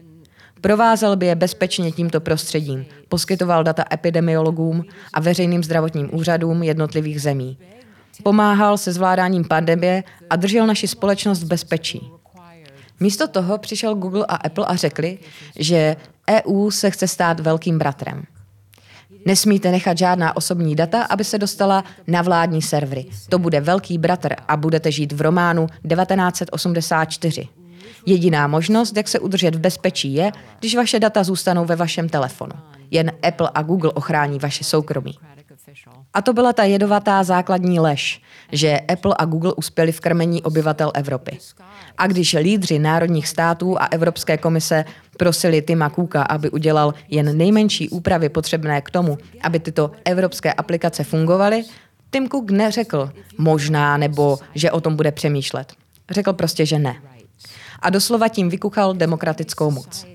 Provázel 0.60 1.16
by 1.16 1.26
je 1.26 1.34
bezpečně 1.34 1.92
tímto 1.92 2.20
prostředím, 2.20 2.86
poskytoval 3.08 3.64
data 3.64 3.84
epidemiologům 3.92 4.84
a 5.12 5.20
veřejným 5.20 5.64
zdravotním 5.64 6.14
úřadům 6.14 6.62
jednotlivých 6.62 7.22
zemí. 7.22 7.58
Pomáhal 8.22 8.78
se 8.78 8.92
zvládáním 8.92 9.44
pandemie 9.44 10.04
a 10.30 10.36
držel 10.36 10.66
naši 10.66 10.88
společnost 10.88 11.42
v 11.42 11.46
bezpečí. 11.46 12.10
Místo 13.00 13.28
toho 13.28 13.58
přišel 13.58 13.94
Google 13.94 14.26
a 14.28 14.34
Apple 14.34 14.66
a 14.66 14.76
řekli, 14.76 15.18
že 15.58 15.96
EU 16.30 16.70
se 16.70 16.90
chce 16.90 17.08
stát 17.08 17.40
velkým 17.40 17.78
bratrem. 17.78 18.24
Nesmíte 19.26 19.70
nechat 19.70 19.98
žádná 19.98 20.36
osobní 20.36 20.76
data, 20.76 21.02
aby 21.02 21.24
se 21.24 21.38
dostala 21.38 21.84
na 22.06 22.22
vládní 22.22 22.62
servery. 22.62 23.06
To 23.28 23.38
bude 23.38 23.60
velký 23.60 23.98
bratr 23.98 24.34
a 24.48 24.56
budete 24.56 24.92
žít 24.92 25.12
v 25.12 25.20
románu 25.20 25.66
1984. 25.66 27.48
Jediná 28.06 28.46
možnost, 28.46 28.96
jak 28.96 29.08
se 29.08 29.18
udržet 29.18 29.54
v 29.54 29.60
bezpečí, 29.60 30.14
je, 30.14 30.32
když 30.58 30.76
vaše 30.76 31.00
data 31.00 31.24
zůstanou 31.24 31.64
ve 31.64 31.76
vašem 31.76 32.08
telefonu. 32.08 32.52
Jen 32.90 33.12
Apple 33.22 33.50
a 33.54 33.62
Google 33.62 33.90
ochrání 33.90 34.38
vaše 34.38 34.64
soukromí. 34.64 35.14
A 36.14 36.22
to 36.22 36.32
byla 36.32 36.52
ta 36.52 36.64
jedovatá 36.64 37.24
základní 37.24 37.80
lež, 37.80 38.22
že 38.52 38.80
Apple 38.80 39.14
a 39.18 39.24
Google 39.24 39.52
uspěli 39.52 39.92
v 39.92 40.00
krmení 40.00 40.42
obyvatel 40.42 40.92
Evropy. 40.94 41.38
A 41.98 42.06
když 42.06 42.32
lídři 42.32 42.78
národních 42.78 43.28
států 43.28 43.82
a 43.82 43.86
Evropské 43.86 44.36
komise 44.36 44.84
prosili 45.18 45.62
Tima 45.62 45.90
Cooka, 45.90 46.22
aby 46.22 46.50
udělal 46.50 46.94
jen 47.08 47.38
nejmenší 47.38 47.88
úpravy 47.88 48.28
potřebné 48.28 48.80
k 48.80 48.90
tomu, 48.90 49.18
aby 49.42 49.60
tyto 49.60 49.90
evropské 50.04 50.52
aplikace 50.52 51.04
fungovaly, 51.04 51.64
Tim 52.10 52.28
Cook 52.28 52.50
neřekl 52.50 53.10
možná 53.38 53.96
nebo 53.96 54.38
že 54.54 54.70
o 54.70 54.80
tom 54.80 54.96
bude 54.96 55.12
přemýšlet. 55.12 55.72
Řekl 56.10 56.32
prostě, 56.32 56.66
že 56.66 56.78
ne. 56.78 56.96
A 57.78 57.90
doslova 57.90 58.28
tím 58.28 58.48
vykuchal 58.48 58.94
demokratickou 58.94 59.70
moc. 59.70 60.06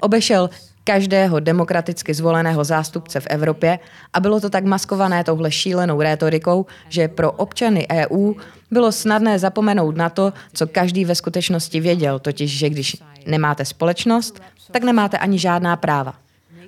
Obešel 0.00 0.50
každého 0.90 1.40
demokraticky 1.40 2.14
zvoleného 2.14 2.64
zástupce 2.64 3.20
v 3.20 3.26
Evropě 3.30 3.78
a 4.12 4.20
bylo 4.20 4.40
to 4.40 4.50
tak 4.50 4.64
maskované 4.64 5.24
touhle 5.24 5.50
šílenou 5.50 6.00
rétorikou, 6.00 6.66
že 6.88 7.08
pro 7.08 7.32
občany 7.32 7.86
EU 7.90 8.34
bylo 8.70 8.92
snadné 8.92 9.38
zapomenout 9.38 9.96
na 9.96 10.10
to, 10.10 10.32
co 10.52 10.66
každý 10.66 11.04
ve 11.04 11.14
skutečnosti 11.14 11.80
věděl, 11.80 12.18
totiž, 12.18 12.58
že 12.58 12.70
když 12.70 12.96
nemáte 13.26 13.64
společnost, 13.64 14.42
tak 14.70 14.82
nemáte 14.82 15.18
ani 15.18 15.38
žádná 15.38 15.76
práva. 15.76 16.14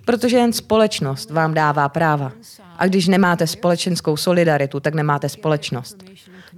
Protože 0.05 0.37
jen 0.37 0.53
společnost 0.53 1.31
vám 1.31 1.55
dává 1.55 1.89
práva. 1.89 2.33
A 2.79 2.87
když 2.87 3.09
nemáte 3.09 3.47
společenskou 3.47 4.17
solidaritu, 4.17 4.81
tak 4.81 4.95
nemáte 4.95 5.29
společnost. 5.29 5.97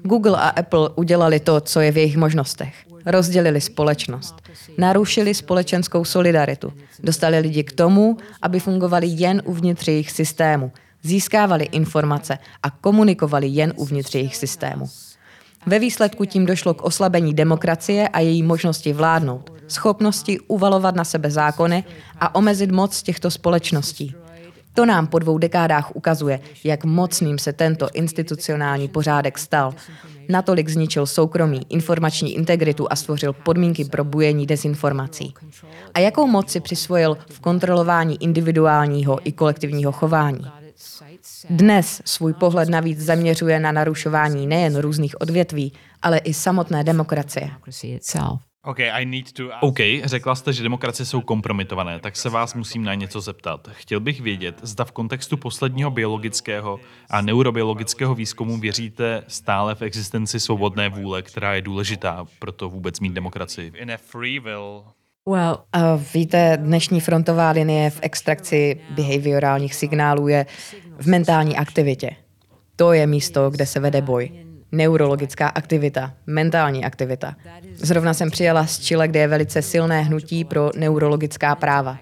Google 0.02 0.36
a 0.36 0.48
Apple 0.48 0.90
udělali 0.94 1.40
to, 1.40 1.60
co 1.60 1.80
je 1.80 1.92
v 1.92 1.96
jejich 1.96 2.16
možnostech. 2.16 2.74
Rozdělili 3.06 3.60
společnost. 3.60 4.34
Narušili 4.78 5.34
společenskou 5.34 6.04
solidaritu. 6.04 6.72
Dostali 7.02 7.38
lidi 7.38 7.64
k 7.64 7.72
tomu, 7.72 8.16
aby 8.42 8.60
fungovali 8.60 9.06
jen 9.06 9.42
uvnitř 9.44 9.88
jejich 9.88 10.10
systému. 10.10 10.72
Získávali 11.02 11.64
informace 11.64 12.38
a 12.62 12.70
komunikovali 12.70 13.46
jen 13.46 13.72
uvnitř 13.76 14.14
jejich 14.14 14.36
systému. 14.36 14.90
Ve 15.66 15.78
výsledku 15.78 16.24
tím 16.24 16.46
došlo 16.46 16.74
k 16.74 16.82
oslabení 16.82 17.34
demokracie 17.34 18.08
a 18.08 18.20
její 18.20 18.42
možnosti 18.42 18.92
vládnout, 18.92 19.52
schopnosti 19.68 20.40
uvalovat 20.40 20.94
na 20.94 21.04
sebe 21.04 21.30
zákony 21.30 21.84
a 22.20 22.34
omezit 22.34 22.70
moc 22.70 23.02
těchto 23.02 23.30
společností. 23.30 24.14
To 24.74 24.86
nám 24.86 25.06
po 25.06 25.18
dvou 25.18 25.38
dekádách 25.38 25.96
ukazuje, 25.96 26.40
jak 26.64 26.84
mocným 26.84 27.38
se 27.38 27.52
tento 27.52 27.88
institucionální 27.92 28.88
pořádek 28.88 29.38
stal. 29.38 29.74
Natolik 30.28 30.68
zničil 30.68 31.06
soukromí, 31.06 31.60
informační 31.68 32.34
integritu 32.34 32.86
a 32.90 32.96
stvořil 32.96 33.32
podmínky 33.32 33.84
pro 33.84 34.04
bujení 34.04 34.46
dezinformací. 34.46 35.34
A 35.94 35.98
jakou 35.98 36.26
moc 36.26 36.50
si 36.50 36.60
přisvojil 36.60 37.16
v 37.30 37.40
kontrolování 37.40 38.22
individuálního 38.22 39.18
i 39.28 39.32
kolektivního 39.32 39.92
chování. 39.92 40.44
Dnes 41.50 42.02
svůj 42.04 42.32
pohled 42.32 42.68
navíc 42.68 43.00
zaměřuje 43.00 43.60
na 43.60 43.72
narušování 43.72 44.46
nejen 44.46 44.76
různých 44.76 45.20
odvětví, 45.20 45.72
ale 46.02 46.18
i 46.18 46.34
samotné 46.34 46.84
demokracie. 46.84 47.50
Okay, 48.66 48.90
I 48.90 49.04
need 49.04 49.32
to 49.32 49.54
ask... 49.54 49.62
OK, 49.62 49.78
řekla 50.04 50.34
jste, 50.34 50.52
že 50.52 50.62
demokracie 50.62 51.06
jsou 51.06 51.20
kompromitované, 51.20 52.00
tak 52.00 52.16
se 52.16 52.28
vás 52.28 52.54
musím 52.54 52.84
na 52.84 52.94
něco 52.94 53.20
zeptat. 53.20 53.68
Chtěl 53.72 54.00
bych 54.00 54.20
vědět, 54.20 54.54
zda 54.62 54.84
v 54.84 54.92
kontextu 54.92 55.36
posledního 55.36 55.90
biologického 55.90 56.80
a 57.10 57.20
neurobiologického 57.20 58.14
výzkumu 58.14 58.58
věříte 58.58 59.24
stále 59.28 59.74
v 59.74 59.82
existenci 59.82 60.40
svobodné 60.40 60.88
vůle, 60.88 61.22
která 61.22 61.54
je 61.54 61.62
důležitá 61.62 62.26
pro 62.38 62.52
to 62.52 62.68
vůbec 62.68 63.00
mít 63.00 63.12
demokracii. 63.12 63.72
Well, 65.28 65.64
uh, 65.76 66.02
víte, 66.14 66.58
dnešní 66.60 67.00
frontová 67.00 67.50
linie 67.50 67.90
v 67.90 67.98
extrakci 68.02 68.80
behaviorálních 68.90 69.74
signálů 69.74 70.28
je 70.28 70.46
v 70.98 71.06
mentální 71.06 71.56
aktivitě. 71.56 72.10
To 72.76 72.92
je 72.92 73.06
místo, 73.06 73.50
kde 73.50 73.66
se 73.66 73.80
vede 73.80 74.02
boj. 74.02 74.43
Neurologická 74.74 75.48
aktivita, 75.48 76.12
mentální 76.26 76.84
aktivita. 76.84 77.36
Zrovna 77.74 78.14
jsem 78.14 78.30
přijela 78.30 78.66
z 78.66 78.78
Chile, 78.78 79.08
kde 79.08 79.20
je 79.20 79.28
velice 79.28 79.62
silné 79.62 80.02
hnutí 80.02 80.44
pro 80.44 80.70
neurologická 80.76 81.54
práva. 81.54 81.98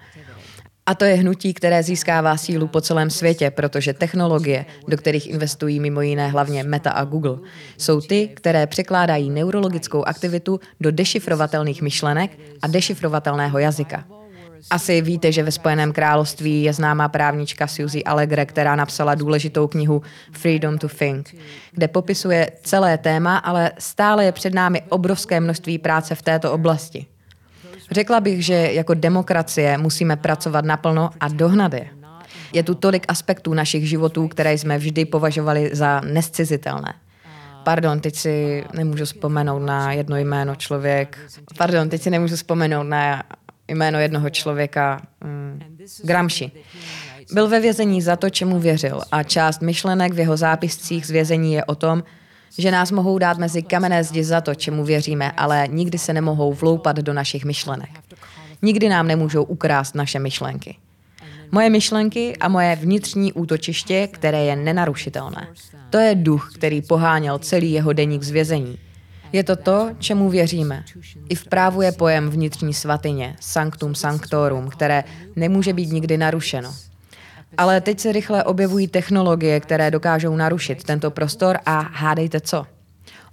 A 0.87 0.95
to 0.95 1.05
je 1.05 1.15
hnutí, 1.15 1.55
které 1.55 1.83
získává 1.83 2.37
sílu 2.37 2.67
po 2.67 2.81
celém 2.81 3.11
světě, 3.11 3.51
protože 3.51 3.93
technologie, 3.93 4.65
do 4.89 4.97
kterých 4.97 5.31
investují 5.31 5.81
mimo 5.81 6.01
jiné 6.01 6.29
hlavně 6.29 6.65
Meta 6.65 6.91
a 6.91 7.05
Google, 7.05 7.39
jsou 7.79 8.01
ty, 8.01 8.29
které 8.29 8.67
překládají 8.67 9.31
neurologickou 9.31 10.05
aktivitu 10.05 10.61
do 10.81 10.91
dešifrovatelných 10.91 11.83
myšlenek 11.83 12.39
a 12.63 12.67
dešifrovatelného 12.67 13.59
jazyka. 13.59 14.05
Asi 14.71 15.03
víte, 15.03 15.33
že 15.33 15.43
ve 15.43 15.53
Spojeném 15.53 15.93
království 15.93 16.63
je 16.63 16.73
známá 16.73 17.09
právnička 17.09 17.67
Suzy 17.67 18.05
Allegre, 18.05 18.47
která 18.47 18.77
napsala 18.77 19.15
důležitou 19.15 19.67
knihu 19.67 20.03
Freedom 20.33 20.79
to 20.79 20.89
Think, 20.89 21.35
kde 21.73 21.89
popisuje 21.89 22.51
celé 22.63 22.99
téma, 22.99 23.37
ale 23.37 23.73
stále 23.79 24.25
je 24.25 24.33
před 24.33 24.55
námi 24.55 24.83
obrovské 24.89 25.41
množství 25.41 25.79
práce 25.79 26.15
v 26.15 26.23
této 26.23 26.53
oblasti. 26.53 27.07
Řekla 27.91 28.21
bych, 28.21 28.45
že 28.45 28.55
jako 28.55 28.95
demokracie 28.95 29.79
musíme 29.79 30.17
pracovat 30.17 30.65
naplno 30.65 31.11
a 31.21 31.29
dohnat 31.29 31.73
je. 31.73 31.89
Je 32.53 32.63
tu 32.63 32.75
tolik 32.75 33.05
aspektů 33.09 33.55
našich 33.55 33.89
životů, 33.89 34.29
které 34.29 34.59
jsme 34.59 34.79
vždy 34.79 35.05
považovali 35.05 35.71
za 35.73 36.01
nescizitelné. 36.01 36.95
Pardon, 37.65 38.01
teď 38.01 38.17
si 38.17 38.65
nemůžu 38.75 39.05
vzpomenout 39.05 39.59
na 39.59 39.93
jedno 39.93 40.17
jméno 40.17 40.55
člověk. 40.55 41.19
Pardon, 41.59 41.89
teď 41.89 42.03
si 42.03 42.11
nemůžu 42.11 42.37
vzpomenout 42.37 42.83
na 42.83 43.23
jméno 43.75 44.01
jednoho 44.01 44.31
člověka, 44.31 45.03
mm, 45.25 45.61
Gramsci. 46.05 46.51
Byl 47.33 47.49
ve 47.49 47.61
vězení 47.61 48.03
za 48.03 48.17
to, 48.17 48.31
čemu 48.31 48.59
věřil 48.59 49.03
a 49.13 49.23
část 49.23 49.63
myšlenek 49.63 50.13
v 50.13 50.19
jeho 50.19 50.37
zápiscích 50.37 51.07
z 51.07 51.11
vězení 51.11 51.53
je 51.53 51.65
o 51.65 51.75
tom, 51.75 52.03
že 52.59 52.71
nás 52.71 52.91
mohou 52.91 53.19
dát 53.19 53.39
mezi 53.39 53.63
kamenné 53.63 54.05
zdi 54.05 54.25
za 54.25 54.41
to, 54.41 54.55
čemu 54.55 54.85
věříme, 54.85 55.33
ale 55.33 55.69
nikdy 55.71 55.99
se 55.99 56.13
nemohou 56.13 56.53
vloupat 56.53 56.97
do 56.97 57.13
našich 57.13 57.45
myšlenek. 57.45 57.91
Nikdy 58.63 58.89
nám 58.89 59.07
nemůžou 59.07 59.43
ukrást 59.43 59.95
naše 59.95 60.19
myšlenky. 60.19 60.77
Moje 61.53 61.71
myšlenky 61.71 62.37
a 62.37 62.49
moje 62.49 62.77
vnitřní 62.77 63.33
útočiště, 63.33 64.09
které 64.13 64.45
je 64.45 64.57
nenarušitelné. 64.57 65.49
To 65.91 65.99
je 65.99 66.15
duch, 66.15 66.51
který 66.55 66.83
poháněl 66.83 67.39
celý 67.39 67.73
jeho 67.73 67.93
deník 67.93 68.23
z 68.23 68.31
vězení. 68.31 68.79
Je 69.33 69.45
to 69.45 69.57
to, 69.57 69.91
čemu 69.99 70.31
věříme. 70.31 70.85
I 71.29 71.35
v 71.35 71.45
právu 71.49 71.83
je 71.83 71.93
pojem 71.93 72.31
vnitřní 72.31 72.75
svatyně, 72.75 73.37
sanctum 73.41 73.95
sanctorum, 73.95 74.69
které 74.69 75.05
nemůže 75.37 75.73
být 75.73 75.93
nikdy 75.93 76.19
narušeno. 76.19 76.75
Ale 77.59 77.81
teď 77.81 78.01
se 78.01 78.13
rychle 78.13 78.45
objevují 78.45 78.89
technologie, 78.89 79.61
které 79.61 79.91
dokážou 79.91 80.37
narušit 80.37 80.85
tento 80.85 81.11
prostor 81.11 81.59
a 81.67 81.81
hádejte 81.81 82.41
co. 82.41 82.67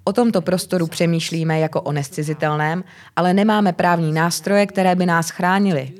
O 0.04 0.14
tomto 0.14 0.42
prostoru 0.42 0.88
přemýšlíme 0.88 1.60
jako 1.60 1.82
o 1.82 1.92
nescizitelném, 1.92 2.84
ale 3.16 3.34
nemáme 3.34 3.74
právní 3.74 4.14
nástroje, 4.14 4.66
které 4.66 4.96
by 4.96 5.06
nás 5.06 5.30
chránily. 5.30 5.92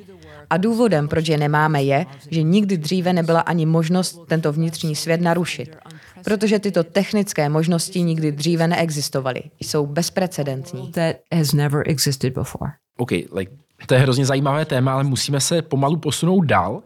A 0.50 0.58
důvodem, 0.58 1.08
proč 1.08 1.28
je 1.28 1.38
nemáme, 1.38 1.84
je, 1.84 2.06
že 2.30 2.42
nikdy 2.42 2.78
dříve 2.78 3.14
nebyla 3.14 3.40
ani 3.40 3.66
možnost 3.66 4.20
tento 4.28 4.54
vnitřní 4.54 4.96
svět 4.96 5.22
narušit. 5.22 5.78
Protože 6.24 6.60
tyto 6.60 6.84
technické 6.84 7.50
možnosti 7.50 8.02
nikdy 8.02 8.32
dříve 8.32 8.68
neexistovaly. 8.68 9.42
Jsou 9.60 9.86
bezprecedentní. 9.86 10.92
That 10.92 11.16
has 11.34 11.54
never 11.54 11.84
existed 11.86 12.34
before. 12.34 12.72
OK, 12.98 13.12
like, 13.12 13.52
to 13.86 13.94
je 13.94 14.00
hrozně 14.00 14.26
zajímavé 14.26 14.66
téma, 14.66 14.94
ale 14.94 15.04
musíme 15.04 15.40
se 15.40 15.62
pomalu 15.62 15.98
posunout 15.98 16.42
dál. 16.42 16.82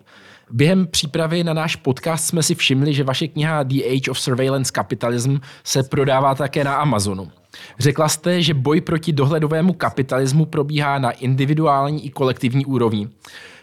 Během 0.52 0.88
přípravy 0.88 1.44
na 1.44 1.54
náš 1.54 1.76
podcast 1.76 2.26
jsme 2.26 2.44
si 2.44 2.56
všimli, 2.56 2.94
že 2.94 3.04
vaše 3.04 3.28
kniha 3.28 3.64
The 3.64 3.84
Age 3.84 4.12
of 4.12 4.20
Surveillance 4.20 4.72
Capitalism 4.76 5.38
se 5.64 5.84
prodává 5.84 6.36
také 6.36 6.64
na 6.64 6.76
Amazonu. 6.76 7.32
Řekla 7.80 8.10
jste, 8.10 8.42
že 8.42 8.54
boj 8.54 8.82
proti 8.82 9.14
dohledovému 9.14 9.74
kapitalismu 9.74 10.46
probíhá 10.46 11.00
na 11.00 11.12
individuální 11.12 12.06
i 12.06 12.10
kolektivní 12.10 12.66
úrovni. 12.66 13.10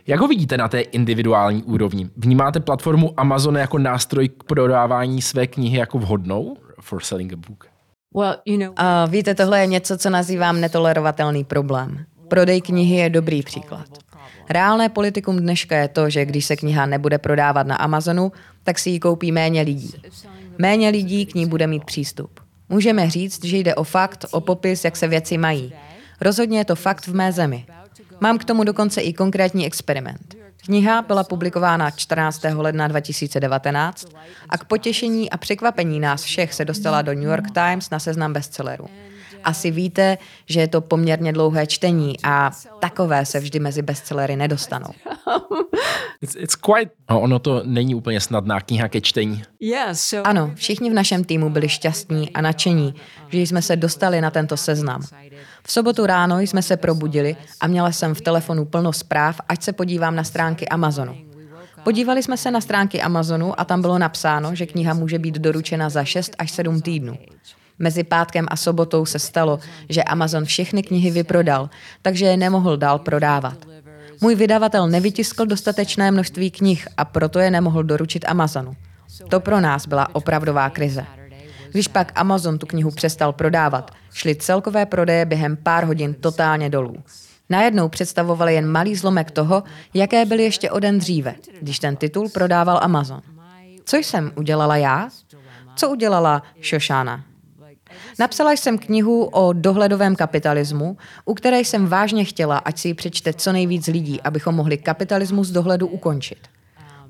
Jak 0.07 0.21
ho 0.21 0.29
vidíte 0.29 0.57
na 0.57 0.69
té 0.69 0.81
individuální 0.81 1.63
úrovni? 1.63 2.11
Vnímáte 2.17 2.61
platformu 2.61 3.15
Amazon 3.17 3.57
jako 3.57 3.79
nástroj 3.79 4.29
k 4.29 4.45
prodávání 4.45 5.23
své 5.23 5.47
knihy 5.47 5.79
jako 5.79 5.99
vhodnou 5.99 6.57
for 6.81 7.03
selling 7.03 7.33
a 7.33 7.37
book? 7.37 7.67
Well, 8.17 8.35
you 8.45 8.59
know, 8.59 8.73
A 8.77 9.07
víte, 9.07 9.35
tohle 9.35 9.61
je 9.61 9.67
něco, 9.67 9.99
co 9.99 10.11
nazývám 10.11 10.61
netolerovatelný 10.61 11.45
problém. 11.45 12.05
Prodej 12.29 12.61
knihy 12.61 12.97
je 12.97 13.11
dobrý 13.11 13.43
příklad. 13.43 13.87
Reálné 14.51 14.89
politikum 14.89 15.37
dneška 15.37 15.77
je 15.77 15.89
to, 15.89 16.11
že 16.11 16.25
když 16.25 16.45
se 16.45 16.57
kniha 16.57 16.87
nebude 16.87 17.19
prodávat 17.19 17.67
na 17.67 17.77
Amazonu, 17.77 18.33
tak 18.63 18.79
si 18.79 18.91
ji 18.91 18.99
koupí 19.01 19.33
méně 19.33 19.63
lidí. 19.63 19.95
Méně 20.59 20.89
lidí 20.89 21.27
k 21.27 21.35
ní 21.35 21.47
bude 21.47 21.67
mít 21.67 21.85
přístup. 21.85 22.41
Můžeme 22.69 23.11
říct, 23.11 23.45
že 23.45 23.57
jde 23.57 23.75
o 23.75 23.85
fakt, 23.85 24.25
o 24.31 24.41
popis, 24.41 24.85
jak 24.85 24.97
se 24.97 25.09
věci 25.09 25.39
mají. 25.39 25.73
Rozhodně 26.21 26.59
je 26.59 26.65
to 26.65 26.77
fakt 26.77 27.07
v 27.07 27.15
mé 27.15 27.33
zemi. 27.33 27.67
Mám 28.21 28.39
k 28.39 28.45
tomu 28.45 28.65
dokonce 28.65 29.01
i 29.01 29.13
konkrétní 29.13 29.67
experiment. 29.67 30.35
Kniha 30.65 31.03
byla 31.03 31.25
publikována 31.25 31.91
14. 31.91 32.45
ledna 32.57 32.89
2019 32.89 34.09
a 34.49 34.59
k 34.59 34.65
potěšení 34.65 35.31
a 35.31 35.37
překvapení 35.37 36.01
nás 36.01 36.23
všech 36.23 36.55
se 36.55 36.65
dostala 36.65 37.03
do 37.03 37.15
New 37.15 37.29
York 37.29 37.51
Times 37.51 37.91
na 37.91 37.99
seznam 37.99 38.33
bestsellerů. 38.33 38.87
Asi 39.45 39.71
víte, 39.71 40.19
že 40.47 40.61
je 40.61 40.69
to 40.69 40.81
poměrně 40.81 41.33
dlouhé 41.33 41.67
čtení 41.67 42.15
a 42.23 42.51
takové 42.81 43.27
se 43.27 43.41
vždy 43.41 43.59
mezi 43.61 43.83
bestsellery 43.83 44.37
nedostanou. 44.37 44.91
It's, 46.23 46.37
it's 46.37 46.55
quite... 46.55 46.91
No, 47.11 47.21
ono 47.21 47.39
to 47.39 47.63
není 47.65 47.95
úplně 47.95 48.21
snadná 48.21 48.61
kniha 48.61 48.89
ke 48.89 49.01
čtení. 49.01 49.43
yeah, 49.61 49.97
so 49.97 50.29
Ano, 50.29 50.53
všichni 50.55 50.91
v 50.91 50.95
našem 50.95 51.25
týmu 51.25 51.51
byli 51.51 51.69
šťastní 51.69 52.31
a 52.31 52.41
nadšení, 52.41 52.95
že 53.29 53.41
jsme 53.41 53.63
se 53.63 53.77
dostali 53.77 54.21
na 54.21 54.31
tento 54.31 54.57
seznam. 54.57 55.03
V 55.63 55.73
sobotu 55.73 56.07
ráno 56.07 56.41
jsme 56.41 56.63
se 56.63 56.77
probudili 56.77 57.37
a 57.61 57.67
měla 57.67 57.93
jsem 57.93 58.15
v 58.15 58.21
telefonu 58.21 58.65
plno 58.65 58.93
zpráv, 58.93 59.41
ať 59.49 59.63
se 59.63 59.73
podívám 59.73 60.17
na 60.17 60.25
stránky 60.25 60.69
Amazonu. 60.69 61.17
Podívali 61.85 62.23
jsme 62.23 62.37
se 62.37 62.51
na 62.51 62.61
stránky 62.61 63.03
Amazonu 63.03 63.61
a 63.61 63.65
tam 63.65 63.81
bylo 63.81 63.99
napsáno, 63.99 64.55
že 64.55 64.67
kniha 64.67 64.95
může 64.95 65.19
být 65.19 65.35
doručena 65.35 65.89
za 65.89 66.05
6 66.05 66.37
až 66.39 66.51
7 66.51 66.81
týdnů. 66.83 67.19
Mezi 67.83 68.05
pátkem 68.05 68.47
a 68.51 68.57
sobotou 68.57 69.07
se 69.07 69.19
stalo, 69.19 69.59
že 69.89 70.03
Amazon 70.03 70.45
všechny 70.45 70.83
knihy 70.83 71.11
vyprodal, 71.11 71.71
takže 72.03 72.27
je 72.27 72.37
nemohl 72.37 72.77
dál 72.77 72.99
prodávat. 72.99 73.57
Můj 74.21 74.35
vydavatel 74.35 74.89
nevytiskl 74.89 75.47
dostatečné 75.47 76.11
množství 76.11 76.51
knih 76.51 76.89
a 76.97 77.05
proto 77.05 77.39
je 77.39 77.51
nemohl 77.51 77.83
doručit 77.83 78.25
Amazonu. 78.29 78.73
To 79.29 79.41
pro 79.41 79.61
nás 79.61 79.87
byla 79.87 80.15
opravdová 80.15 80.71
krize. 80.71 81.07
Když 81.71 81.89
pak 81.89 82.13
Amazon 82.15 82.59
tu 82.59 82.67
knihu 82.67 82.91
přestal 82.91 83.33
prodávat, 83.33 83.91
šly 84.13 84.35
celkové 84.35 84.87
prodeje 84.87 85.25
během 85.25 85.57
pár 85.57 85.85
hodin 85.85 86.15
totálně 86.15 86.71
dolů. 86.71 86.97
Najednou 87.51 87.89
představovali 87.89 88.55
jen 88.55 88.67
malý 88.67 88.97
zlomek 88.97 89.31
toho, 89.31 89.63
jaké 89.95 90.25
byly 90.25 90.43
ještě 90.43 90.71
o 90.71 90.79
den 90.79 90.99
dříve, 90.99 91.35
když 91.61 91.79
ten 91.79 91.97
titul 91.97 92.29
prodával 92.29 92.81
Amazon. 92.83 93.21
Co 93.85 93.97
jsem 93.97 94.33
udělala 94.37 94.77
já? 94.77 95.09
Co 95.77 95.91
udělala 95.91 96.43
Shoshana? 96.69 97.25
Napsala 98.19 98.53
jsem 98.53 98.79
knihu 98.79 99.25
o 99.25 99.53
dohledovém 99.53 100.17
kapitalismu, 100.17 100.97
u 101.25 101.35
které 101.35 101.61
jsem 101.61 101.87
vážně 101.87 102.25
chtěla, 102.25 102.59
ať 102.59 102.79
si 102.79 102.89
ji 102.89 102.95
přečte 102.95 103.33
co 103.33 103.53
nejvíc 103.53 103.87
lidí, 103.87 104.21
abychom 104.21 104.55
mohli 104.55 104.77
kapitalismus 104.79 105.49
dohledu 105.49 105.87
ukončit. 105.87 106.39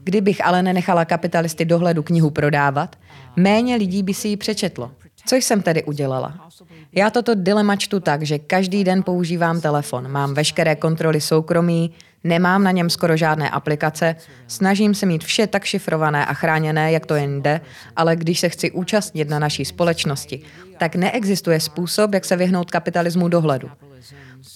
Kdybych 0.04 0.44
ale 0.44 0.62
nenechala 0.62 1.04
kapitalisty 1.04 1.64
dohledu 1.64 2.02
knihu 2.02 2.30
prodávat, 2.30 2.96
méně 3.36 3.76
lidí 3.76 4.02
by 4.02 4.14
si 4.14 4.28
ji 4.28 4.36
přečetlo. 4.36 4.90
Co 5.26 5.36
jsem 5.36 5.62
tedy 5.62 5.84
udělala? 5.84 6.48
Já 6.92 7.10
toto 7.10 7.34
dilema 7.34 7.76
čtu 7.76 8.00
tak, 8.00 8.22
že 8.22 8.38
každý 8.38 8.84
den 8.84 9.02
používám 9.02 9.60
telefon, 9.60 10.08
mám 10.12 10.34
veškeré 10.34 10.76
kontroly 10.76 11.20
soukromí, 11.20 11.90
nemám 12.24 12.64
na 12.64 12.70
něm 12.70 12.90
skoro 12.90 13.16
žádné 13.16 13.50
aplikace, 13.50 14.16
snažím 14.46 14.94
se 14.94 15.06
mít 15.06 15.24
vše 15.24 15.46
tak 15.46 15.64
šifrované 15.64 16.26
a 16.26 16.34
chráněné, 16.34 16.92
jak 16.92 17.06
to 17.06 17.14
jen 17.14 17.42
jde, 17.42 17.60
ale 17.96 18.16
když 18.16 18.40
se 18.40 18.48
chci 18.48 18.70
účastnit 18.70 19.28
na 19.28 19.38
naší 19.38 19.64
společnosti, 19.64 20.42
tak 20.78 20.96
neexistuje 20.96 21.60
způsob, 21.60 22.14
jak 22.14 22.24
se 22.24 22.36
vyhnout 22.36 22.70
kapitalismu 22.70 23.28
dohledu. 23.28 23.70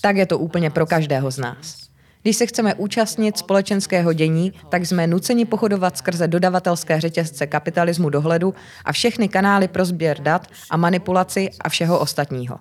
Tak 0.00 0.16
je 0.16 0.26
to 0.26 0.38
úplně 0.38 0.70
pro 0.70 0.86
každého 0.86 1.30
z 1.30 1.38
nás. 1.38 1.84
Když 2.22 2.36
se 2.36 2.46
chceme 2.46 2.74
účastnit 2.74 3.38
společenského 3.38 4.12
dění, 4.12 4.52
tak 4.68 4.86
jsme 4.86 5.06
nuceni 5.06 5.44
pochodovat 5.44 5.98
skrze 5.98 6.28
dodavatelské 6.28 7.00
řetězce 7.00 7.46
kapitalismu 7.46 8.10
dohledu 8.10 8.54
a 8.84 8.92
všechny 8.92 9.28
kanály 9.28 9.68
pro 9.68 9.84
sběr 9.84 10.20
dat 10.20 10.46
a 10.70 10.76
manipulaci 10.76 11.50
a 11.60 11.68
všeho 11.68 11.98
ostatního. 11.98 12.58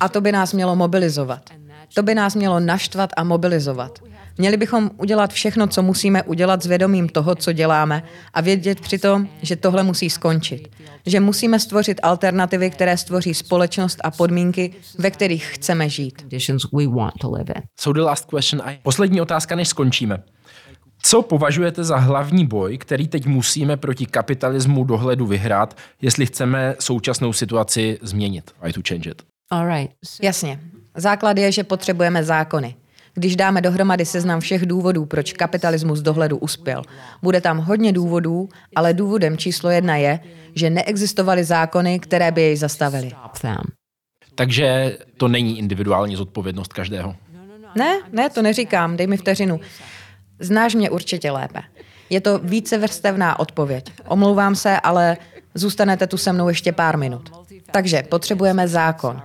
A 0.00 0.08
to 0.08 0.20
by 0.20 0.32
nás 0.32 0.52
mělo 0.52 0.76
mobilizovat. 0.76 1.50
To 1.94 2.02
by 2.02 2.14
nás 2.14 2.34
mělo 2.34 2.60
naštvat 2.60 3.10
a 3.16 3.24
mobilizovat. 3.24 3.98
Měli 4.38 4.56
bychom 4.56 4.90
udělat 4.96 5.32
všechno, 5.32 5.66
co 5.66 5.82
musíme 5.82 6.22
udělat 6.22 6.62
s 6.62 6.66
vědomím 6.66 7.08
toho, 7.08 7.34
co 7.34 7.52
děláme 7.52 8.02
a 8.34 8.40
vědět 8.40 8.80
přitom, 8.80 9.28
že 9.42 9.56
tohle 9.56 9.82
musí 9.82 10.10
skončit. 10.10 10.68
Že 11.06 11.20
musíme 11.20 11.60
stvořit 11.60 12.00
alternativy, 12.02 12.70
které 12.70 12.96
stvoří 12.96 13.34
společnost 13.34 13.98
a 14.04 14.10
podmínky, 14.10 14.74
ve 14.98 15.10
kterých 15.10 15.44
chceme 15.44 15.88
žít. 15.88 16.26
Poslední 18.82 19.20
otázka, 19.20 19.56
než 19.56 19.68
skončíme. 19.68 20.22
Co 21.02 21.22
považujete 21.22 21.84
za 21.84 21.96
hlavní 21.96 22.46
boj, 22.46 22.78
který 22.78 23.08
teď 23.08 23.26
musíme 23.26 23.76
proti 23.76 24.06
kapitalismu 24.06 24.84
dohledu 24.84 25.26
vyhrát, 25.26 25.76
jestli 26.02 26.26
chceme 26.26 26.74
současnou 26.80 27.32
situaci 27.32 27.98
změnit? 28.02 28.50
I 28.62 28.72
to 28.72 28.80
change 28.88 29.10
it. 29.10 29.22
All 29.50 29.66
right. 29.66 29.90
Jasně. 30.22 30.60
Základ 30.96 31.38
je, 31.38 31.52
že 31.52 31.64
potřebujeme 31.64 32.24
zákony. 32.24 32.74
Když 33.14 33.36
dáme 33.36 33.60
dohromady 33.60 34.06
seznam 34.06 34.40
všech 34.40 34.66
důvodů, 34.66 35.06
proč 35.06 35.32
kapitalismus 35.32 36.00
dohledu 36.00 36.38
uspěl, 36.38 36.82
bude 37.22 37.40
tam 37.40 37.58
hodně 37.58 37.92
důvodů, 37.92 38.48
ale 38.76 38.94
důvodem 38.94 39.36
číslo 39.36 39.70
jedna 39.70 39.96
je, 39.96 40.20
že 40.54 40.70
neexistovaly 40.70 41.44
zákony, 41.44 41.98
které 42.00 42.32
by 42.32 42.42
jej 42.42 42.56
zastavily. 42.56 43.12
Takže 44.34 44.98
to 45.16 45.28
není 45.28 45.58
individuální 45.58 46.16
zodpovědnost 46.16 46.72
každého. 46.72 47.16
Ne, 47.74 48.00
ne, 48.12 48.30
to 48.30 48.42
neříkám, 48.42 48.96
dej 48.96 49.06
mi 49.06 49.16
vteřinu. 49.16 49.60
Znáš 50.38 50.74
mě 50.74 50.90
určitě 50.90 51.30
lépe. 51.30 51.60
Je 52.10 52.20
to 52.20 52.38
vícevrstevná 52.38 53.38
odpověď. 53.38 53.92
Omlouvám 54.08 54.54
se, 54.54 54.80
ale 54.80 55.16
zůstanete 55.54 56.06
tu 56.06 56.16
se 56.16 56.32
mnou 56.32 56.48
ještě 56.48 56.72
pár 56.72 56.98
minut. 56.98 57.30
Takže 57.72 58.02
potřebujeme 58.02 58.68
zákon. 58.68 59.22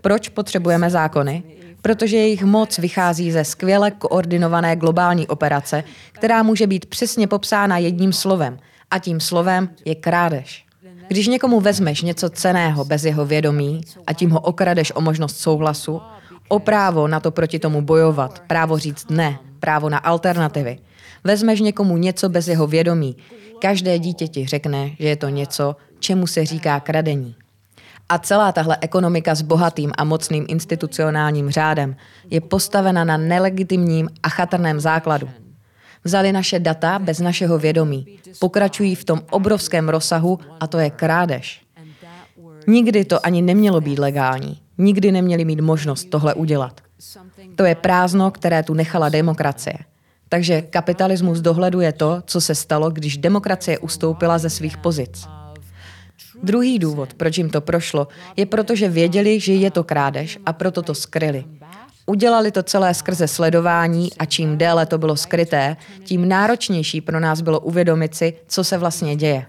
Proč 0.00 0.28
potřebujeme 0.28 0.90
zákony? 0.90 1.42
Protože 1.82 2.16
jejich 2.16 2.44
moc 2.44 2.78
vychází 2.78 3.32
ze 3.32 3.44
skvěle 3.44 3.90
koordinované 3.90 4.76
globální 4.76 5.26
operace, 5.26 5.84
která 6.12 6.42
může 6.42 6.66
být 6.66 6.86
přesně 6.86 7.26
popsána 7.26 7.78
jedním 7.78 8.12
slovem. 8.12 8.58
A 8.90 8.98
tím 8.98 9.20
slovem 9.20 9.68
je 9.84 9.94
krádež. 9.94 10.64
Když 11.08 11.26
někomu 11.26 11.60
vezmeš 11.60 12.02
něco 12.02 12.30
ceného 12.30 12.84
bez 12.84 13.04
jeho 13.04 13.26
vědomí 13.26 13.80
a 14.06 14.12
tím 14.12 14.30
ho 14.30 14.40
okradeš 14.40 14.92
o 14.94 15.00
možnost 15.00 15.36
souhlasu, 15.36 16.00
o 16.48 16.58
právo 16.58 17.08
na 17.08 17.20
to 17.20 17.30
proti 17.30 17.58
tomu 17.58 17.82
bojovat, 17.82 18.42
právo 18.46 18.78
říct 18.78 19.10
ne, 19.10 19.38
právo 19.60 19.88
na 19.88 19.98
alternativy, 19.98 20.78
vezmeš 21.24 21.60
někomu 21.60 21.96
něco 21.96 22.28
bez 22.28 22.48
jeho 22.48 22.66
vědomí, 22.66 23.16
každé 23.60 23.98
dítě 23.98 24.28
ti 24.28 24.46
řekne, 24.46 24.90
že 24.98 25.08
je 25.08 25.16
to 25.16 25.28
něco, 25.28 25.76
čemu 25.98 26.26
se 26.26 26.44
říká 26.46 26.80
kradení. 26.80 27.34
A 28.08 28.18
celá 28.18 28.52
tahle 28.52 28.78
ekonomika 28.80 29.34
s 29.34 29.42
bohatým 29.42 29.92
a 29.98 30.04
mocným 30.04 30.44
institucionálním 30.48 31.50
řádem 31.50 31.96
je 32.30 32.40
postavena 32.40 33.04
na 33.04 33.16
nelegitimním 33.16 34.08
a 34.22 34.28
chatrném 34.28 34.80
základu. 34.80 35.28
Vzali 36.04 36.32
naše 36.32 36.58
data 36.58 36.98
bez 36.98 37.20
našeho 37.20 37.58
vědomí, 37.58 38.06
pokračují 38.38 38.94
v 38.94 39.04
tom 39.04 39.20
obrovském 39.30 39.88
rozsahu 39.88 40.38
a 40.60 40.66
to 40.66 40.78
je 40.78 40.90
krádež. 40.90 41.62
Nikdy 42.66 43.04
to 43.04 43.26
ani 43.26 43.42
nemělo 43.42 43.80
být 43.80 43.98
legální. 43.98 44.58
Nikdy 44.78 45.12
neměli 45.12 45.44
mít 45.44 45.60
možnost 45.60 46.04
tohle 46.04 46.34
udělat. 46.34 46.80
To 47.56 47.64
je 47.64 47.74
prázdno, 47.74 48.30
které 48.30 48.62
tu 48.62 48.74
nechala 48.74 49.08
demokracie. 49.08 49.74
Takže 50.28 50.62
kapitalismus 50.62 51.40
dohleduje 51.40 51.92
to, 51.92 52.22
co 52.26 52.40
se 52.40 52.54
stalo, 52.54 52.90
když 52.90 53.18
demokracie 53.18 53.78
ustoupila 53.78 54.38
ze 54.38 54.50
svých 54.50 54.76
pozic. 54.76 55.26
Druhý 56.42 56.78
důvod, 56.78 57.14
proč 57.14 57.38
jim 57.38 57.50
to 57.50 57.60
prošlo, 57.60 58.08
je 58.36 58.46
proto, 58.46 58.74
že 58.74 58.88
věděli, 58.88 59.40
že 59.40 59.52
je 59.52 59.70
to 59.70 59.84
krádež 59.84 60.38
a 60.46 60.52
proto 60.52 60.82
to 60.82 60.94
skryli. 60.94 61.44
Udělali 62.06 62.50
to 62.50 62.62
celé 62.62 62.94
skrze 62.94 63.28
sledování 63.28 64.10
a 64.18 64.24
čím 64.24 64.58
déle 64.58 64.86
to 64.86 64.98
bylo 64.98 65.16
skryté, 65.16 65.76
tím 66.04 66.28
náročnější 66.28 67.00
pro 67.00 67.20
nás 67.20 67.40
bylo 67.40 67.60
uvědomit 67.60 68.14
si, 68.14 68.34
co 68.46 68.64
se 68.64 68.78
vlastně 68.78 69.16
děje. 69.16 69.46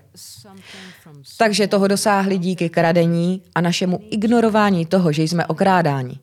Takže 1.37 1.67
toho 1.67 1.87
dosáhli 1.87 2.37
díky 2.37 2.69
kradení 2.69 3.41
a 3.55 3.61
našemu 3.61 3.99
ignorování 4.09 4.85
toho, 4.85 5.11
že 5.11 5.23
jsme 5.23 5.45
okrádáni. 5.45 6.19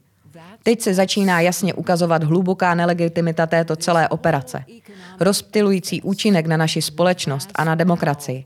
Teď 0.62 0.80
se 0.80 0.94
začíná 0.94 1.40
jasně 1.40 1.74
ukazovat 1.74 2.24
hluboká 2.24 2.74
nelegitimita 2.74 3.46
této 3.46 3.76
celé 3.76 4.08
operace. 4.08 4.64
Rozptilující 5.20 6.02
účinek 6.02 6.46
na 6.46 6.56
naši 6.56 6.82
společnost 6.82 7.50
a 7.54 7.64
na 7.64 7.74
demokracii. 7.74 8.44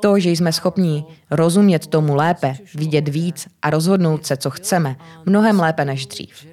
To, 0.00 0.18
že 0.18 0.30
jsme 0.30 0.52
schopni 0.52 1.04
rozumět 1.30 1.86
tomu 1.86 2.14
lépe, 2.14 2.54
vidět 2.74 3.08
víc 3.08 3.46
a 3.62 3.70
rozhodnout 3.70 4.26
se, 4.26 4.36
co 4.36 4.50
chceme, 4.50 4.96
mnohem 5.26 5.60
lépe 5.60 5.84
než 5.84 6.06
dřív. 6.06 6.46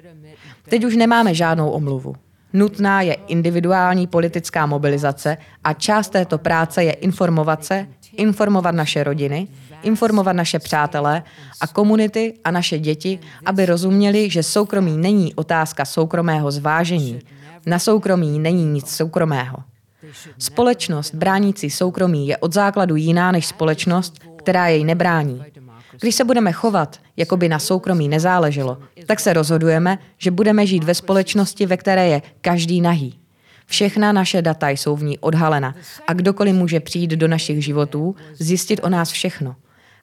Teď 0.68 0.84
už 0.84 0.96
nemáme 0.96 1.34
žádnou 1.34 1.70
omluvu. 1.70 2.14
Nutná 2.52 3.02
je 3.02 3.14
individuální 3.14 4.06
politická 4.06 4.66
mobilizace 4.66 5.36
a 5.64 5.72
část 5.72 6.08
této 6.08 6.38
práce 6.38 6.84
je 6.84 6.92
informovat 6.92 7.64
se, 7.64 7.86
informovat 8.16 8.74
naše 8.74 9.04
rodiny, 9.04 9.48
informovat 9.82 10.32
naše 10.32 10.58
přátelé 10.58 11.22
a 11.60 11.66
komunity 11.66 12.34
a 12.44 12.50
naše 12.50 12.78
děti, 12.78 13.18
aby 13.46 13.66
rozuměli, 13.66 14.30
že 14.30 14.42
soukromí 14.42 14.96
není 14.96 15.34
otázka 15.34 15.84
soukromého 15.84 16.50
zvážení. 16.50 17.18
Na 17.66 17.78
soukromí 17.78 18.38
není 18.38 18.64
nic 18.64 18.90
soukromého. 18.90 19.56
Společnost 20.38 21.14
bránící 21.14 21.70
soukromí 21.70 22.28
je 22.28 22.36
od 22.36 22.52
základu 22.52 22.96
jiná 22.96 23.32
než 23.32 23.46
společnost, 23.46 24.18
která 24.36 24.68
jej 24.68 24.84
nebrání. 24.84 25.42
Když 26.00 26.14
se 26.14 26.24
budeme 26.24 26.52
chovat, 26.52 27.00
jako 27.16 27.36
by 27.36 27.48
na 27.48 27.58
soukromí 27.58 28.08
nezáleželo, 28.08 28.78
tak 29.06 29.20
se 29.20 29.32
rozhodujeme, 29.32 29.98
že 30.18 30.30
budeme 30.30 30.66
žít 30.66 30.84
ve 30.84 30.94
společnosti, 30.94 31.66
ve 31.66 31.76
které 31.76 32.08
je 32.08 32.22
každý 32.40 32.80
nahý. 32.80 33.18
Všechna 33.66 34.12
naše 34.12 34.42
data 34.42 34.68
jsou 34.68 34.96
v 34.96 35.02
ní 35.02 35.18
odhalena 35.18 35.74
a 36.06 36.12
kdokoliv 36.12 36.54
může 36.54 36.80
přijít 36.80 37.10
do 37.10 37.28
našich 37.28 37.64
životů, 37.64 38.16
zjistit 38.38 38.80
o 38.82 38.88
nás 38.88 39.10
všechno. 39.10 39.56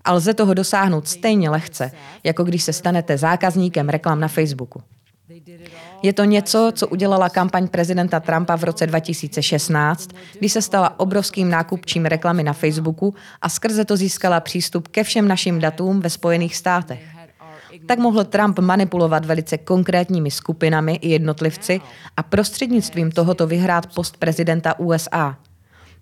A 0.04 0.14
lze 0.14 0.34
toho 0.34 0.54
dosáhnout 0.54 1.08
stejně 1.08 1.50
lehce, 1.50 1.92
jako 2.24 2.44
když 2.44 2.64
se 2.64 2.74
stanete 2.74 3.18
zákazníkem 3.18 3.90
reklam 3.90 4.20
na 4.20 4.28
Facebooku. 4.28 4.82
Je 6.04 6.14
to 6.14 6.24
něco, 6.24 6.72
co 6.76 6.88
udělala 6.88 7.30
kampaň 7.30 7.68
prezidenta 7.68 8.20
Trumpa 8.20 8.56
v 8.56 8.64
roce 8.64 8.88
2016, 8.88 10.10
kdy 10.40 10.50
se 10.50 10.62
stala 10.62 11.00
obrovským 11.00 11.50
nákupčím 11.50 12.06
reklamy 12.06 12.44
na 12.44 12.54
Facebooku 12.54 13.16
a 13.42 13.50
skrze 13.50 13.86
to 13.86 13.98
získala 13.98 14.40
přístup 14.40 14.88
ke 14.88 15.04
všem 15.04 15.28
našim 15.28 15.60
datům 15.60 16.00
ve 16.00 16.10
Spojených 16.10 16.56
státech. 16.56 17.04
Tak 17.86 18.00
mohl 18.00 18.24
Trump 18.24 18.60
manipulovat 18.60 19.26
velice 19.26 19.58
konkrétními 19.58 20.32
skupinami 20.32 20.96
i 20.96 21.10
jednotlivci 21.10 21.82
a 22.18 22.24
prostřednictvím 22.24 23.12
tohoto 23.12 23.48
vyhrát 23.48 23.94
post 23.96 24.18
prezidenta 24.18 24.80
USA. 24.80 25.38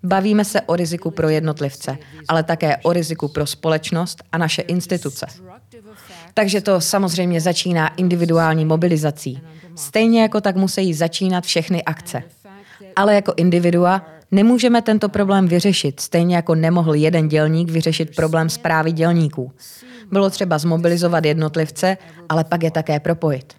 Bavíme 0.02 0.44
se 0.44 0.60
o 0.60 0.76
riziku 0.76 1.10
pro 1.10 1.28
jednotlivce, 1.28 1.98
ale 2.28 2.42
také 2.42 2.76
o 2.76 2.92
riziku 2.92 3.28
pro 3.28 3.46
společnost 3.46 4.22
a 4.32 4.38
naše 4.38 4.62
instituce. 4.62 5.26
Takže 6.34 6.60
to 6.60 6.80
samozřejmě 6.80 7.40
začíná 7.40 7.88
individuální 7.88 8.64
mobilizací. 8.64 9.42
Stejně 9.74 10.22
jako 10.22 10.40
tak 10.40 10.56
musí 10.56 10.94
začínat 10.94 11.44
všechny 11.44 11.82
akce. 11.84 12.22
Ale 12.96 13.14
jako 13.14 13.32
individua 13.36 14.06
nemůžeme 14.30 14.82
tento 14.82 15.08
problém 15.08 15.48
vyřešit, 15.48 16.00
stejně 16.00 16.36
jako 16.36 16.54
nemohl 16.54 16.94
jeden 16.94 17.28
dělník 17.28 17.70
vyřešit 17.70 18.16
problém 18.16 18.48
zprávy 18.48 18.92
dělníků. 18.92 19.52
Bylo 20.10 20.30
třeba 20.30 20.58
zmobilizovat 20.58 21.24
jednotlivce, 21.24 21.96
ale 22.28 22.44
pak 22.44 22.62
je 22.62 22.70
také 22.70 23.00
propojit. 23.00 23.54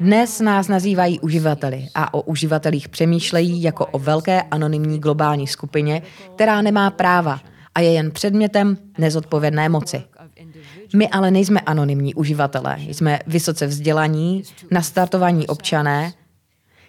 Dnes 0.00 0.40
nás 0.40 0.68
nazývají 0.68 1.20
uživateli 1.20 1.88
a 1.94 2.14
o 2.14 2.22
uživatelích 2.22 2.88
přemýšlejí 2.88 3.62
jako 3.62 3.86
o 3.86 3.98
velké 3.98 4.42
anonymní 4.42 4.98
globální 4.98 5.46
skupině, 5.46 6.02
která 6.34 6.62
nemá 6.62 6.90
práva 6.90 7.40
a 7.74 7.80
je 7.80 7.92
jen 7.92 8.10
předmětem 8.10 8.76
nezodpovědné 8.98 9.68
moci. 9.68 10.02
My 10.94 11.08
ale 11.08 11.30
nejsme 11.30 11.60
anonymní 11.60 12.14
uživatelé, 12.14 12.76
jsme 12.80 13.18
vysoce 13.26 13.66
vzdělaní, 13.66 14.42
nastartovaní 14.70 15.46
občané, 15.46 16.12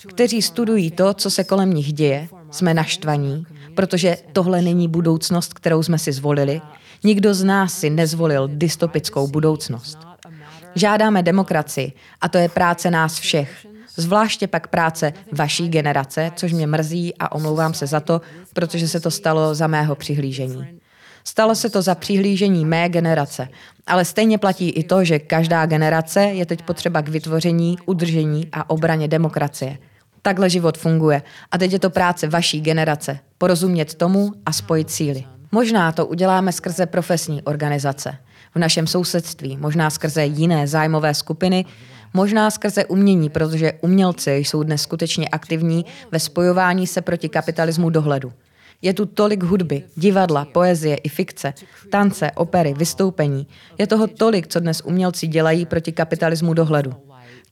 kteří 0.07 0.41
studují 0.41 0.91
to, 0.91 1.13
co 1.13 1.31
se 1.31 1.43
kolem 1.43 1.73
nich 1.73 1.93
děje, 1.93 2.27
jsme 2.51 2.73
naštvaní, 2.73 3.45
protože 3.75 4.17
tohle 4.33 4.61
není 4.61 4.87
budoucnost, 4.87 5.53
kterou 5.53 5.83
jsme 5.83 5.99
si 5.99 6.11
zvolili. 6.11 6.61
Nikdo 7.03 7.33
z 7.33 7.43
nás 7.43 7.73
si 7.73 7.89
nezvolil 7.89 8.49
dystopickou 8.53 9.27
budoucnost. 9.27 9.97
Žádáme 10.75 11.23
demokracii 11.23 11.93
a 12.21 12.29
to 12.29 12.37
je 12.37 12.49
práce 12.49 12.91
nás 12.91 13.19
všech. 13.19 13.65
Zvláště 13.95 14.47
pak 14.47 14.67
práce 14.67 15.13
vaší 15.31 15.69
generace, 15.69 16.31
což 16.35 16.53
mě 16.53 16.67
mrzí 16.67 17.13
a 17.19 17.31
omlouvám 17.31 17.73
se 17.73 17.87
za 17.87 17.99
to, 17.99 18.21
protože 18.53 18.87
se 18.87 18.99
to 18.99 19.11
stalo 19.11 19.55
za 19.55 19.67
mého 19.67 19.95
přihlížení. 19.95 20.67
Stalo 21.23 21.55
se 21.55 21.69
to 21.69 21.81
za 21.81 21.95
přihlížení 21.95 22.65
mé 22.65 22.89
generace, 22.89 23.47
ale 23.87 24.05
stejně 24.05 24.37
platí 24.37 24.69
i 24.69 24.83
to, 24.83 25.03
že 25.03 25.19
každá 25.19 25.65
generace 25.65 26.21
je 26.21 26.45
teď 26.45 26.61
potřeba 26.61 27.01
k 27.01 27.09
vytvoření, 27.09 27.77
udržení 27.85 28.47
a 28.51 28.69
obraně 28.69 29.07
demokracie. 29.07 29.77
Takhle 30.21 30.49
život 30.49 30.77
funguje 30.77 31.21
a 31.51 31.57
teď 31.57 31.73
je 31.73 31.79
to 31.79 31.89
práce 31.89 32.27
vaší 32.27 32.61
generace. 32.61 33.19
Porozumět 33.37 33.93
tomu 33.93 34.31
a 34.45 34.53
spojit 34.53 34.91
síly. 34.91 35.23
Možná 35.51 35.91
to 35.91 36.05
uděláme 36.05 36.51
skrze 36.51 36.85
profesní 36.85 37.41
organizace. 37.41 38.17
V 38.55 38.59
našem 38.59 38.87
sousedství, 38.87 39.57
možná 39.57 39.89
skrze 39.89 40.25
jiné 40.25 40.67
zájmové 40.67 41.13
skupiny, 41.13 41.65
možná 42.13 42.51
skrze 42.51 42.85
umění, 42.85 43.29
protože 43.29 43.73
umělci 43.81 44.35
jsou 44.35 44.63
dnes 44.63 44.81
skutečně 44.81 45.27
aktivní 45.27 45.85
ve 46.11 46.19
spojování 46.19 46.87
se 46.87 47.01
proti 47.01 47.29
kapitalismu 47.29 47.89
dohledu. 47.89 48.33
Je 48.81 48.93
tu 48.93 49.05
tolik 49.05 49.43
hudby, 49.43 49.83
divadla, 49.95 50.45
poezie 50.45 50.95
i 50.95 51.09
fikce, 51.09 51.53
tance, 51.91 52.31
opery, 52.31 52.73
vystoupení. 52.73 53.47
Je 53.77 53.87
toho 53.87 54.07
tolik, 54.07 54.47
co 54.47 54.59
dnes 54.59 54.81
umělci 54.81 55.27
dělají 55.27 55.65
proti 55.65 55.91
kapitalismu 55.91 56.53
dohledu. 56.53 56.93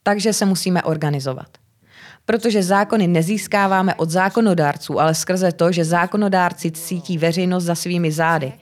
Takže 0.04 0.34
se 0.34 0.46
musíme 0.46 0.84
organizovat. 0.84 1.48
Protože 2.26 2.64
zákony 2.64 3.08
nezískáváme 3.08 3.96
od 3.96 4.10
zákonodárců, 4.10 5.00
ale 5.00 5.16
skrze 5.16 5.52
to, 5.52 5.72
že 5.72 5.86
zákonodárci 5.86 6.72
cítí 6.72 7.18
veřejnost 7.18 7.64
za 7.64 7.76
svými 7.76 8.12
zády. 8.12 8.54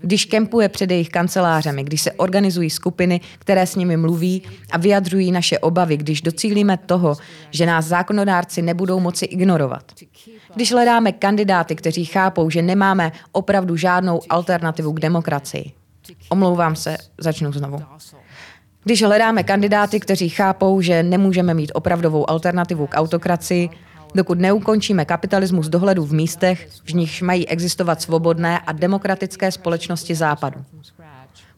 Když 0.00 0.24
kempuje 0.24 0.68
před 0.68 0.90
jejich 0.90 1.08
kancelářemi, 1.08 1.84
když 1.84 2.00
se 2.00 2.12
organizují 2.12 2.70
skupiny, 2.70 3.20
které 3.38 3.66
s 3.66 3.76
nimi 3.76 3.96
mluví 3.96 4.42
a 4.70 4.78
vyjadřují 4.78 5.32
naše 5.32 5.58
obavy, 5.58 5.96
když 5.96 6.22
docílíme 6.22 6.76
toho, 6.76 7.16
že 7.50 7.66
nás 7.66 7.84
zákonodárci 7.84 8.62
nebudou 8.62 9.00
moci 9.00 9.24
ignorovat. 9.24 9.92
Když 10.54 10.72
hledáme 10.72 11.12
kandidáty, 11.12 11.74
kteří 11.74 12.04
chápou, 12.04 12.50
že 12.50 12.62
nemáme 12.62 13.12
opravdu 13.32 13.76
žádnou 13.76 14.20
alternativu 14.28 14.92
k 14.92 15.00
demokracii. 15.00 15.72
Omlouvám 16.28 16.76
se, 16.76 16.96
začnu 17.18 17.52
znovu. 17.52 17.78
Když 18.84 19.02
hledáme 19.02 19.42
kandidáty, 19.42 20.00
kteří 20.00 20.28
chápou, 20.28 20.80
že 20.80 21.02
nemůžeme 21.02 21.54
mít 21.54 21.72
opravdovou 21.74 22.30
alternativu 22.30 22.86
k 22.86 22.94
autokracii, 22.94 23.70
dokud 24.14 24.38
neukončíme 24.38 25.04
kapitalismus 25.04 25.68
dohledu 25.68 26.06
v 26.06 26.12
místech, 26.12 26.68
v 26.84 26.92
nichž 26.92 27.22
mají 27.22 27.48
existovat 27.48 28.02
svobodné 28.02 28.58
a 28.58 28.72
demokratické 28.72 29.52
společnosti 29.52 30.14
západu. 30.14 30.64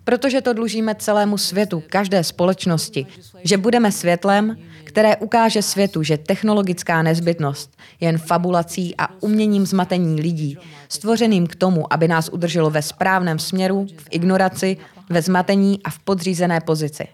Protože 0.05 0.41
to 0.41 0.53
dlužíme 0.53 0.95
celému 0.95 1.39
světu, 1.39 1.83
každé 1.89 2.25
společnosti, 2.25 3.07
že 3.45 3.57
budeme 3.57 3.93
světlem, 3.93 4.57
které 4.85 5.17
ukáže 5.17 5.63
světu, 5.63 6.03
že 6.03 6.19
technologická 6.19 7.03
nezbytnost 7.03 7.77
je 8.01 8.09
jen 8.09 8.19
fabulací 8.19 8.95
a 8.99 9.23
uměním 9.23 9.67
zmatení 9.67 10.21
lidí, 10.21 10.59
stvořeným 10.89 11.47
k 11.47 11.57
tomu, 11.57 11.93
aby 11.93 12.09
nás 12.09 12.29
udrželo 12.29 12.71
ve 12.71 12.83
správném 12.83 13.39
směru, 13.39 13.87
v 13.97 14.07
ignoraci, 14.11 14.77
ve 15.11 15.23
zmatení 15.23 15.81
a 15.85 15.91
v 15.91 15.99
podřízené 15.99 16.61
pozici. 16.61 17.09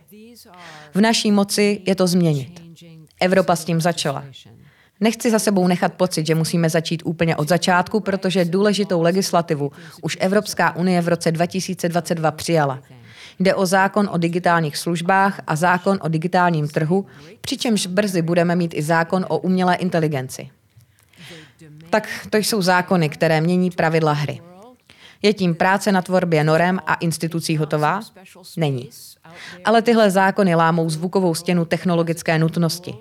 V 0.95 1.01
naší 1.01 1.33
moci 1.33 1.81
je 1.87 1.95
to 1.95 2.07
změnit. 2.07 2.63
Evropa 3.21 3.57
s 3.57 3.65
tím 3.65 3.81
začala. 3.81 4.25
Nechci 5.01 5.31
za 5.31 5.39
sebou 5.39 5.67
nechat 5.67 5.95
pocit, 5.95 6.27
že 6.27 6.35
musíme 6.35 6.71
začít 6.71 7.03
úplně 7.05 7.37
od 7.37 7.49
začátku, 7.49 8.01
protože 8.01 8.45
důležitou 8.45 9.03
legislativu 9.03 9.73
už 10.03 10.17
Evropská 10.21 10.77
unie 10.77 11.01
v 11.03 11.09
roce 11.09 11.33
2022 11.33 12.31
přijala. 12.31 12.81
Jde 13.39 13.55
o 13.55 13.67
zákon 13.67 14.09
o 14.13 14.19
digitálních 14.19 14.77
službách 14.77 15.41
a 15.47 15.57
zákon 15.57 15.99
o 16.03 16.09
digitálním 16.09 16.69
trhu, 16.69 17.07
přičemž 17.41 17.87
brzy 17.87 18.23
budeme 18.23 18.57
mít 18.57 18.75
i 18.75 18.83
zákon 18.83 19.27
o 19.29 19.39
umělé 19.39 19.75
inteligenci. 19.75 20.51
Tak 21.91 22.09
to 22.31 22.37
jsou 22.37 22.63
zákony, 22.63 23.09
které 23.09 23.41
mění 23.41 23.71
pravidla 23.71 24.13
hry. 24.13 24.41
Je 25.23 25.35
tím 25.35 25.55
práce 25.55 25.93
na 25.93 26.03
tvorbě 26.03 26.45
norem 26.45 26.81
a 26.87 26.95
institucí 26.95 27.57
hotová? 27.57 28.01
Není. 28.57 28.91
Ale 29.65 29.83
tyhle 29.83 30.11
zákony 30.11 30.55
lámou 30.55 30.91
zvukovou 30.91 31.35
stěnu 31.35 31.65
technologické 31.65 32.39
nutnosti. 32.39 32.95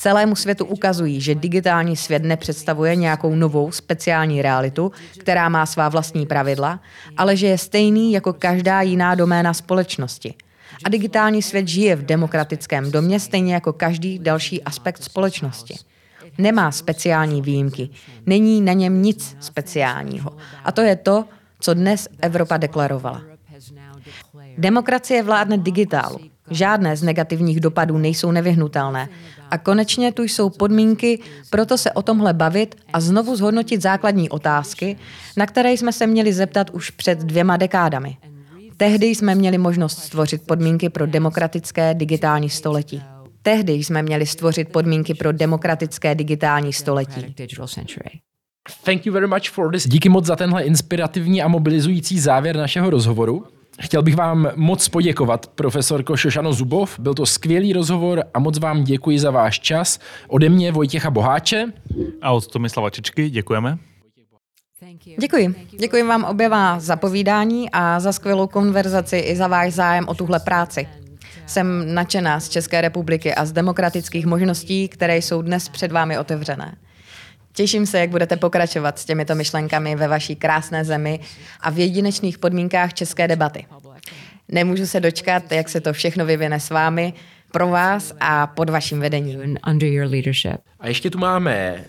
Celému 0.00 0.36
světu 0.36 0.64
ukazují, 0.64 1.20
že 1.20 1.34
digitální 1.34 1.96
svět 1.96 2.22
nepředstavuje 2.22 2.96
nějakou 2.96 3.34
novou 3.34 3.72
speciální 3.72 4.42
realitu, 4.42 4.92
která 5.18 5.48
má 5.48 5.66
svá 5.66 5.88
vlastní 5.88 6.26
pravidla, 6.26 6.80
ale 7.16 7.36
že 7.36 7.46
je 7.46 7.58
stejný 7.58 8.12
jako 8.12 8.32
každá 8.32 8.82
jiná 8.82 9.14
doména 9.14 9.54
společnosti. 9.54 10.34
A 10.84 10.88
digitální 10.88 11.42
svět 11.42 11.68
žije 11.68 11.96
v 11.96 12.04
demokratickém 12.04 12.90
domě 12.90 13.20
stejně 13.20 13.54
jako 13.54 13.72
každý 13.72 14.18
další 14.18 14.62
aspekt 14.62 15.02
společnosti. 15.02 15.74
Nemá 16.38 16.72
speciální 16.72 17.42
výjimky, 17.42 17.88
není 18.26 18.60
na 18.60 18.72
něm 18.72 19.02
nic 19.02 19.36
speciálního. 19.40 20.30
A 20.64 20.72
to 20.72 20.80
je 20.80 20.96
to, 20.96 21.24
co 21.60 21.74
dnes 21.74 22.08
Evropa 22.22 22.56
deklarovala. 22.56 23.22
Demokracie 24.58 25.22
vládne 25.22 25.58
digitálu. 25.58 26.29
Žádné 26.50 26.96
z 26.96 27.02
negativních 27.02 27.60
dopadů 27.60 27.98
nejsou 27.98 28.30
nevyhnutelné. 28.30 29.08
A 29.50 29.58
konečně 29.58 30.12
tu 30.12 30.22
jsou 30.22 30.50
podmínky, 30.50 31.18
proto 31.50 31.78
se 31.78 31.92
o 31.92 32.02
tomhle 32.02 32.32
bavit 32.32 32.74
a 32.92 33.00
znovu 33.00 33.36
zhodnotit 33.36 33.82
základní 33.82 34.28
otázky, 34.28 34.96
na 35.36 35.46
které 35.46 35.72
jsme 35.72 35.92
se 35.92 36.06
měli 36.06 36.32
zeptat 36.32 36.70
už 36.70 36.90
před 36.90 37.18
dvěma 37.18 37.56
dekádami. 37.56 38.16
Tehdy 38.76 39.06
jsme 39.06 39.34
měli 39.34 39.58
možnost 39.58 39.98
stvořit 39.98 40.46
podmínky 40.46 40.88
pro 40.88 41.06
demokratické 41.06 41.94
digitální 41.94 42.50
století. 42.50 43.02
Tehdy 43.42 43.72
jsme 43.72 44.02
měli 44.02 44.26
stvořit 44.26 44.68
podmínky 44.68 45.14
pro 45.14 45.32
demokratické 45.32 46.14
digitální 46.14 46.72
století. 46.72 47.34
Díky 49.86 50.08
moc 50.08 50.26
za 50.26 50.36
tenhle 50.36 50.62
inspirativní 50.62 51.42
a 51.42 51.48
mobilizující 51.48 52.20
závěr 52.20 52.56
našeho 52.56 52.90
rozhovoru. 52.90 53.46
Chtěl 53.80 54.02
bych 54.02 54.16
vám 54.16 54.50
moc 54.56 54.88
poděkovat, 54.88 55.46
profesorko 55.46 56.16
Šošano 56.16 56.52
Zubov. 56.52 56.98
Byl 56.98 57.14
to 57.14 57.26
skvělý 57.26 57.72
rozhovor 57.72 58.22
a 58.34 58.38
moc 58.38 58.58
vám 58.58 58.84
děkuji 58.84 59.18
za 59.18 59.30
váš 59.30 59.60
čas. 59.60 59.98
Ode 60.28 60.48
mě 60.48 60.72
Vojtěcha 60.72 61.10
Boháče. 61.10 61.66
A 62.22 62.32
od 62.32 62.46
Tomislava 62.46 62.90
Čečky 62.90 63.30
děkujeme. 63.30 63.78
Děkuji. 65.18 65.54
Děkuji 65.78 66.02
vám 66.02 66.24
oběma 66.24 66.80
za 66.80 66.96
povídání 66.96 67.70
a 67.72 68.00
za 68.00 68.12
skvělou 68.12 68.46
konverzaci 68.46 69.18
i 69.18 69.36
za 69.36 69.46
váš 69.48 69.72
zájem 69.72 70.08
o 70.08 70.14
tuhle 70.14 70.40
práci. 70.40 70.88
Jsem 71.46 71.94
nadšená 71.94 72.40
z 72.40 72.48
České 72.48 72.80
republiky 72.80 73.34
a 73.34 73.44
z 73.44 73.52
demokratických 73.52 74.26
možností, 74.26 74.88
které 74.88 75.16
jsou 75.16 75.42
dnes 75.42 75.68
před 75.68 75.92
vámi 75.92 76.18
otevřené. 76.18 76.76
Těším 77.60 77.86
se, 77.86 77.98
jak 77.98 78.10
budete 78.10 78.36
pokračovat 78.36 78.98
s 78.98 79.04
těmito 79.04 79.34
myšlenkami 79.34 79.96
ve 79.96 80.08
vaší 80.08 80.36
krásné 80.36 80.84
zemi 80.84 81.20
a 81.60 81.70
v 81.70 81.78
jedinečných 81.78 82.38
podmínkách 82.38 82.94
české 82.94 83.28
debaty. 83.28 83.66
Nemůžu 84.48 84.86
se 84.86 85.00
dočkat, 85.00 85.52
jak 85.52 85.68
se 85.68 85.80
to 85.80 85.92
všechno 85.92 86.26
vyvine 86.26 86.60
s 86.60 86.70
vámi, 86.70 87.12
pro 87.52 87.68
vás 87.68 88.14
a 88.20 88.46
pod 88.46 88.70
vaším 88.70 89.00
vedením. 89.00 89.56
Under 89.70 89.88
your 89.88 90.10
leadership. 90.10 90.60
A 90.80 90.88
ještě 90.88 91.10
tu 91.10 91.18
máme 91.18 91.84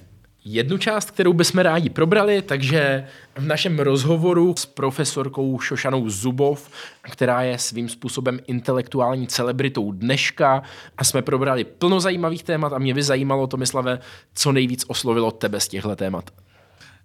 jednu 0.45 0.77
část, 0.77 1.11
kterou 1.11 1.33
bychom 1.33 1.61
rádi 1.61 1.89
probrali, 1.89 2.41
takže 2.41 3.07
v 3.35 3.45
našem 3.45 3.79
rozhovoru 3.79 4.55
s 4.57 4.65
profesorkou 4.65 5.59
Šošanou 5.59 6.09
Zubov, 6.09 6.69
která 7.01 7.41
je 7.41 7.57
svým 7.57 7.89
způsobem 7.89 8.39
intelektuální 8.47 9.27
celebritou 9.27 9.91
dneška 9.91 10.63
a 10.97 11.03
jsme 11.03 11.21
probrali 11.21 11.63
plno 11.63 11.99
zajímavých 11.99 12.43
témat 12.43 12.73
a 12.73 12.79
mě 12.79 12.93
by 12.93 13.03
zajímalo, 13.03 13.47
Tomislave, 13.47 13.99
co 14.33 14.51
nejvíc 14.51 14.85
oslovilo 14.87 15.31
tebe 15.31 15.59
z 15.59 15.67
těchto 15.67 15.95
témat. 15.95 16.31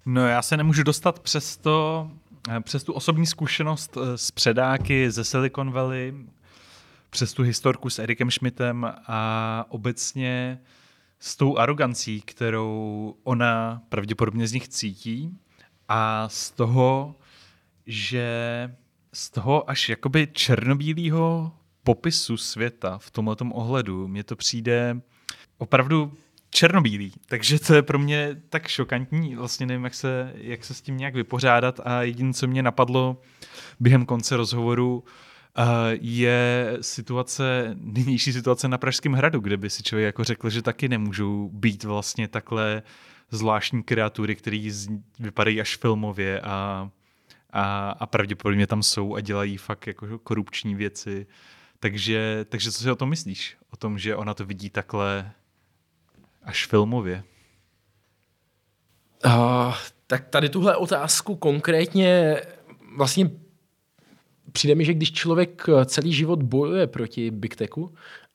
No 0.05 0.27
já 0.27 0.41
se 0.41 0.57
nemůžu 0.57 0.83
dostat 0.83 1.19
přes 1.19 1.57
to, 1.57 2.09
přes 2.61 2.83
tu 2.83 2.93
osobní 2.93 3.25
zkušenost 3.25 3.97
eh, 3.97 4.17
s 4.17 4.31
předáky 4.31 5.11
ze 5.11 5.23
Silicon 5.23 5.71
Valley, 5.71 6.13
přes 7.09 7.33
tu 7.33 7.43
historku 7.43 7.89
s 7.89 7.99
Erikem 7.99 8.31
Schmidtem 8.31 8.93
a 9.07 9.65
obecně 9.69 10.59
s 11.19 11.35
tou 11.35 11.57
arogancí, 11.57 12.21
kterou 12.21 13.15
ona 13.23 13.81
pravděpodobně 13.89 14.47
z 14.47 14.53
nich 14.53 14.67
cítí 14.67 15.37
a 15.87 16.29
z 16.29 16.51
toho, 16.51 17.15
že 17.85 18.27
z 19.13 19.29
toho 19.29 19.69
až 19.69 19.89
jakoby 19.89 20.27
černobílého 20.31 21.51
popisu 21.83 22.37
světa 22.37 22.97
v 22.97 23.11
tomhle 23.11 23.35
ohledu 23.51 24.07
mně 24.07 24.23
to 24.23 24.35
přijde 24.35 25.01
opravdu 25.57 26.13
černobílý, 26.49 27.13
takže 27.25 27.59
to 27.59 27.73
je 27.73 27.81
pro 27.81 27.99
mě 27.99 28.41
tak 28.49 28.67
šokantní, 28.67 29.35
vlastně 29.35 29.65
nevím, 29.65 29.83
jak 29.83 29.93
se, 29.93 30.33
jak 30.35 30.65
se 30.65 30.73
s 30.73 30.81
tím 30.81 30.97
nějak 30.97 31.15
vypořádat. 31.15 31.79
A 31.83 32.01
jediné, 32.01 32.33
co 32.33 32.47
mě 32.47 32.63
napadlo 32.63 33.21
během 33.79 34.05
konce 34.05 34.37
rozhovoru, 34.37 35.03
je 36.01 36.77
situace, 36.81 37.75
nynější 37.75 38.33
situace 38.33 38.67
na 38.67 38.77
Pražském 38.77 39.13
hradu, 39.13 39.39
kde 39.39 39.57
by 39.57 39.69
si 39.69 39.83
člověk 39.83 40.05
jako 40.05 40.23
řekl, 40.23 40.49
že 40.49 40.61
taky 40.61 40.89
nemůžou 40.89 41.49
být 41.53 41.83
vlastně 41.83 42.27
takhle 42.27 42.83
zvláštní 43.31 43.83
kreatury, 43.83 44.35
které 44.35 44.69
vypadají 45.19 45.61
až 45.61 45.77
filmově 45.77 46.41
a, 46.41 46.89
a, 47.53 47.89
a 47.89 48.05
pravděpodobně 48.05 48.67
tam 48.67 48.83
jsou 48.83 49.15
a 49.15 49.21
dělají 49.21 49.57
fakt 49.57 49.87
jako 49.87 50.19
korupční 50.19 50.75
věci. 50.75 51.27
Takže, 51.79 52.45
takže 52.49 52.71
co 52.71 52.83
si 52.83 52.91
o 52.91 52.95
tom 52.95 53.09
myslíš? 53.09 53.57
O 53.69 53.77
tom, 53.77 53.99
že 53.99 54.15
ona 54.15 54.33
to 54.33 54.45
vidí 54.45 54.69
takhle 54.69 55.31
až 56.43 56.65
filmově? 56.65 57.23
Uh, 59.25 59.73
tak 60.07 60.27
tady 60.27 60.49
tuhle 60.49 60.75
otázku 60.75 61.35
konkrétně 61.35 62.41
vlastně 62.97 63.29
přijde 64.57 64.75
mi, 64.75 64.85
že 64.85 64.93
když 64.93 65.11
člověk 65.11 65.65
eh, 65.69 65.85
celý 65.85 66.13
život 66.13 66.43
bojuje 66.43 66.87
proti 66.87 67.31
Big 67.31 67.55
Techu, 67.55 67.93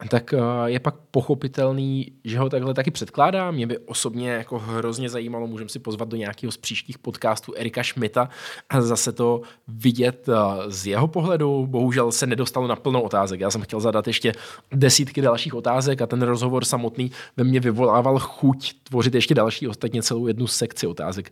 tak 0.08 0.34
eh, 0.34 0.38
je 0.64 0.80
pak 0.80 0.94
pochopitelný, 1.10 2.12
že 2.24 2.38
ho 2.38 2.48
takhle 2.48 2.74
taky 2.74 2.90
předkládá. 2.90 3.50
Mě 3.50 3.66
by 3.66 3.78
osobně 3.78 4.30
jako 4.30 4.58
hrozně 4.58 5.08
zajímalo, 5.08 5.46
můžeme 5.46 5.68
si 5.68 5.78
pozvat 5.78 6.08
do 6.08 6.16
nějakého 6.16 6.52
z 6.52 6.56
příštích 6.56 6.98
podcastů 6.98 7.54
Erika 7.56 7.82
Schmidta 7.82 8.28
a 8.68 8.80
zase 8.80 9.12
to 9.12 9.40
vidět 9.68 10.28
eh, 10.28 10.70
z 10.70 10.86
jeho 10.86 11.08
pohledu. 11.08 11.66
Bohužel 11.66 12.12
se 12.12 12.26
nedostalo 12.26 12.66
na 12.66 12.76
plnou 12.76 13.00
otázek. 13.00 13.40
Já 13.40 13.50
jsem 13.50 13.62
chtěl 13.62 13.80
zadat 13.80 14.06
ještě 14.06 14.32
desítky 14.72 15.22
dalších 15.22 15.54
otázek 15.54 16.02
a 16.02 16.06
ten 16.06 16.22
rozhovor 16.22 16.64
samotný 16.64 17.10
ve 17.36 17.44
mně 17.44 17.60
vyvolával 17.60 18.18
chuť 18.18 18.72
tvořit 18.82 19.14
ještě 19.14 19.34
další, 19.34 19.68
ostatně 19.68 20.02
celou 20.02 20.26
jednu 20.26 20.46
sekci 20.46 20.86
otázek 20.86 21.30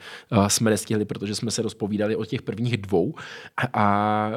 jsme 0.49 0.71
nestihli, 0.71 1.05
protože 1.05 1.35
jsme 1.35 1.51
se 1.51 1.63
rozpovídali 1.63 2.17
o 2.17 2.25
těch 2.25 2.43
prvních 2.43 2.77
dvou 2.77 3.15
a, 3.57 3.67
a 3.75 4.31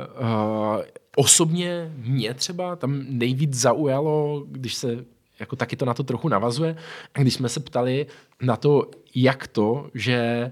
osobně 1.16 1.94
mě 1.98 2.34
třeba 2.34 2.76
tam 2.76 3.04
nejvíc 3.10 3.54
zaujalo, 3.54 4.44
když 4.48 4.76
se 4.76 5.06
jako 5.40 5.56
taky 5.56 5.76
to 5.76 5.86
na 5.86 5.94
to 5.94 6.04
trochu 6.04 6.30
navazuje, 6.30 6.76
když 7.14 7.34
jsme 7.34 7.50
se 7.50 7.60
ptali 7.60 8.06
na 8.42 8.56
to, 8.56 8.92
jak 9.16 9.48
to, 9.48 9.90
že 9.94 10.52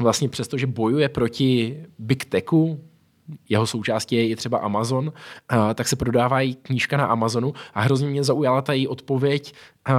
vlastně 0.00 0.28
přesto, 0.28 0.58
že 0.58 0.66
bojuje 0.66 1.08
proti 1.08 1.84
Big 1.98 2.24
Techu, 2.24 2.80
jeho 3.48 3.66
součástí 3.66 4.28
je 4.28 4.36
třeba 4.36 4.58
Amazon, 4.58 5.12
a, 5.48 5.74
tak 5.74 5.88
se 5.88 5.96
prodává 5.96 6.38
knížka 6.62 6.96
na 6.96 7.06
Amazonu 7.06 7.52
a 7.74 7.80
hrozně 7.80 8.08
mě 8.08 8.24
zaujala 8.24 8.62
ta 8.62 8.72
její 8.72 8.88
odpověď 8.88 9.54
a, 9.84 9.94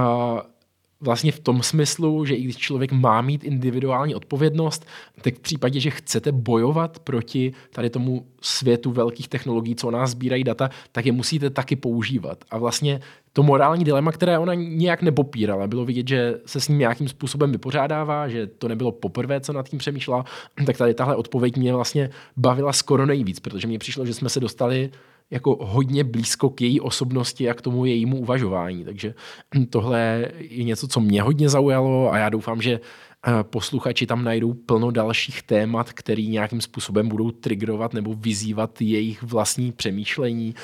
vlastně 1.00 1.32
v 1.32 1.40
tom 1.40 1.62
smyslu, 1.62 2.24
že 2.24 2.34
i 2.34 2.42
když 2.42 2.56
člověk 2.56 2.92
má 2.92 3.20
mít 3.20 3.44
individuální 3.44 4.14
odpovědnost, 4.14 4.86
tak 5.22 5.34
v 5.34 5.40
případě, 5.40 5.80
že 5.80 5.90
chcete 5.90 6.32
bojovat 6.32 6.98
proti 6.98 7.52
tady 7.70 7.90
tomu 7.90 8.26
světu 8.40 8.90
velkých 8.90 9.28
technologií, 9.28 9.74
co 9.74 9.88
o 9.88 9.90
nás 9.90 10.10
sbírají 10.10 10.44
data, 10.44 10.70
tak 10.92 11.06
je 11.06 11.12
musíte 11.12 11.50
taky 11.50 11.76
používat. 11.76 12.44
A 12.50 12.58
vlastně 12.58 13.00
to 13.32 13.42
morální 13.42 13.84
dilema, 13.84 14.12
které 14.12 14.38
ona 14.38 14.54
nějak 14.54 15.02
nepopírala, 15.02 15.66
bylo 15.66 15.84
vidět, 15.84 16.08
že 16.08 16.34
se 16.46 16.60
s 16.60 16.68
ním 16.68 16.78
nějakým 16.78 17.08
způsobem 17.08 17.52
vypořádává, 17.52 18.28
že 18.28 18.46
to 18.46 18.68
nebylo 18.68 18.92
poprvé, 18.92 19.40
co 19.40 19.52
nad 19.52 19.68
tím 19.68 19.78
přemýšlela, 19.78 20.24
tak 20.66 20.76
tady 20.76 20.94
tahle 20.94 21.16
odpověď 21.16 21.56
mě 21.56 21.74
vlastně 21.74 22.10
bavila 22.36 22.72
skoro 22.72 23.06
nejvíc, 23.06 23.40
protože 23.40 23.66
mně 23.66 23.78
přišlo, 23.78 24.06
že 24.06 24.14
jsme 24.14 24.28
se 24.28 24.40
dostali 24.40 24.90
jako 25.30 25.58
hodně 25.60 26.04
blízko 26.04 26.50
k 26.50 26.60
její 26.60 26.80
osobnosti 26.80 27.50
a 27.50 27.54
k 27.54 27.62
tomu 27.62 27.84
jejímu 27.84 28.18
uvažování. 28.18 28.84
Takže 28.84 29.14
tohle 29.70 30.28
je 30.38 30.64
něco, 30.64 30.88
co 30.88 31.00
mě 31.00 31.22
hodně 31.22 31.48
zaujalo 31.48 32.12
a 32.12 32.18
já 32.18 32.28
doufám, 32.28 32.62
že 32.62 32.80
eh, 32.80 33.30
posluchači 33.42 34.06
tam 34.06 34.24
najdou 34.24 34.54
plno 34.54 34.90
dalších 34.90 35.42
témat, 35.42 35.92
který 35.92 36.28
nějakým 36.28 36.60
způsobem 36.60 37.08
budou 37.08 37.30
triggerovat 37.30 37.94
nebo 37.94 38.14
vyzývat 38.14 38.82
jejich 38.82 39.22
vlastní 39.22 39.72
přemýšlení. 39.72 40.54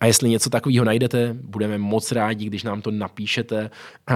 A 0.00 0.06
jestli 0.06 0.28
něco 0.28 0.50
takového 0.50 0.84
najdete, 0.84 1.36
budeme 1.42 1.78
moc 1.78 2.12
rádi, 2.12 2.46
když 2.46 2.62
nám 2.62 2.82
to 2.82 2.90
napíšete 2.90 3.70
eh, 4.10 4.14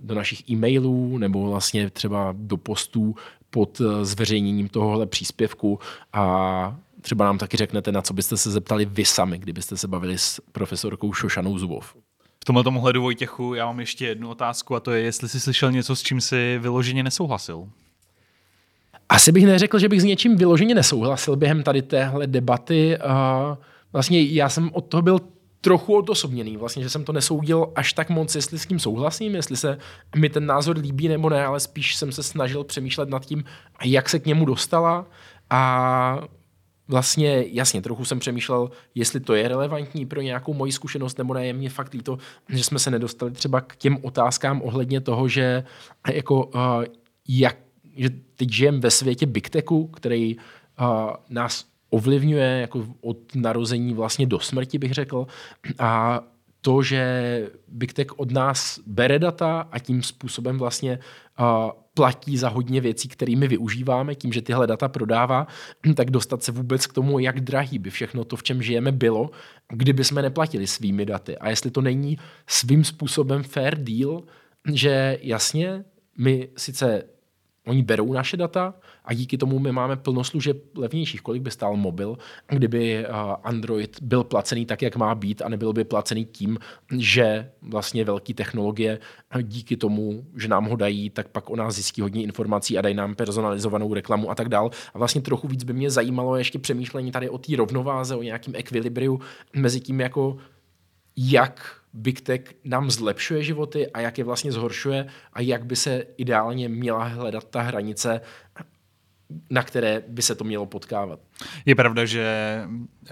do 0.00 0.14
našich 0.14 0.50
e-mailů 0.50 1.18
nebo 1.18 1.50
vlastně 1.50 1.90
třeba 1.90 2.34
do 2.36 2.56
postů 2.56 3.14
pod 3.50 3.80
eh, 3.80 4.04
zveřejněním 4.04 4.68
tohohle 4.68 5.06
příspěvku 5.06 5.78
a 6.12 6.76
třeba 7.00 7.24
nám 7.24 7.38
taky 7.38 7.56
řeknete, 7.56 7.92
na 7.92 8.02
co 8.02 8.14
byste 8.14 8.36
se 8.36 8.50
zeptali 8.50 8.84
vy 8.84 9.04
sami, 9.04 9.38
kdybyste 9.38 9.76
se 9.76 9.88
bavili 9.88 10.18
s 10.18 10.40
profesorkou 10.52 11.12
Šošanou 11.12 11.58
Zubov. 11.58 11.96
V 12.40 12.44
tomhle 12.44 12.64
tomu 12.64 12.80
hledu 12.80 13.02
Vojtěchu 13.02 13.54
já 13.54 13.66
mám 13.66 13.80
ještě 13.80 14.06
jednu 14.06 14.28
otázku 14.28 14.76
a 14.76 14.80
to 14.80 14.90
je, 14.90 15.02
jestli 15.02 15.28
jsi 15.28 15.40
slyšel 15.40 15.72
něco, 15.72 15.96
s 15.96 16.02
čím 16.02 16.20
si 16.20 16.58
vyloženě 16.58 17.02
nesouhlasil. 17.02 17.68
Asi 19.08 19.32
bych 19.32 19.46
neřekl, 19.46 19.78
že 19.78 19.88
bych 19.88 20.00
s 20.00 20.04
něčím 20.04 20.36
vyloženě 20.36 20.74
nesouhlasil 20.74 21.36
během 21.36 21.62
tady 21.62 21.82
téhle 21.82 22.26
debaty. 22.26 22.98
Vlastně 23.92 24.22
já 24.22 24.48
jsem 24.48 24.70
od 24.72 24.80
toho 24.80 25.02
byl 25.02 25.20
trochu 25.60 25.96
odosobněný, 25.96 26.56
vlastně, 26.56 26.82
že 26.82 26.90
jsem 26.90 27.04
to 27.04 27.12
nesoudil 27.12 27.72
až 27.74 27.92
tak 27.92 28.10
moc, 28.10 28.34
jestli 28.34 28.58
s 28.58 28.66
tím 28.66 28.78
souhlasím, 28.78 29.34
jestli 29.34 29.56
se 29.56 29.78
mi 30.16 30.28
ten 30.28 30.46
názor 30.46 30.78
líbí 30.78 31.08
nebo 31.08 31.30
ne, 31.30 31.44
ale 31.44 31.60
spíš 31.60 31.96
jsem 31.96 32.12
se 32.12 32.22
snažil 32.22 32.64
přemýšlet 32.64 33.08
nad 33.08 33.26
tím, 33.26 33.44
jak 33.84 34.08
se 34.08 34.18
k 34.18 34.26
němu 34.26 34.44
dostala 34.44 35.06
a 35.50 36.20
vlastně, 36.90 37.44
jasně, 37.46 37.82
trochu 37.82 38.04
jsem 38.04 38.18
přemýšlel, 38.18 38.70
jestli 38.94 39.20
to 39.20 39.34
je 39.34 39.48
relevantní 39.48 40.06
pro 40.06 40.20
nějakou 40.20 40.54
moji 40.54 40.72
zkušenost, 40.72 41.18
nebo 41.18 41.34
ne, 41.34 41.46
je 41.46 41.52
mě 41.52 41.70
fakt 41.70 41.92
líto, 41.92 42.18
že 42.48 42.64
jsme 42.64 42.78
se 42.78 42.90
nedostali 42.90 43.32
třeba 43.32 43.60
k 43.60 43.76
těm 43.76 43.98
otázkám 44.02 44.62
ohledně 44.62 45.00
toho, 45.00 45.28
že 45.28 45.64
jako, 46.12 46.46
uh, 46.46 46.84
jak, 47.28 47.56
že 47.96 48.10
teď 48.36 48.52
žijeme 48.52 48.78
ve 48.78 48.90
světě 48.90 49.26
Big 49.26 49.50
Techu, 49.50 49.86
který 49.86 50.36
uh, 50.36 50.84
nás 51.28 51.64
ovlivňuje 51.90 52.60
jako 52.60 52.86
od 53.00 53.34
narození 53.34 53.94
vlastně 53.94 54.26
do 54.26 54.38
smrti, 54.40 54.78
bych 54.78 54.92
řekl. 54.92 55.26
A 55.78 56.20
to, 56.60 56.82
že 56.82 57.50
Big 57.68 57.92
Tech 57.92 58.18
od 58.18 58.30
nás 58.30 58.80
bere 58.86 59.18
data 59.18 59.68
a 59.72 59.78
tím 59.78 60.02
způsobem 60.02 60.58
vlastně 60.58 60.98
uh, 61.40 61.70
platí 62.00 62.36
za 62.36 62.48
hodně 62.48 62.80
věcí, 62.80 63.08
kterými 63.08 63.48
využíváme, 63.48 64.14
tím, 64.14 64.32
že 64.32 64.42
tyhle 64.42 64.66
data 64.66 64.88
prodává, 64.88 65.46
tak 65.94 66.10
dostat 66.10 66.42
se 66.42 66.52
vůbec 66.52 66.86
k 66.86 66.92
tomu, 66.92 67.18
jak 67.18 67.40
drahý 67.40 67.78
by 67.78 67.90
všechno 67.90 68.24
to, 68.24 68.36
v 68.36 68.42
čem 68.42 68.62
žijeme, 68.62 68.92
bylo, 68.92 69.30
kdyby 69.68 70.04
jsme 70.04 70.22
neplatili 70.22 70.66
svými 70.66 71.06
daty. 71.06 71.38
A 71.38 71.50
jestli 71.50 71.70
to 71.70 71.80
není 71.80 72.18
svým 72.46 72.84
způsobem 72.84 73.42
fair 73.42 73.78
deal, 73.78 74.22
že 74.72 75.18
jasně, 75.22 75.84
my 76.18 76.48
sice 76.56 77.02
Oni 77.70 77.82
berou 77.82 78.12
naše 78.12 78.36
data 78.36 78.74
a 79.04 79.14
díky 79.14 79.38
tomu 79.38 79.58
my 79.58 79.72
máme 79.72 79.96
plno 79.96 80.24
služeb 80.24 80.76
levnějších. 80.76 81.22
Kolik 81.22 81.42
by 81.42 81.50
stál 81.50 81.76
mobil, 81.76 82.18
kdyby 82.48 82.96
eh, 82.96 83.08
Android 83.42 84.02
byl 84.02 84.24
placený 84.24 84.66
tak, 84.66 84.82
jak 84.82 84.96
má 84.96 85.14
být 85.14 85.42
a 85.42 85.48
nebyl 85.48 85.72
by 85.72 85.84
placený 85.84 86.24
tím, 86.24 86.58
že 86.98 87.50
vlastně 87.62 88.04
velké 88.04 88.34
technologie 88.34 88.98
díky 89.42 89.76
tomu, 89.76 90.24
že 90.36 90.48
nám 90.48 90.64
ho 90.64 90.76
dají, 90.76 91.10
tak 91.10 91.28
pak 91.28 91.50
o 91.50 91.56
nás 91.56 91.74
zjistí 91.74 92.00
hodně 92.00 92.22
informací 92.22 92.78
a 92.78 92.82
dají 92.82 92.94
nám 92.94 93.14
personalizovanou 93.14 93.94
reklamu 93.94 94.30
a 94.30 94.34
tak 94.34 94.48
dál. 94.48 94.70
A 94.94 94.98
vlastně 94.98 95.20
trochu 95.20 95.48
víc 95.48 95.64
by 95.64 95.72
mě 95.72 95.90
zajímalo 95.90 96.36
ještě 96.36 96.58
přemýšlení 96.58 97.12
tady 97.12 97.28
o 97.28 97.38
té 97.38 97.56
rovnováze, 97.56 98.16
o 98.16 98.22
nějakým 98.22 98.54
ekvilibriu 98.56 99.20
mezi 99.56 99.80
tím, 99.80 100.00
jako 100.00 100.36
jak 101.16 101.79
Big 101.92 102.20
Tech 102.20 102.40
nám 102.64 102.90
zlepšuje 102.90 103.44
životy 103.44 103.90
a 103.90 104.00
jak 104.00 104.18
je 104.18 104.24
vlastně 104.24 104.52
zhoršuje 104.52 105.06
a 105.32 105.40
jak 105.40 105.66
by 105.66 105.76
se 105.76 106.06
ideálně 106.16 106.68
měla 106.68 107.04
hledat 107.04 107.44
ta 107.44 107.62
hranice, 107.62 108.20
na 109.50 109.62
které 109.62 110.02
by 110.08 110.22
se 110.22 110.34
to 110.34 110.44
mělo 110.44 110.66
potkávat. 110.66 111.20
Je 111.66 111.74
pravda, 111.74 112.04
že 112.04 112.62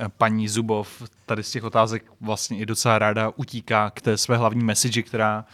paní 0.08 0.48
Zubov 0.48 1.02
tady 1.26 1.42
z 1.42 1.50
těch 1.50 1.64
otázek 1.64 2.04
vlastně 2.20 2.58
i 2.58 2.66
docela 2.66 2.98
ráda 2.98 3.32
utíká 3.36 3.90
k 3.90 4.00
té 4.00 4.16
své 4.16 4.36
hlavní 4.36 4.64
message, 4.64 5.02
která 5.02 5.44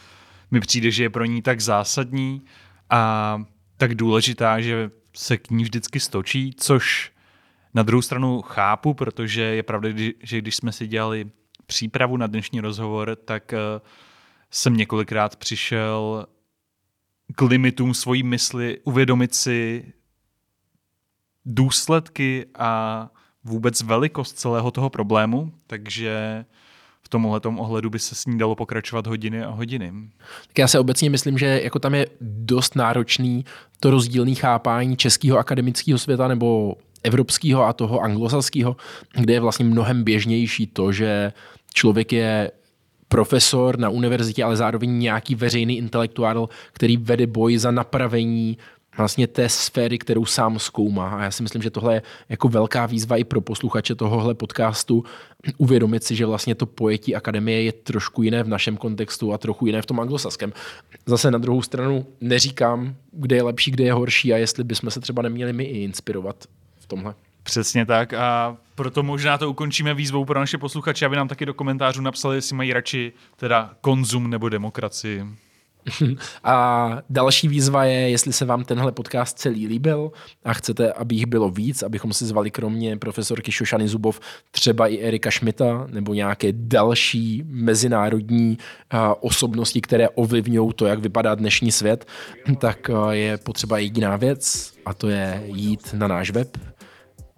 mi 0.50 0.60
přijde, 0.60 0.90
že 0.90 1.02
je 1.02 1.10
pro 1.10 1.24
ní 1.24 1.42
tak 1.42 1.60
zásadní 1.60 2.42
a 2.90 3.42
tak 3.76 3.94
důležitá, 3.94 4.60
že 4.60 4.90
se 5.16 5.36
k 5.36 5.50
ní 5.50 5.64
vždycky 5.64 6.00
stočí, 6.00 6.54
což 6.56 7.12
na 7.74 7.82
druhou 7.82 8.02
stranu 8.02 8.42
chápu, 8.42 8.94
protože 8.94 9.42
je 9.42 9.62
pravda, 9.62 9.88
že 10.22 10.38
když 10.38 10.56
jsme 10.56 10.72
si 10.72 10.86
dělali 10.86 11.30
přípravu 11.66 12.16
na 12.16 12.26
dnešní 12.26 12.60
rozhovor, 12.60 13.16
tak 13.24 13.52
uh, 13.52 13.86
jsem 14.50 14.76
několikrát 14.76 15.36
přišel 15.36 16.26
k 17.36 17.42
limitům 17.42 17.94
svojí 17.94 18.22
mysli, 18.22 18.78
uvědomit 18.84 19.34
si 19.34 19.92
důsledky 21.44 22.46
a 22.58 23.10
vůbec 23.44 23.82
velikost 23.82 24.38
celého 24.38 24.70
toho 24.70 24.90
problému, 24.90 25.52
takže 25.66 26.44
v 27.02 27.08
tomhle 27.08 27.40
ohledu 27.40 27.90
by 27.90 27.98
se 27.98 28.14
s 28.14 28.26
ní 28.26 28.38
dalo 28.38 28.54
pokračovat 28.56 29.06
hodiny 29.06 29.44
a 29.44 29.50
hodiny. 29.50 29.92
Tak 30.46 30.58
já 30.58 30.68
se 30.68 30.78
obecně 30.78 31.10
myslím, 31.10 31.38
že 31.38 31.60
jako 31.64 31.78
tam 31.78 31.94
je 31.94 32.06
dost 32.20 32.76
náročný 32.76 33.44
to 33.80 33.90
rozdílný 33.90 34.34
chápání 34.34 34.96
českého 34.96 35.38
akademického 35.38 35.98
světa 35.98 36.28
nebo 36.28 36.76
evropského 37.04 37.64
a 37.64 37.72
toho 37.72 38.00
anglosaského, 38.00 38.76
kde 39.20 39.32
je 39.32 39.40
vlastně 39.40 39.64
mnohem 39.64 40.04
běžnější 40.04 40.66
to, 40.66 40.92
že 40.92 41.32
člověk 41.74 42.12
je 42.12 42.50
profesor 43.08 43.78
na 43.78 43.88
univerzitě, 43.88 44.44
ale 44.44 44.56
zároveň 44.56 44.98
nějaký 44.98 45.34
veřejný 45.34 45.78
intelektuál, 45.78 46.48
který 46.72 46.96
vede 46.96 47.26
boj 47.26 47.58
za 47.58 47.70
napravení 47.70 48.58
vlastně 48.96 49.26
té 49.26 49.48
sféry, 49.48 49.98
kterou 49.98 50.24
sám 50.24 50.58
zkoumá. 50.58 51.08
A 51.08 51.22
já 51.22 51.30
si 51.30 51.42
myslím, 51.42 51.62
že 51.62 51.70
tohle 51.70 51.94
je 51.94 52.02
jako 52.28 52.48
velká 52.48 52.86
výzva 52.86 53.16
i 53.16 53.24
pro 53.24 53.40
posluchače 53.40 53.94
tohohle 53.94 54.34
podcastu 54.34 55.04
uvědomit 55.58 56.04
si, 56.04 56.16
že 56.16 56.26
vlastně 56.26 56.54
to 56.54 56.66
pojetí 56.66 57.14
akademie 57.14 57.62
je 57.62 57.72
trošku 57.72 58.22
jiné 58.22 58.42
v 58.42 58.48
našem 58.48 58.76
kontextu 58.76 59.32
a 59.32 59.38
trochu 59.38 59.66
jiné 59.66 59.82
v 59.82 59.86
tom 59.86 60.00
anglosaském. 60.00 60.52
Zase 61.06 61.30
na 61.30 61.38
druhou 61.38 61.62
stranu 61.62 62.06
neříkám, 62.20 62.94
kde 63.12 63.36
je 63.36 63.42
lepší, 63.42 63.70
kde 63.70 63.84
je 63.84 63.92
horší 63.92 64.32
a 64.32 64.36
jestli 64.36 64.64
bychom 64.64 64.90
se 64.90 65.00
třeba 65.00 65.22
neměli 65.22 65.52
my 65.52 65.64
i 65.64 65.84
inspirovat 65.84 66.44
v 66.84 66.86
tomhle. 66.86 67.14
Přesně 67.42 67.86
tak 67.86 68.12
a 68.14 68.56
proto 68.74 69.02
možná 69.02 69.38
to 69.38 69.50
ukončíme 69.50 69.94
výzvou 69.94 70.24
pro 70.24 70.40
naše 70.40 70.58
posluchače, 70.58 71.06
aby 71.06 71.16
nám 71.16 71.28
taky 71.28 71.46
do 71.46 71.54
komentářů 71.54 72.02
napsali, 72.02 72.36
jestli 72.36 72.56
mají 72.56 72.72
radši 72.72 73.12
teda 73.36 73.70
konzum 73.80 74.30
nebo 74.30 74.48
demokracii. 74.48 75.24
A 76.44 76.88
další 77.10 77.48
výzva 77.48 77.84
je, 77.84 78.10
jestli 78.10 78.32
se 78.32 78.44
vám 78.44 78.64
tenhle 78.64 78.92
podcast 78.92 79.38
celý 79.38 79.66
líbil 79.66 80.12
a 80.44 80.52
chcete, 80.52 80.92
aby 80.92 81.14
jich 81.14 81.26
bylo 81.26 81.50
víc, 81.50 81.82
abychom 81.82 82.12
si 82.12 82.24
zvali 82.24 82.50
kromě 82.50 82.96
profesorky 82.96 83.52
Šošany 83.52 83.88
Zubov 83.88 84.20
třeba 84.50 84.86
i 84.86 84.98
Erika 84.98 85.30
Šmita 85.30 85.86
nebo 85.90 86.14
nějaké 86.14 86.48
další 86.52 87.42
mezinárodní 87.46 88.58
osobnosti, 89.20 89.80
které 89.80 90.08
ovlivňují 90.08 90.72
to, 90.76 90.86
jak 90.86 90.98
vypadá 90.98 91.34
dnešní 91.34 91.72
svět, 91.72 92.06
tak 92.58 92.90
je 93.10 93.36
potřeba 93.36 93.78
jediná 93.78 94.16
věc 94.16 94.72
a 94.86 94.94
to 94.94 95.08
je 95.08 95.42
jít 95.46 95.94
na 95.94 96.08
náš 96.08 96.30
web 96.30 96.58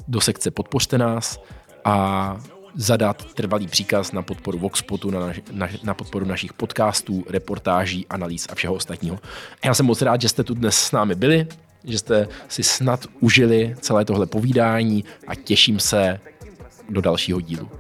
do 0.09 0.21
sekce 0.21 0.51
Podpořte 0.51 0.99
nás 0.99 1.41
a 1.85 2.37
zadat 2.75 3.35
trvalý 3.35 3.67
příkaz 3.67 4.13
na 4.13 4.23
podporu 4.23 4.59
Voxpotu, 4.59 5.11
na, 5.11 5.21
naš, 5.21 5.41
na, 5.53 5.69
na 5.83 5.95
podporu 5.95 6.27
našich 6.27 6.53
podcastů, 6.53 7.25
reportáží, 7.29 8.07
analýz 8.11 8.47
a 8.51 8.55
všeho 8.55 8.75
ostatního. 8.75 9.19
Já 9.65 9.75
jsem 9.75 9.87
moc 9.87 10.03
rád, 10.03 10.21
že 10.21 10.29
jste 10.29 10.45
tu 10.45 10.55
dnes 10.55 10.77
s 10.79 10.93
námi 10.93 11.15
byli, 11.15 11.47
že 11.85 11.99
jste 11.99 12.29
si 12.49 12.63
snad 12.63 13.07
užili 13.21 13.75
celé 13.81 14.05
tohle 14.05 14.27
povídání 14.27 15.05
a 15.27 15.35
těším 15.35 15.81
se 15.81 16.21
do 16.89 17.01
dalšího 17.01 17.41
dílu. 17.41 17.71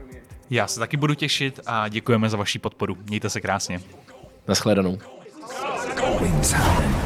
Já 0.51 0.67
se 0.67 0.81
taky 0.81 0.97
budu 0.97 1.15
těšit 1.15 1.61
a 1.67 1.89
děkujeme 1.89 2.31
za 2.31 2.37
vaši 2.37 2.59
podporu. 2.59 2.97
Mějte 3.09 3.31
se 3.31 3.41
krásně. 3.41 3.81
Naschledanou. 4.49 4.99
Go. 5.97 7.06